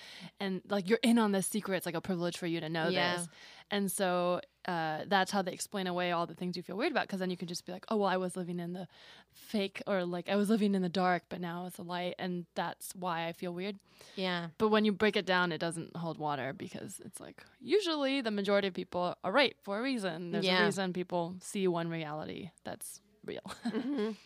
and 0.40 0.60
like 0.68 0.88
you're 0.88 0.98
in 1.02 1.18
on 1.18 1.32
this 1.32 1.46
secret. 1.46 1.76
It's 1.76 1.86
like 1.86 1.94
a 1.94 2.00
privilege 2.00 2.36
for 2.38 2.46
you 2.46 2.60
to 2.60 2.68
know 2.68 2.88
Yeah. 2.88 3.16
this. 3.16 3.28
And 3.70 3.90
so 3.90 4.40
uh, 4.68 5.04
that's 5.06 5.30
how 5.32 5.40
they 5.40 5.52
explain 5.52 5.86
away 5.86 6.12
all 6.12 6.26
the 6.26 6.34
things 6.34 6.58
you 6.58 6.62
feel 6.62 6.76
weird 6.76 6.92
about. 6.92 7.04
Because 7.04 7.20
then 7.20 7.30
you 7.30 7.38
can 7.38 7.48
just 7.48 7.64
be 7.64 7.72
like, 7.72 7.86
oh 7.88 7.96
well, 7.96 8.08
I 8.08 8.18
was 8.18 8.36
living 8.36 8.60
in 8.60 8.74
the 8.74 8.86
fake, 9.32 9.80
or 9.86 10.04
like 10.04 10.28
I 10.28 10.36
was 10.36 10.50
living 10.50 10.74
in 10.74 10.82
the 10.82 10.88
dark, 10.90 11.22
but 11.30 11.40
now 11.40 11.64
it's 11.66 11.78
a 11.78 11.82
light, 11.82 12.14
and 12.18 12.44
that's 12.54 12.92
why 12.94 13.26
I 13.28 13.32
feel 13.32 13.52
weird. 13.54 13.76
Yeah. 14.14 14.48
But 14.58 14.68
when 14.68 14.84
you 14.84 14.92
break 14.92 15.16
it 15.16 15.24
down, 15.24 15.52
it 15.52 15.58
doesn't 15.58 15.96
hold 15.96 16.18
water 16.18 16.52
because 16.52 17.00
it's 17.04 17.18
like 17.20 17.42
usually 17.60 18.20
the 18.20 18.30
majority 18.30 18.68
of 18.68 18.74
people 18.74 19.16
are 19.24 19.32
right 19.32 19.56
for 19.62 19.78
a 19.78 19.82
reason. 19.82 20.32
There's 20.32 20.44
Yeah. 20.44 20.62
a 20.62 20.64
reason 20.66 20.92
people 20.92 21.36
see 21.40 21.66
one 21.66 21.88
reality 21.88 22.50
that's 22.64 23.00
real. 23.24 23.40
Mhm. 23.66 24.16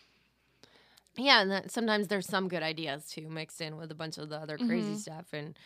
Yeah, 1.17 1.41
and 1.41 1.51
that 1.51 1.71
sometimes 1.71 2.07
there's 2.07 2.27
some 2.27 2.47
good 2.47 2.61
ideas 2.63 3.09
too 3.09 3.27
mixed 3.29 3.59
in 3.61 3.77
with 3.77 3.91
a 3.91 3.95
bunch 3.95 4.17
of 4.17 4.29
the 4.29 4.37
other 4.37 4.57
crazy 4.59 4.93
Mhm. 4.93 5.01
stuff 5.01 5.33
and 5.33 5.57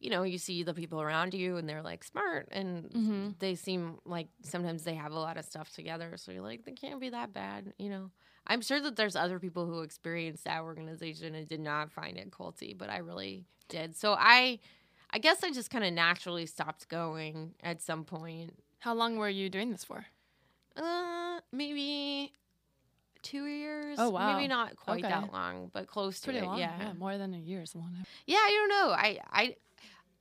you 0.00 0.10
know, 0.10 0.22
you 0.24 0.38
see 0.38 0.62
the 0.62 0.74
people 0.74 1.00
around 1.00 1.34
you 1.34 1.56
and 1.56 1.68
they're 1.68 1.82
like 1.82 2.04
smart 2.04 2.48
and 2.52 2.94
Mhm. 2.94 3.34
they 3.38 3.54
seem 3.54 3.98
like 4.04 4.28
sometimes 4.42 4.84
they 4.84 4.94
have 4.94 5.12
a 5.12 5.18
lot 5.18 5.36
of 5.38 5.44
stuff 5.44 5.70
together. 5.72 6.16
So 6.16 6.32
you're 6.32 6.42
like, 6.42 6.64
they 6.64 6.72
can't 6.72 7.00
be 7.00 7.10
that 7.10 7.32
bad, 7.32 7.72
you 7.78 7.88
know. 7.88 8.10
I'm 8.46 8.60
sure 8.60 8.80
that 8.80 8.96
there's 8.96 9.16
other 9.16 9.38
people 9.38 9.66
who 9.66 9.80
experienced 9.80 10.44
that 10.44 10.62
organization 10.62 11.34
and 11.34 11.48
did 11.48 11.60
not 11.60 11.90
find 11.92 12.18
it 12.18 12.30
culty, 12.30 12.76
but 12.76 12.90
I 12.90 12.98
really 12.98 13.46
did. 13.68 13.96
So 13.96 14.14
I 14.18 14.60
I 15.10 15.18
guess 15.18 15.44
I 15.44 15.52
just 15.52 15.70
kind 15.70 15.84
of 15.84 15.92
naturally 15.92 16.46
stopped 16.46 16.88
going 16.88 17.54
at 17.62 17.80
some 17.80 18.04
point. 18.04 18.58
How 18.80 18.94
long 18.94 19.16
were 19.16 19.28
you 19.28 19.48
doing 19.48 19.70
this 19.70 19.84
for? 19.84 20.06
Uh, 20.76 21.40
maybe 21.52 22.32
two 23.24 23.46
years. 23.46 23.98
Oh, 24.00 24.10
wow. 24.10 24.36
Maybe 24.36 24.46
not 24.46 24.76
quite 24.76 25.00
Okay. 25.04 25.08
that 25.12 25.32
long, 25.32 25.70
but 25.72 25.88
close 25.88 26.20
to 26.20 26.26
Pretty 26.26 26.38
it. 26.38 26.44
long. 26.44 26.58
Yeah. 26.58 26.92
more 26.96 27.18
than 27.18 27.34
a 27.34 27.38
year 27.38 27.62
is 27.62 27.74
long. 27.74 28.04
Yeah, 28.26 28.36
I 28.36 28.50
don't 28.52 28.68
know. 28.68 28.92
I 28.94 29.18
I 29.32 29.56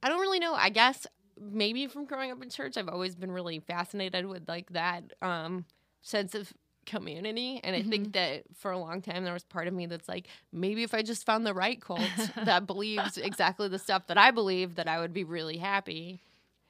I 0.01 0.09
don't 0.09 0.19
really 0.21 0.39
know. 0.39 0.55
I 0.55 0.69
guess 0.69 1.05
maybe 1.39 1.85
from 1.87 2.05
growing 2.05 2.31
up 2.31 2.41
in 2.41 2.49
church, 2.49 2.77
I've 2.77 2.89
always 2.89 3.15
been 3.15 3.31
really 3.31 3.59
fascinated 3.59 4.25
with 4.25 4.47
like 4.49 4.69
that 4.71 5.03
um 5.21 5.65
sense 6.01 6.33
of 6.35 6.51
community 6.85 7.61
and 7.63 7.77
i 7.77 7.79
Mm-hmm. 7.79 7.89
think 7.89 8.11
that 8.11 8.43
for 8.53 8.69
a 8.71 8.77
long 8.77 9.01
time 9.01 9.23
there 9.23 9.31
was 9.31 9.45
part 9.45 9.69
of 9.69 9.73
me 9.73 9.85
that's 9.85 10.09
like 10.09 10.27
maybe 10.51 10.83
if 10.83 10.93
i 10.93 11.01
just 11.01 11.25
found 11.25 11.45
the 11.45 11.53
right 11.53 11.79
cult 11.79 12.01
that 12.43 12.67
believes 12.67 13.17
exactly 13.17 13.69
the 13.69 13.79
stuff 13.79 14.05
that 14.07 14.17
i 14.17 14.31
believe 14.31 14.75
that 14.75 14.85
i 14.89 14.99
would 14.99 15.13
be 15.13 15.23
really 15.23 15.55
happy 15.55 16.19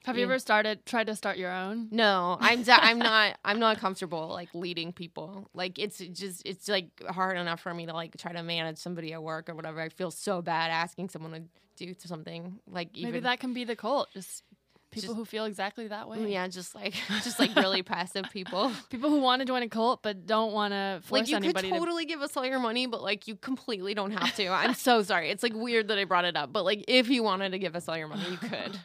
Have 0.04 0.18
you 0.18 0.24
ever 0.24 0.38
started 0.38 0.84
tried 0.86 1.06
to 1.06 1.16
start 1.16 1.36
your 1.38 1.50
own? 1.52 1.88
no 1.90 2.36
i'm 2.40 2.62
de- 2.62 2.84
i'm 2.84 2.98
not 3.10 3.38
i'm 3.44 3.58
not 3.58 3.78
comfortable 3.78 4.28
like 4.28 4.48
leading 4.54 4.92
people 4.92 5.48
like 5.54 5.78
it's 5.78 5.98
just 5.98 6.42
it's 6.46 6.68
like 6.68 6.88
hard 7.08 7.36
enough 7.36 7.60
for 7.60 7.72
me 7.72 7.86
to 7.86 7.92
like 7.92 8.16
try 8.18 8.32
to 8.32 8.42
manage 8.42 8.78
somebody 8.78 9.12
at 9.12 9.22
work 9.22 9.48
or 9.48 9.54
whatever 9.54 9.80
i 9.80 9.88
feel 9.88 10.10
so 10.10 10.42
bad 10.42 10.70
asking 10.70 11.08
someone 11.08 11.32
to 11.32 11.86
do 11.86 11.94
something 12.04 12.58
like 12.70 12.88
even 12.96 13.10
Maybe 13.12 13.20
that 13.24 13.40
can 13.40 13.52
be 13.52 13.64
the 13.64 13.74
cult. 13.74 14.08
Just 14.12 14.44
people 14.92 15.08
Just- 15.08 15.16
who 15.16 15.24
feel 15.24 15.44
exactly 15.46 15.88
that 15.88 16.08
way. 16.08 16.30
yeah 16.30 16.46
just 16.46 16.72
like 16.74 16.94
just 17.24 17.40
like 17.40 17.56
really 17.56 17.82
passive 17.82 18.26
people 18.32 18.70
People 18.90 19.10
who 19.10 19.18
want 19.18 19.40
to 19.40 19.44
join 19.46 19.62
a 19.64 19.68
cult 19.68 20.00
but 20.04 20.24
don't 20.24 20.52
want 20.52 20.72
to 20.72 21.00
force 21.02 21.22
like 21.22 21.28
you 21.28 21.34
could 21.36 21.44
anybody 21.46 21.70
to 21.72 21.76
totally 21.78 22.04
give 22.04 22.20
us 22.22 22.36
all 22.36 22.46
your 22.46 22.60
money 22.60 22.86
but 22.86 23.02
like 23.02 23.26
you 23.26 23.34
completely 23.34 23.92
don't 23.94 24.12
have 24.12 24.32
to 24.36 24.46
i'm 24.48 24.72
so 24.74 25.02
sorry 25.02 25.30
it's 25.30 25.42
like 25.42 25.52
weird 25.52 25.88
that 25.88 25.98
i 25.98 26.04
brought 26.04 26.24
it 26.24 26.36
up 26.36 26.52
but 26.52 26.64
like 26.64 26.84
if 26.86 27.08
you 27.08 27.24
wanted 27.24 27.50
to 27.50 27.58
give 27.58 27.74
us 27.74 27.88
all 27.88 27.96
your 27.98 28.06
money 28.06 28.22
you 28.30 28.36
could 28.36 28.78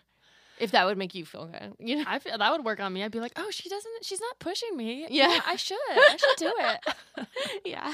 if 0.60 0.72
that 0.72 0.86
would 0.86 0.98
make 0.98 1.16
you 1.16 1.26
feel 1.26 1.46
good 1.48 1.74
you 1.80 1.96
know 1.98 2.04
I 2.08 2.20
feel 2.20 2.38
that 2.38 2.52
would 2.52 2.66
work 2.66 2.80
on 2.80 2.92
me. 2.94 3.04
I'd 3.04 3.12
be 3.12 3.20
like, 3.20 3.34
"Oh, 3.36 3.50
she 3.52 3.70
doesn't. 3.70 4.04
She's 4.04 4.20
not 4.22 4.40
pushing 4.40 4.76
me. 4.78 5.08
Yeah. 5.10 5.40
I 5.46 5.56
should. 5.56 5.78
I 5.90 6.18
should 6.18 6.38
do 6.38 6.54
it. 6.58 7.28
yeah 7.66 7.94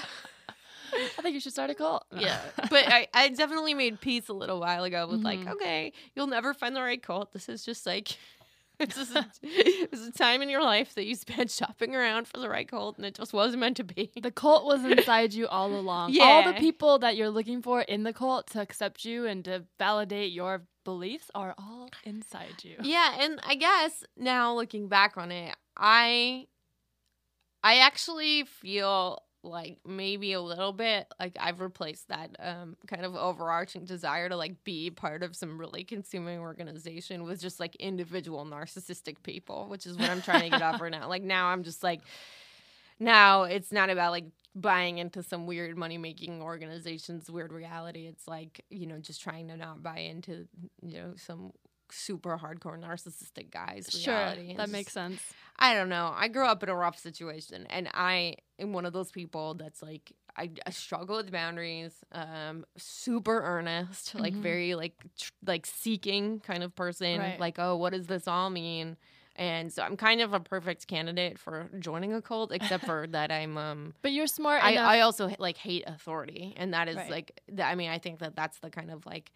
I 0.93 1.21
think 1.21 1.33
you 1.33 1.39
should 1.39 1.51
start 1.51 1.69
a 1.69 1.75
cult." 1.75 2.05
No. 2.11 2.21
Yeah, 2.21 2.39
but 2.69 2.87
I, 2.87 3.07
I 3.13 3.29
definitely 3.29 3.73
made 3.73 3.99
peace 3.99 4.29
a 4.29 4.33
little 4.33 4.59
while 4.59 4.83
ago 4.83 5.07
with 5.07 5.21
like, 5.21 5.39
Mhm. 5.39 5.51
okay, 5.53 5.93
you'll 6.15 6.27
never 6.27 6.53
find 6.53 6.75
the 6.75 6.81
right 6.81 7.01
cult. 7.01 7.33
This 7.33 7.49
is 7.49 7.65
just 7.65 7.85
like, 7.85 8.17
it's 8.79 8.95
just 8.95 9.15
a, 9.15 9.25
it's 9.43 10.07
a 10.07 10.11
time 10.11 10.41
in 10.41 10.49
your 10.49 10.61
life 10.63 10.93
that 10.95 11.05
you 11.05 11.15
spent 11.15 11.51
shopping 11.51 11.95
around 11.95 12.27
for 12.27 12.39
the 12.39 12.47
right 12.49 12.67
cult, 12.67 12.97
and 12.97 13.05
it 13.05 13.15
just 13.15 13.33
wasn't 13.33 13.59
meant 13.61 13.77
to 13.77 13.83
be. 13.83 14.11
The 14.21 14.31
cult 14.31 14.65
was 14.65 14.85
inside 14.85 15.33
you 15.33 15.47
all 15.47 15.73
along. 15.77 16.13
Yeah. 16.13 16.23
All 16.23 16.43
the 16.43 16.53
people 16.53 16.99
that 16.99 17.15
you're 17.17 17.29
looking 17.29 17.61
for 17.61 17.81
in 17.81 18.03
the 18.03 18.13
cult 18.13 18.47
to 18.51 18.61
accept 18.61 19.03
you 19.05 19.25
and 19.25 19.43
to 19.45 19.63
validate 19.79 20.31
your 20.31 20.61
beliefs 20.85 21.29
are 21.35 21.53
all 21.57 21.89
inside 22.05 22.63
you. 22.63 22.77
Yeah, 22.81 23.17
and 23.19 23.41
I 23.45 23.55
guess 23.55 24.03
now 24.15 24.55
looking 24.55 24.87
back 24.87 25.17
on 25.17 25.31
it, 25.31 25.53
I, 25.75 26.47
I 27.63 27.79
actually 27.79 28.45
feel 28.45 29.21
like 29.43 29.77
maybe 29.85 30.33
a 30.33 30.41
little 30.41 30.73
bit 30.73 31.05
like 31.19 31.37
I've 31.39 31.61
replaced 31.61 32.07
that 32.07 32.35
um 32.39 32.75
kind 32.87 33.05
of 33.05 33.15
overarching 33.15 33.85
desire 33.85 34.27
to 34.27 34.35
like 34.35 34.63
be 34.63 34.89
part 34.89 35.21
of 35.21 35.35
some 35.35 35.59
really 35.59 35.83
consuming 35.83 36.39
organization 36.39 37.23
with 37.25 37.41
just 37.41 37.59
like 37.59 37.75
individual 37.75 38.43
narcissistic 38.43 39.21
people, 39.21 39.67
which 39.69 39.85
is 39.85 39.97
what 39.97 40.09
I'm 40.09 40.23
trying 40.23 40.49
to 40.51 40.57
get 40.57 40.61
over 40.73 40.89
now. 40.89 41.07
Like 41.15 41.21
now 41.23 41.47
I'm 41.47 41.63
just 41.63 41.83
like 41.83 42.01
now 42.99 43.43
it's 43.43 43.71
not 43.71 43.89
about 43.89 44.11
like 44.11 44.25
buying 44.55 44.97
into 44.99 45.21
some 45.21 45.45
weird 45.45 45.77
money 45.77 45.97
making 45.97 46.41
organization's 46.41 47.29
weird 47.29 47.51
reality. 47.51 48.07
It's 48.07 48.27
like, 48.27 48.63
you 48.69 48.87
know, 48.87 48.99
just 48.99 49.21
trying 49.21 49.49
to 49.49 49.57
not 49.57 49.83
buy 49.83 49.97
into, 49.99 50.47
you 50.81 50.97
know, 50.99 51.13
some 51.17 51.51
super 51.91 52.37
hardcore 52.37 52.79
narcissistic 52.79 53.51
guys 53.51 53.87
Sure, 53.91 54.13
reality. 54.15 54.47
It's 54.49 54.57
that 54.57 54.69
makes 54.69 54.91
sense. 54.93 55.21
I 55.59 55.75
don't 55.75 55.89
know. 55.89 56.13
I 56.15 56.29
grew 56.29 56.45
up 56.45 56.63
in 56.63 56.69
a 56.69 56.75
rough 56.75 56.97
situation, 56.97 57.67
and 57.69 57.89
I 57.93 58.35
am 58.59 58.73
one 58.73 58.85
of 58.85 58.93
those 58.93 59.11
people 59.11 59.53
that's 59.53 59.81
like 59.81 60.11
I, 60.37 60.49
I 60.65 60.71
struggle 60.71 61.17
with 61.17 61.31
boundaries. 61.31 61.93
Um, 62.11 62.65
super 62.77 63.41
earnest, 63.41 64.15
like 64.15 64.33
Mhm. 64.33 64.41
very 64.41 64.75
like 64.75 64.95
tr- 65.17 65.31
like 65.45 65.65
seeking 65.65 66.39
kind 66.39 66.63
of 66.63 66.75
person. 66.75 67.19
Right. 67.19 67.39
Like, 67.39 67.59
oh, 67.59 67.75
what 67.77 67.93
does 67.93 68.07
this 68.07 68.27
all 68.27 68.49
mean? 68.49 68.97
And 69.37 69.71
so 69.71 69.83
I'm 69.83 69.97
kind 69.97 70.21
of 70.21 70.33
a 70.33 70.39
perfect 70.39 70.87
candidate 70.87 71.37
for 71.37 71.69
joining 71.79 72.13
a 72.13 72.21
cult, 72.21 72.51
except 72.51 72.85
for 72.85 73.05
that 73.11 73.31
I'm 73.31 73.57
um 73.57 73.93
But 74.01 74.11
you're 74.13 74.27
smart 74.27 74.63
I, 74.63 74.71
enough. 74.71 74.89
I 74.89 74.99
also 75.01 75.29
like 75.39 75.57
hate 75.57 75.83
authority, 75.87 76.53
and 76.57 76.73
that 76.73 76.87
is 76.87 76.95
Right. 76.95 77.09
like 77.09 77.41
th- 77.47 77.59
I 77.61 77.75
mean 77.75 77.89
I 77.89 77.99
think 77.99 78.19
that 78.19 78.35
that's 78.35 78.59
the 78.59 78.69
kind 78.69 78.91
of 78.91 79.05
like 79.05 79.31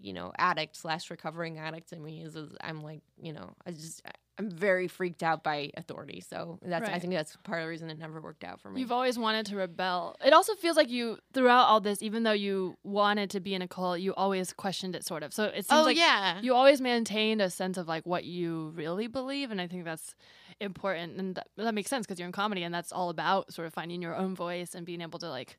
you 0.00 0.12
know 0.12 0.32
addict 0.38 0.76
slash 0.76 1.10
recovering 1.10 1.58
addict 1.58 1.92
in 1.92 2.02
me 2.02 2.22
is, 2.22 2.36
is 2.36 2.52
I'm 2.60 2.82
like 2.82 3.00
you 3.20 3.32
know 3.32 3.54
I 3.66 3.70
just 3.72 4.02
I'm 4.38 4.50
very 4.50 4.86
freaked 4.86 5.22
out 5.22 5.42
by 5.42 5.70
authority, 5.76 6.20
so 6.20 6.58
that's 6.62 6.88
I 6.88 7.00
think 7.00 7.12
that's 7.12 7.36
part 7.42 7.60
of 7.60 7.64
the 7.64 7.68
reason 7.70 7.90
it 7.90 7.98
never 7.98 8.20
worked 8.20 8.44
out 8.44 8.60
for 8.60 8.70
me. 8.70 8.80
You've 8.80 8.92
always 8.92 9.18
wanted 9.18 9.46
to 9.46 9.56
rebel. 9.56 10.16
It 10.24 10.32
also 10.32 10.54
feels 10.54 10.76
like 10.76 10.88
you, 10.88 11.18
throughout 11.32 11.64
all 11.64 11.80
this, 11.80 12.02
even 12.02 12.22
though 12.22 12.32
you 12.32 12.76
wanted 12.84 13.30
to 13.30 13.40
be 13.40 13.54
in 13.54 13.62
a 13.62 13.68
cult, 13.68 13.98
you 13.98 14.14
always 14.14 14.52
questioned 14.52 14.94
it, 14.94 15.04
sort 15.04 15.24
of. 15.24 15.34
So 15.34 15.44
it 15.44 15.66
seems 15.66 15.72
oh 15.72 15.82
like 15.82 15.96
yeah, 15.96 16.40
you 16.40 16.54
always 16.54 16.80
maintained 16.80 17.42
a 17.42 17.50
sense 17.50 17.76
of 17.78 17.88
like 17.88 18.06
what 18.06 18.24
you 18.24 18.72
really 18.76 19.08
believe, 19.08 19.50
and 19.50 19.60
I 19.60 19.66
think 19.66 19.84
that's 19.84 20.14
important, 20.60 21.18
and 21.18 21.34
that, 21.34 21.48
that 21.56 21.74
makes 21.74 21.90
sense 21.90 22.06
because 22.06 22.20
you're 22.20 22.26
in 22.26 22.32
comedy, 22.32 22.62
and 22.62 22.72
that's 22.72 22.92
all 22.92 23.10
about 23.10 23.52
sort 23.52 23.66
of 23.66 23.74
finding 23.74 24.00
your 24.00 24.14
own 24.14 24.36
voice 24.36 24.74
and 24.74 24.86
being 24.86 25.00
able 25.00 25.18
to 25.18 25.28
like 25.28 25.58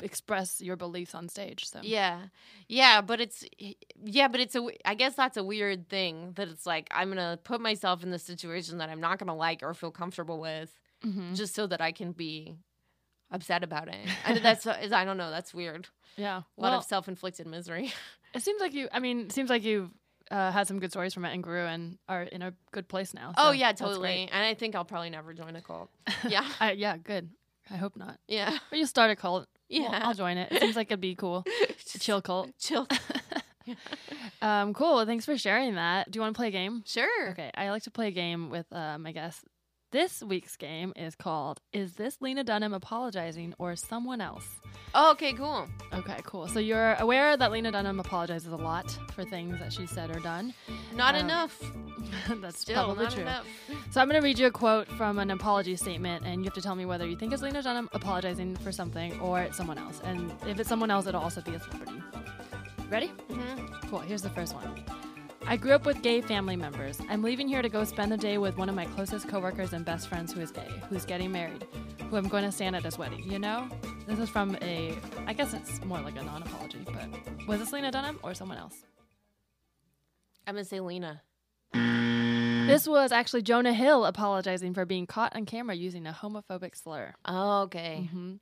express 0.00 0.60
your 0.60 0.76
beliefs 0.76 1.14
on 1.14 1.28
stage. 1.28 1.66
So 1.68 1.80
Yeah. 1.82 2.20
Yeah, 2.68 3.00
but 3.00 3.20
it's 3.20 3.44
yeah, 4.04 4.28
but 4.28 4.40
it's 4.40 4.54
a 4.54 4.66
i 4.84 4.94
guess 4.94 5.14
that's 5.14 5.36
a 5.36 5.44
weird 5.44 5.88
thing 5.88 6.32
that 6.36 6.48
it's 6.48 6.66
like 6.66 6.88
I'm 6.90 7.08
going 7.12 7.18
to 7.18 7.38
put 7.42 7.60
myself 7.60 8.02
in 8.02 8.10
this 8.10 8.22
situation 8.22 8.78
that 8.78 8.88
I'm 8.90 9.00
not 9.00 9.18
going 9.18 9.28
to 9.28 9.34
like 9.34 9.62
or 9.62 9.74
feel 9.74 9.90
comfortable 9.90 10.38
with 10.40 10.70
Mhm. 11.04 11.34
just 11.34 11.54
so 11.54 11.66
that 11.66 11.80
I 11.80 11.90
can 11.92 12.12
be 12.12 12.54
upset 13.30 13.64
about 13.64 13.88
it. 13.88 13.96
And 14.24 14.38
that's 14.38 14.66
I 14.92 15.04
don't 15.04 15.16
know, 15.16 15.30
that's 15.30 15.52
weird. 15.54 15.88
yeah. 16.16 16.36
A 16.36 16.60
lot 16.60 16.70
Well, 16.70 16.78
of 16.78 16.84
self-inflicted 16.84 17.46
misery. 17.46 17.92
it 18.34 18.42
seems 18.42 18.60
like 18.60 18.72
you. 18.74 18.88
I 18.92 18.98
mean, 19.00 19.20
it 19.26 19.32
seems 19.32 19.50
like 19.50 19.64
you've 19.64 19.90
uh, 20.30 20.50
had 20.52 20.66
some 20.68 20.78
good 20.78 20.90
stories 20.92 21.12
from 21.12 21.24
it 21.24 21.32
and 21.34 21.42
grew 21.42 21.64
and 21.66 21.98
are 22.08 22.22
in 22.22 22.40
a 22.42 22.54
good 22.70 22.88
place 22.88 23.12
now. 23.14 23.32
oh 23.36 23.50
yeah, 23.50 23.72
totally. 23.72 24.28
And 24.32 24.44
I 24.46 24.54
think 24.54 24.74
I'll 24.74 24.84
probably 24.84 25.10
never 25.10 25.32
join 25.34 25.56
a 25.56 25.60
cult. 25.62 25.90
Yeah. 26.28 26.46
I, 26.60 26.72
yeah, 26.72 26.96
good. 26.96 27.30
I 27.70 27.76
hope 27.76 27.96
not. 27.96 28.18
Yeah. 28.28 28.56
But 28.70 28.78
you 28.78 28.86
start 28.86 29.10
a 29.10 29.16
cult. 29.16 29.48
Well, 29.72 29.82
Yeah. 29.82 30.00
I'll 30.04 30.14
join 30.14 30.36
it. 30.36 30.52
It 30.52 30.60
seems 30.60 30.76
like 30.76 30.88
it'd 30.88 31.00
be 31.00 31.14
cool. 31.14 31.44
Chill 31.98 32.20
cult. 32.22 32.50
Chill. 32.58 32.86
Um, 34.42 34.74
cool. 34.74 34.96
Well, 34.96 35.06
thanks 35.06 35.24
for 35.24 35.38
sharing 35.38 35.76
that. 35.76 36.10
Do 36.10 36.16
you 36.16 36.20
want 36.20 36.34
to 36.34 36.36
play 36.36 36.48
a 36.48 36.50
game? 36.50 36.82
Sure. 36.84 37.30
Okay, 37.30 37.48
I 37.54 37.70
like 37.70 37.84
to 37.84 37.92
play 37.92 38.08
a 38.08 38.10
game 38.10 38.50
with 38.50 38.66
uh, 38.72 38.98
my 38.98 39.12
guests. 39.12 39.44
This 39.92 40.22
week's 40.22 40.56
game 40.56 40.92
is 40.96 41.14
called 41.14 41.60
"Is 41.74 41.92
this 41.94 42.16
Lena 42.22 42.42
Dunham 42.44 42.72
apologizing 42.72 43.54
or 43.58 43.76
someone 43.76 44.20
else?" 44.22 44.46
Oh, 44.94 45.10
okay, 45.12 45.32
cool. 45.34 45.68
Okay, 45.92 46.16
cool. 46.24 46.48
So 46.48 46.58
you're 46.60 46.94
aware 46.94 47.36
that 47.36 47.52
Lena 47.52 47.70
Dunham 47.70 48.00
apologizes 48.00 48.50
a 48.52 48.56
lot 48.56 48.90
for 49.14 49.22
things 49.24 49.58
that 49.58 49.70
she 49.72 49.86
said 49.86 50.14
or 50.14 50.18
done. 50.20 50.54
Not 50.94 51.14
Um, 51.14 51.20
enough. 51.26 51.58
That's 52.40 52.60
Still 52.60 52.74
probably 52.84 53.04
not 53.04 53.12
true. 53.12 53.22
enough. 53.22 53.46
So 53.90 54.00
I'm 54.00 54.08
going 54.08 54.20
to 54.20 54.24
read 54.24 54.38
you 54.38 54.46
a 54.46 54.50
quote 54.50 54.88
from 54.88 55.18
an 55.18 55.30
apology 55.30 55.76
statement, 55.76 56.24
and 56.24 56.38
you 56.40 56.44
have 56.44 56.54
to 56.54 56.62
tell 56.62 56.74
me 56.74 56.84
whether 56.86 57.06
you 57.06 57.16
think 57.16 57.32
it's 57.34 57.42
Lena 57.42 57.62
Dunham 57.62 57.88
apologizing 57.92 58.56
for 58.56 58.72
something 58.72 59.18
or 59.20 59.40
it's 59.42 59.56
someone 59.58 59.76
else. 59.78 60.00
And 60.04 60.32
if 60.46 60.58
it's 60.58 60.68
someone 60.70 60.90
else, 60.90 61.06
it'll 61.06 61.22
also 61.22 61.40
be 61.42 61.54
a 61.54 61.60
celebrity. 61.60 62.02
Ready? 62.90 63.12
Mhm. 63.30 63.88
Cool. 63.90 64.00
Here's 64.00 64.22
the 64.22 64.30
first 64.30 64.54
one. 64.54 64.84
I 65.46 65.56
grew 65.56 65.72
up 65.72 65.84
with 65.84 66.02
gay 66.02 66.20
family 66.20 66.56
members. 66.56 67.00
I'm 67.10 67.22
leaving 67.22 67.48
here 67.48 67.62
to 67.62 67.68
go 67.68 67.84
spend 67.84 68.10
the 68.10 68.16
day 68.16 68.38
with 68.38 68.56
one 68.56 68.68
of 68.68 68.74
my 68.74 68.86
closest 68.86 69.28
coworkers 69.28 69.72
and 69.72 69.84
best 69.84 70.08
friends 70.08 70.32
who 70.32 70.40
is 70.40 70.50
gay, 70.50 70.68
who's 70.88 71.04
getting 71.04 71.30
married, 71.32 71.66
who 72.08 72.16
I'm 72.16 72.28
going 72.28 72.44
to 72.44 72.52
stand 72.52 72.76
at 72.76 72.84
his 72.84 72.96
wedding. 72.96 73.22
You 73.30 73.38
know? 73.38 73.68
This 74.06 74.18
is 74.18 74.28
from 74.28 74.56
a, 74.62 74.96
I 75.26 75.32
guess 75.32 75.52
it's 75.52 75.84
more 75.84 76.00
like 76.00 76.16
a 76.16 76.22
non 76.22 76.42
apology, 76.42 76.84
but 76.86 77.46
was 77.46 77.60
this 77.60 77.72
Lena 77.72 77.90
Dunham 77.90 78.18
or 78.22 78.34
someone 78.34 78.58
else? 78.58 78.84
I'm 80.46 80.54
going 80.54 80.64
to 80.64 80.68
say 80.68 80.80
Lena. 80.80 81.22
This 81.74 82.86
was 82.86 83.12
actually 83.12 83.42
Jonah 83.42 83.74
Hill 83.74 84.04
apologizing 84.04 84.72
for 84.72 84.84
being 84.86 85.06
caught 85.06 85.34
on 85.34 85.46
camera 85.46 85.74
using 85.74 86.06
a 86.06 86.12
homophobic 86.12 86.76
slur. 86.76 87.14
Oh, 87.24 87.62
okay. 87.62 88.08
hmm 88.10 88.34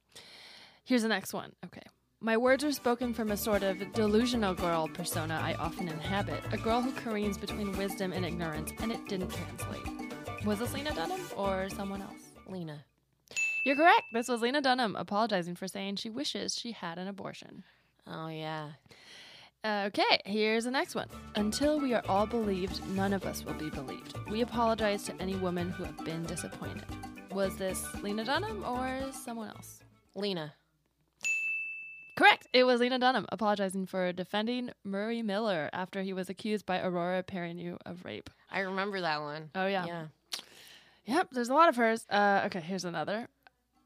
Here's 0.85 1.03
the 1.03 1.09
next 1.09 1.33
one. 1.33 1.53
Okay. 1.65 1.83
My 2.23 2.37
words 2.37 2.65
are 2.65 2.73
spoken 2.73 3.15
from 3.15 3.31
a 3.31 3.37
sort 3.37 3.63
of 3.63 3.95
delusional 3.95 4.53
girl 4.53 4.89
persona 4.89 5.41
I 5.43 5.55
often 5.55 5.89
inhabit, 5.89 6.43
a 6.53 6.59
girl 6.59 6.83
who 6.83 6.93
careens 6.93 7.39
between 7.39 7.73
wisdom 7.79 8.13
and 8.13 8.27
ignorance, 8.27 8.73
and 8.81 8.93
it 8.93 9.09
didn't 9.09 9.31
translate. 9.31 10.45
Was 10.45 10.59
this 10.59 10.75
Lena 10.75 10.95
Dunham 10.95 11.23
or 11.35 11.71
someone 11.71 12.03
else? 12.03 12.21
Lena. 12.47 12.85
You're 13.65 13.77
correct. 13.77 14.03
This 14.13 14.29
was 14.29 14.43
Lena 14.43 14.61
Dunham 14.61 14.97
apologizing 14.97 15.55
for 15.55 15.67
saying 15.67 15.97
she 15.97 16.11
wishes 16.11 16.55
she 16.55 16.73
had 16.73 16.99
an 16.99 17.09
abortion. 17.09 17.65
Oh, 18.07 18.29
yeah. 18.29 18.73
Okay, 19.65 20.21
here's 20.27 20.65
the 20.65 20.71
next 20.71 20.95
one. 20.95 21.09
Until 21.37 21.81
we 21.81 21.95
are 21.95 22.05
all 22.07 22.27
believed, 22.27 22.87
none 22.89 23.15
of 23.15 23.25
us 23.25 23.47
will 23.47 23.55
be 23.55 23.71
believed. 23.71 24.15
We 24.29 24.43
apologize 24.43 25.05
to 25.05 25.15
any 25.21 25.37
women 25.37 25.71
who 25.71 25.85
have 25.85 26.05
been 26.05 26.25
disappointed. 26.25 26.85
Was 27.31 27.57
this 27.57 27.83
Lena 28.03 28.25
Dunham 28.25 28.63
or 28.63 29.11
someone 29.25 29.49
else? 29.49 29.81
Lena. 30.15 30.53
Correct. 32.17 32.47
It 32.53 32.65
was 32.65 32.81
Lena 32.81 32.99
Dunham 32.99 33.27
apologizing 33.31 33.87
for 33.87 34.13
defending 34.13 34.71
Murray 34.85 35.23
Miller 35.23 35.71
after 35.73 36.03
he 36.03 36.13
was 36.13 36.29
accused 36.29 36.67
by 36.67 36.81
Aurora 36.81 37.23
Perrineau 37.23 37.79
of 37.87 38.05
rape. 38.05 38.31
I 38.51 38.61
remember 38.61 39.01
that 39.01 39.21
one. 39.21 39.51
Oh 39.55 39.67
yeah. 39.67 39.87
Yeah. 39.87 40.05
Yep. 41.07 41.29
There's 41.33 41.49
a 41.49 41.55
lot 41.55 41.69
of 41.69 41.77
hers. 41.77 42.05
Uh, 42.11 42.43
okay. 42.47 42.61
Here's 42.61 42.85
another. 42.85 43.29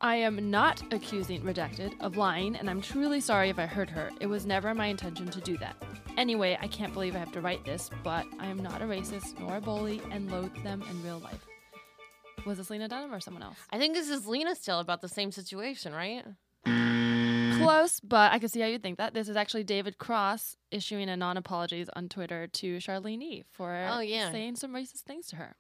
I 0.01 0.17
am 0.17 0.51
not 0.51 0.83
accusing 0.93 1.41
Redacted 1.43 1.99
of 2.01 2.17
lying, 2.17 2.57
and 2.57 2.69
I'm 2.69 2.83
truly 2.83 3.21
sorry 3.21 3.49
if 3.49 3.59
I 3.59 3.65
hurt 3.65 3.89
her. 3.89 4.11
It 4.21 4.27
was 4.27 4.45
never 4.45 4.75
my 4.75 4.87
intention 4.87 5.29
to 5.29 5.41
do 5.41 5.57
that. 5.59 5.77
Anyway, 6.19 6.59
I 6.61 6.67
can't 6.67 6.93
believe 6.93 7.17
I 7.17 7.21
have 7.21 7.33
to 7.33 7.41
write 7.41 7.65
this, 7.65 7.89
but 8.03 8.27
I 8.39 8.47
am 8.47 8.59
not 8.59 8.83
a 8.83 8.85
racist 8.85 9.39
nor 9.39 9.57
a 9.57 9.61
bully 9.61 10.03
and 10.11 10.31
loathe 10.31 10.63
them 10.63 10.83
in 10.91 11.03
real 11.03 11.21
life. 11.21 11.47
Was 12.45 12.59
this 12.59 12.69
Lena 12.69 12.89
Dunham 12.89 13.15
or 13.15 13.21
someone 13.21 13.43
else? 13.43 13.57
I 13.71 13.79
think 13.79 13.95
this 13.95 14.11
is 14.11 14.27
Lena 14.27 14.55
still 14.55 14.81
about 14.81 15.01
the 15.01 15.09
same 15.09 15.33
situation, 15.33 15.95
right? 15.95 16.25
Close, 17.65 18.01
but 18.01 18.33
I 18.33 18.39
can 18.39 18.49
see 18.49 18.61
how 18.61 18.67
you'd 18.67 18.83
think 18.83 18.99
that. 18.99 19.15
This 19.15 19.29
is 19.29 19.37
actually 19.37 19.65
David 19.65 19.99
Cross 19.99 20.57
issuing 20.71 21.09
a 21.09 21.17
non 21.17 21.37
apologies 21.37 21.89
on 21.97 22.09
Twitter 22.09 22.47
to 22.47 22.77
Charlene 22.79 23.23
E 23.23 23.45
for 23.51 23.87
Oh, 23.91 24.01
yeah. 24.01 24.31
saying 24.31 24.57
some 24.57 24.73
racist 24.73 25.01
things 25.03 25.27
to 25.29 25.37
her. 25.37 25.57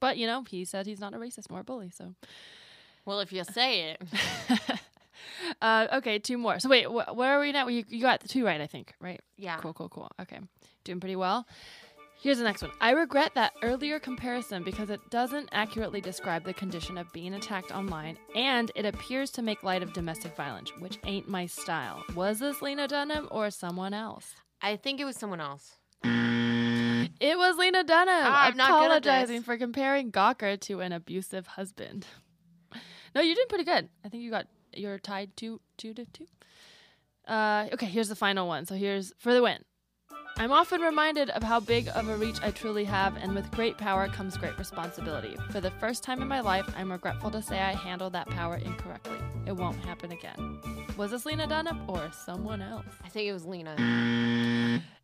But, 0.00 0.16
you 0.16 0.26
know, 0.26 0.44
he 0.48 0.64
said 0.64 0.86
he's 0.86 1.00
not 1.00 1.12
a 1.14 1.18
racist 1.18 1.50
nor 1.50 1.60
a 1.60 1.64
bully, 1.64 1.90
so. 1.90 2.14
Well, 3.04 3.20
if 3.20 3.32
you 3.32 3.44
say 3.44 3.90
it. 3.90 4.02
uh, 5.62 5.86
okay, 5.94 6.18
two 6.18 6.38
more. 6.38 6.58
So, 6.58 6.68
wait, 6.68 6.84
wh- 6.86 7.14
where 7.16 7.36
are 7.36 7.40
we 7.40 7.52
now? 7.52 7.68
You, 7.68 7.84
you 7.88 8.00
got 8.00 8.20
the 8.20 8.28
two 8.28 8.44
right, 8.44 8.60
I 8.60 8.66
think, 8.66 8.94
right? 9.00 9.20
Yeah. 9.36 9.56
Cool, 9.58 9.72
cool, 9.74 9.88
cool. 9.88 10.10
Okay. 10.20 10.38
Doing 10.84 11.00
pretty 11.00 11.16
well. 11.16 11.46
Here's 12.22 12.36
the 12.36 12.44
next 12.44 12.60
one. 12.60 12.70
I 12.82 12.90
regret 12.90 13.32
that 13.34 13.54
earlier 13.62 13.98
comparison 13.98 14.62
because 14.62 14.90
it 14.90 15.00
doesn't 15.08 15.48
accurately 15.52 16.02
describe 16.02 16.44
the 16.44 16.52
condition 16.52 16.98
of 16.98 17.10
being 17.14 17.32
attacked 17.32 17.72
online 17.72 18.18
and 18.34 18.70
it 18.74 18.84
appears 18.84 19.30
to 19.32 19.42
make 19.42 19.62
light 19.62 19.82
of 19.82 19.94
domestic 19.94 20.36
violence, 20.36 20.70
which 20.80 20.98
ain't 21.06 21.28
my 21.28 21.46
style. 21.46 22.04
Was 22.14 22.40
this 22.40 22.60
Lena 22.60 22.86
Dunham 22.88 23.26
or 23.30 23.50
someone 23.50 23.94
else? 23.94 24.34
I 24.60 24.76
think 24.76 25.00
it 25.00 25.06
was 25.06 25.16
someone 25.16 25.40
else. 25.40 25.78
It 26.04 27.36
was 27.38 27.56
Lena 27.56 27.84
Dunham 27.84 28.24
Ah, 28.26 28.46
I'm 28.48 28.56
not 28.56 28.70
apologizing 28.70 29.42
for 29.42 29.56
comparing 29.56 30.12
Gawker 30.12 30.60
to 30.60 30.80
an 30.80 30.92
abusive 30.92 31.46
husband. 31.46 32.06
No, 33.12 33.20
you 33.20 33.34
did 33.34 33.48
pretty 33.48 33.64
good. 33.64 33.88
I 34.04 34.08
think 34.08 34.22
you 34.22 34.30
got 34.30 34.46
you're 34.72 34.96
tied 34.96 35.36
two 35.36 35.60
two 35.76 35.92
to 35.94 36.04
two. 36.04 36.28
Uh, 37.26 37.66
okay, 37.72 37.86
here's 37.86 38.08
the 38.08 38.14
final 38.14 38.46
one. 38.46 38.66
So 38.66 38.76
here's 38.76 39.12
for 39.18 39.34
the 39.34 39.42
win. 39.42 39.64
I'm 40.40 40.52
often 40.52 40.80
reminded 40.80 41.28
of 41.28 41.42
how 41.42 41.60
big 41.60 41.88
of 41.94 42.08
a 42.08 42.16
reach 42.16 42.38
I 42.42 42.50
truly 42.50 42.84
have, 42.84 43.14
and 43.18 43.34
with 43.34 43.50
great 43.50 43.76
power 43.76 44.08
comes 44.08 44.38
great 44.38 44.58
responsibility. 44.58 45.36
For 45.50 45.60
the 45.60 45.70
first 45.72 46.02
time 46.02 46.22
in 46.22 46.28
my 46.28 46.40
life, 46.40 46.64
I'm 46.74 46.90
regretful 46.90 47.30
to 47.32 47.42
say 47.42 47.58
I 47.58 47.74
handled 47.74 48.14
that 48.14 48.26
power 48.26 48.56
incorrectly. 48.56 49.18
It 49.44 49.52
won't 49.52 49.84
happen 49.84 50.12
again. 50.12 50.58
Was 50.96 51.10
this 51.10 51.26
Lena 51.26 51.46
Dunham 51.46 51.82
or 51.86 52.10
someone 52.24 52.62
else? 52.62 52.86
I 53.04 53.10
think 53.10 53.28
it 53.28 53.34
was 53.34 53.44
Lena. 53.44 53.76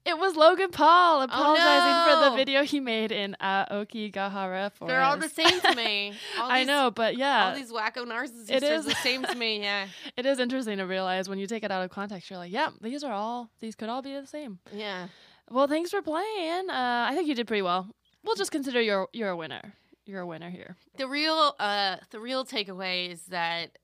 It 0.07 0.19
was 0.19 0.37
Logan 0.37 0.71
Paul 0.71 1.23
apologizing 1.23 2.13
for 2.15 2.21
no. 2.21 2.31
the 2.31 2.37
video 2.37 2.63
he 2.63 2.79
made 2.79 3.11
in 3.11 3.35
Aokigahara 3.41 4.71
Forest. 4.73 4.87
They're 4.87 5.03
all 5.03 5.17
the 5.17 5.29
same 5.29 5.61
to 5.61 5.75
me. 5.77 6.13
All 6.39 6.49
I 6.49 6.63
know, 6.63 6.93
but 6.93 7.17
yeah, 7.17 7.49
All 7.49 7.57
these 7.57 7.73
wacko 7.73 8.07
narcissists 8.07 8.51
It 8.51 8.63
are 8.63 8.83
the 8.83 8.95
same 8.95 9.25
to 9.25 9.35
me. 9.35 9.61
Yeah. 9.61 9.89
it 10.17 10.25
is 10.25 10.39
interesting 10.39 10.79
to 10.79 10.85
realize 10.85 11.29
when 11.29 11.41
you 11.41 11.49
take 11.49 11.65
it 11.65 11.73
out 11.73 11.83
of 11.83 11.91
context, 11.91 12.31
you're 12.31 12.39
like, 12.39 12.53
yeah, 12.53 12.69
these 12.81 13.03
are 13.03 13.13
all, 13.13 13.51
these 13.59 13.75
could 13.75 13.89
all 13.89 14.01
be 14.01 14.13
the 14.13 14.27
same. 14.29 14.61
Yeah. 14.73 15.09
Well, 15.51 15.67
thanks 15.67 15.91
for 15.91 16.03
playing. 16.03 16.71
Uh, 16.71 17.07
I 17.09 17.15
think 17.17 17.27
you 17.27 17.35
did 17.35 17.49
pretty 17.49 17.63
well. 17.63 17.89
We'll 18.25 18.37
just 18.37 18.51
consider 18.51 18.81
you're 18.81 19.09
you're 19.13 19.31
a 19.31 19.37
winner. 19.37 19.75
You're 20.05 20.23
a 20.23 20.27
winner 20.27 20.51
here. 20.51 20.77
The 20.99 21.07
real 21.09 21.55
uh 21.59 21.97
the 22.11 22.19
real 22.21 22.45
takeaway 22.45 23.11
is 23.11 23.23
that 23.27 23.79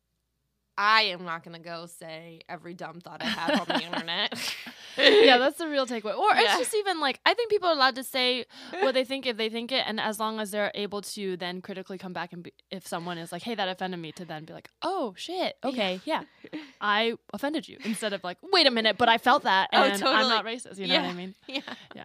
I 0.76 1.02
am 1.02 1.24
not 1.24 1.44
gonna 1.44 1.60
go 1.60 1.86
say 1.86 2.40
every 2.48 2.74
dumb 2.74 3.00
thought 3.00 3.22
I 3.22 3.26
have 3.26 3.60
on 3.60 3.66
the 3.68 3.84
internet. 3.86 4.56
yeah, 4.98 5.38
that's 5.38 5.58
the 5.58 5.68
real 5.68 5.86
takeaway. 5.86 6.16
Or 6.16 6.28
it's 6.34 6.58
just 6.58 6.74
even 6.74 7.00
like 7.00 7.20
I 7.24 7.34
think 7.34 7.50
people 7.50 7.68
are 7.68 7.72
allowed 7.72 7.94
to 7.96 8.04
say 8.04 8.44
what 8.80 8.94
they 8.94 9.04
think 9.04 9.26
if 9.26 9.36
they 9.36 9.48
think 9.48 9.72
it, 9.72 9.84
and 9.86 10.00
as 10.00 10.18
long 10.20 10.40
as 10.40 10.50
they're 10.50 10.72
able 10.74 11.02
to 11.02 11.36
then 11.36 11.60
critically 11.60 11.98
come 11.98 12.12
back 12.12 12.32
and 12.32 12.42
be, 12.42 12.52
if 12.70 12.86
someone 12.86 13.18
is 13.18 13.32
like, 13.32 13.42
"Hey, 13.42 13.54
that 13.54 13.68
offended 13.68 14.00
me," 14.00 14.12
to 14.12 14.24
then 14.24 14.44
be 14.44 14.52
like, 14.52 14.68
"Oh 14.82 15.14
shit, 15.16 15.56
okay, 15.64 16.00
yeah, 16.04 16.22
I 16.80 17.14
offended 17.32 17.68
you," 17.68 17.78
instead 17.84 18.12
of 18.12 18.22
like, 18.24 18.38
"Wait 18.52 18.66
a 18.66 18.70
minute, 18.70 18.96
but 18.98 19.08
I 19.08 19.18
felt 19.18 19.44
that, 19.44 19.68
Oh, 19.72 19.82
and 19.82 20.02
I'm 20.02 20.28
not 20.28 20.44
racist." 20.44 20.78
You 20.78 20.86
know 20.86 20.96
what 21.02 21.04
I 21.10 21.12
mean? 21.14 21.34
Yeah. 21.46 21.60
yeah. 21.94 22.04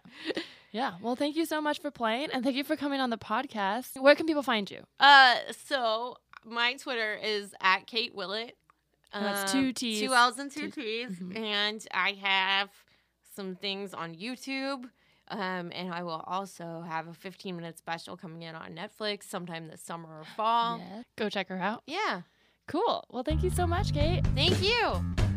Yeah. 0.70 0.92
Well, 1.00 1.16
thank 1.16 1.34
you 1.34 1.46
so 1.46 1.60
much 1.62 1.80
for 1.80 1.90
playing, 1.90 2.28
and 2.32 2.44
thank 2.44 2.54
you 2.54 2.64
for 2.64 2.76
coming 2.76 3.00
on 3.00 3.08
the 3.10 3.16
podcast. 3.18 3.98
Where 4.00 4.14
can 4.14 4.26
people 4.26 4.42
find 4.42 4.70
you? 4.70 4.82
Uh 5.00 5.36
so 5.66 6.16
my 6.44 6.74
Twitter 6.74 7.14
is 7.14 7.54
at 7.60 7.86
Kate 7.86 8.14
Willett. 8.14 8.56
That's 9.12 9.52
Um, 9.54 9.60
two 9.60 9.72
T's. 9.72 10.00
Two 10.00 10.14
L's 10.14 10.38
and 10.38 10.50
two 10.50 10.70
Two- 10.70 10.82
T's. 10.82 11.18
Mhm. 11.18 11.36
And 11.36 11.86
I 11.92 12.12
have 12.22 12.70
some 13.34 13.54
things 13.56 13.94
on 13.94 14.14
YouTube. 14.14 14.90
Um, 15.30 15.70
and 15.74 15.92
I 15.92 16.02
will 16.04 16.24
also 16.26 16.80
have 16.88 17.06
a 17.06 17.12
15 17.14 17.54
minute 17.56 17.76
special 17.76 18.16
coming 18.16 18.42
in 18.42 18.54
on 18.54 18.74
Netflix 18.74 19.24
sometime 19.24 19.68
this 19.68 19.82
summer 19.82 20.20
or 20.20 20.24
fall. 20.24 20.78
Yeah. 20.78 21.02
Go 21.16 21.28
check 21.28 21.48
her 21.48 21.58
out. 21.58 21.82
yeah. 21.86 22.22
Cool. 22.66 23.04
Well, 23.10 23.22
thank 23.22 23.42
you 23.42 23.50
so 23.50 23.66
much, 23.66 23.92
Kate. 23.94 24.26
Thank 24.34 24.62
you. 24.62 25.27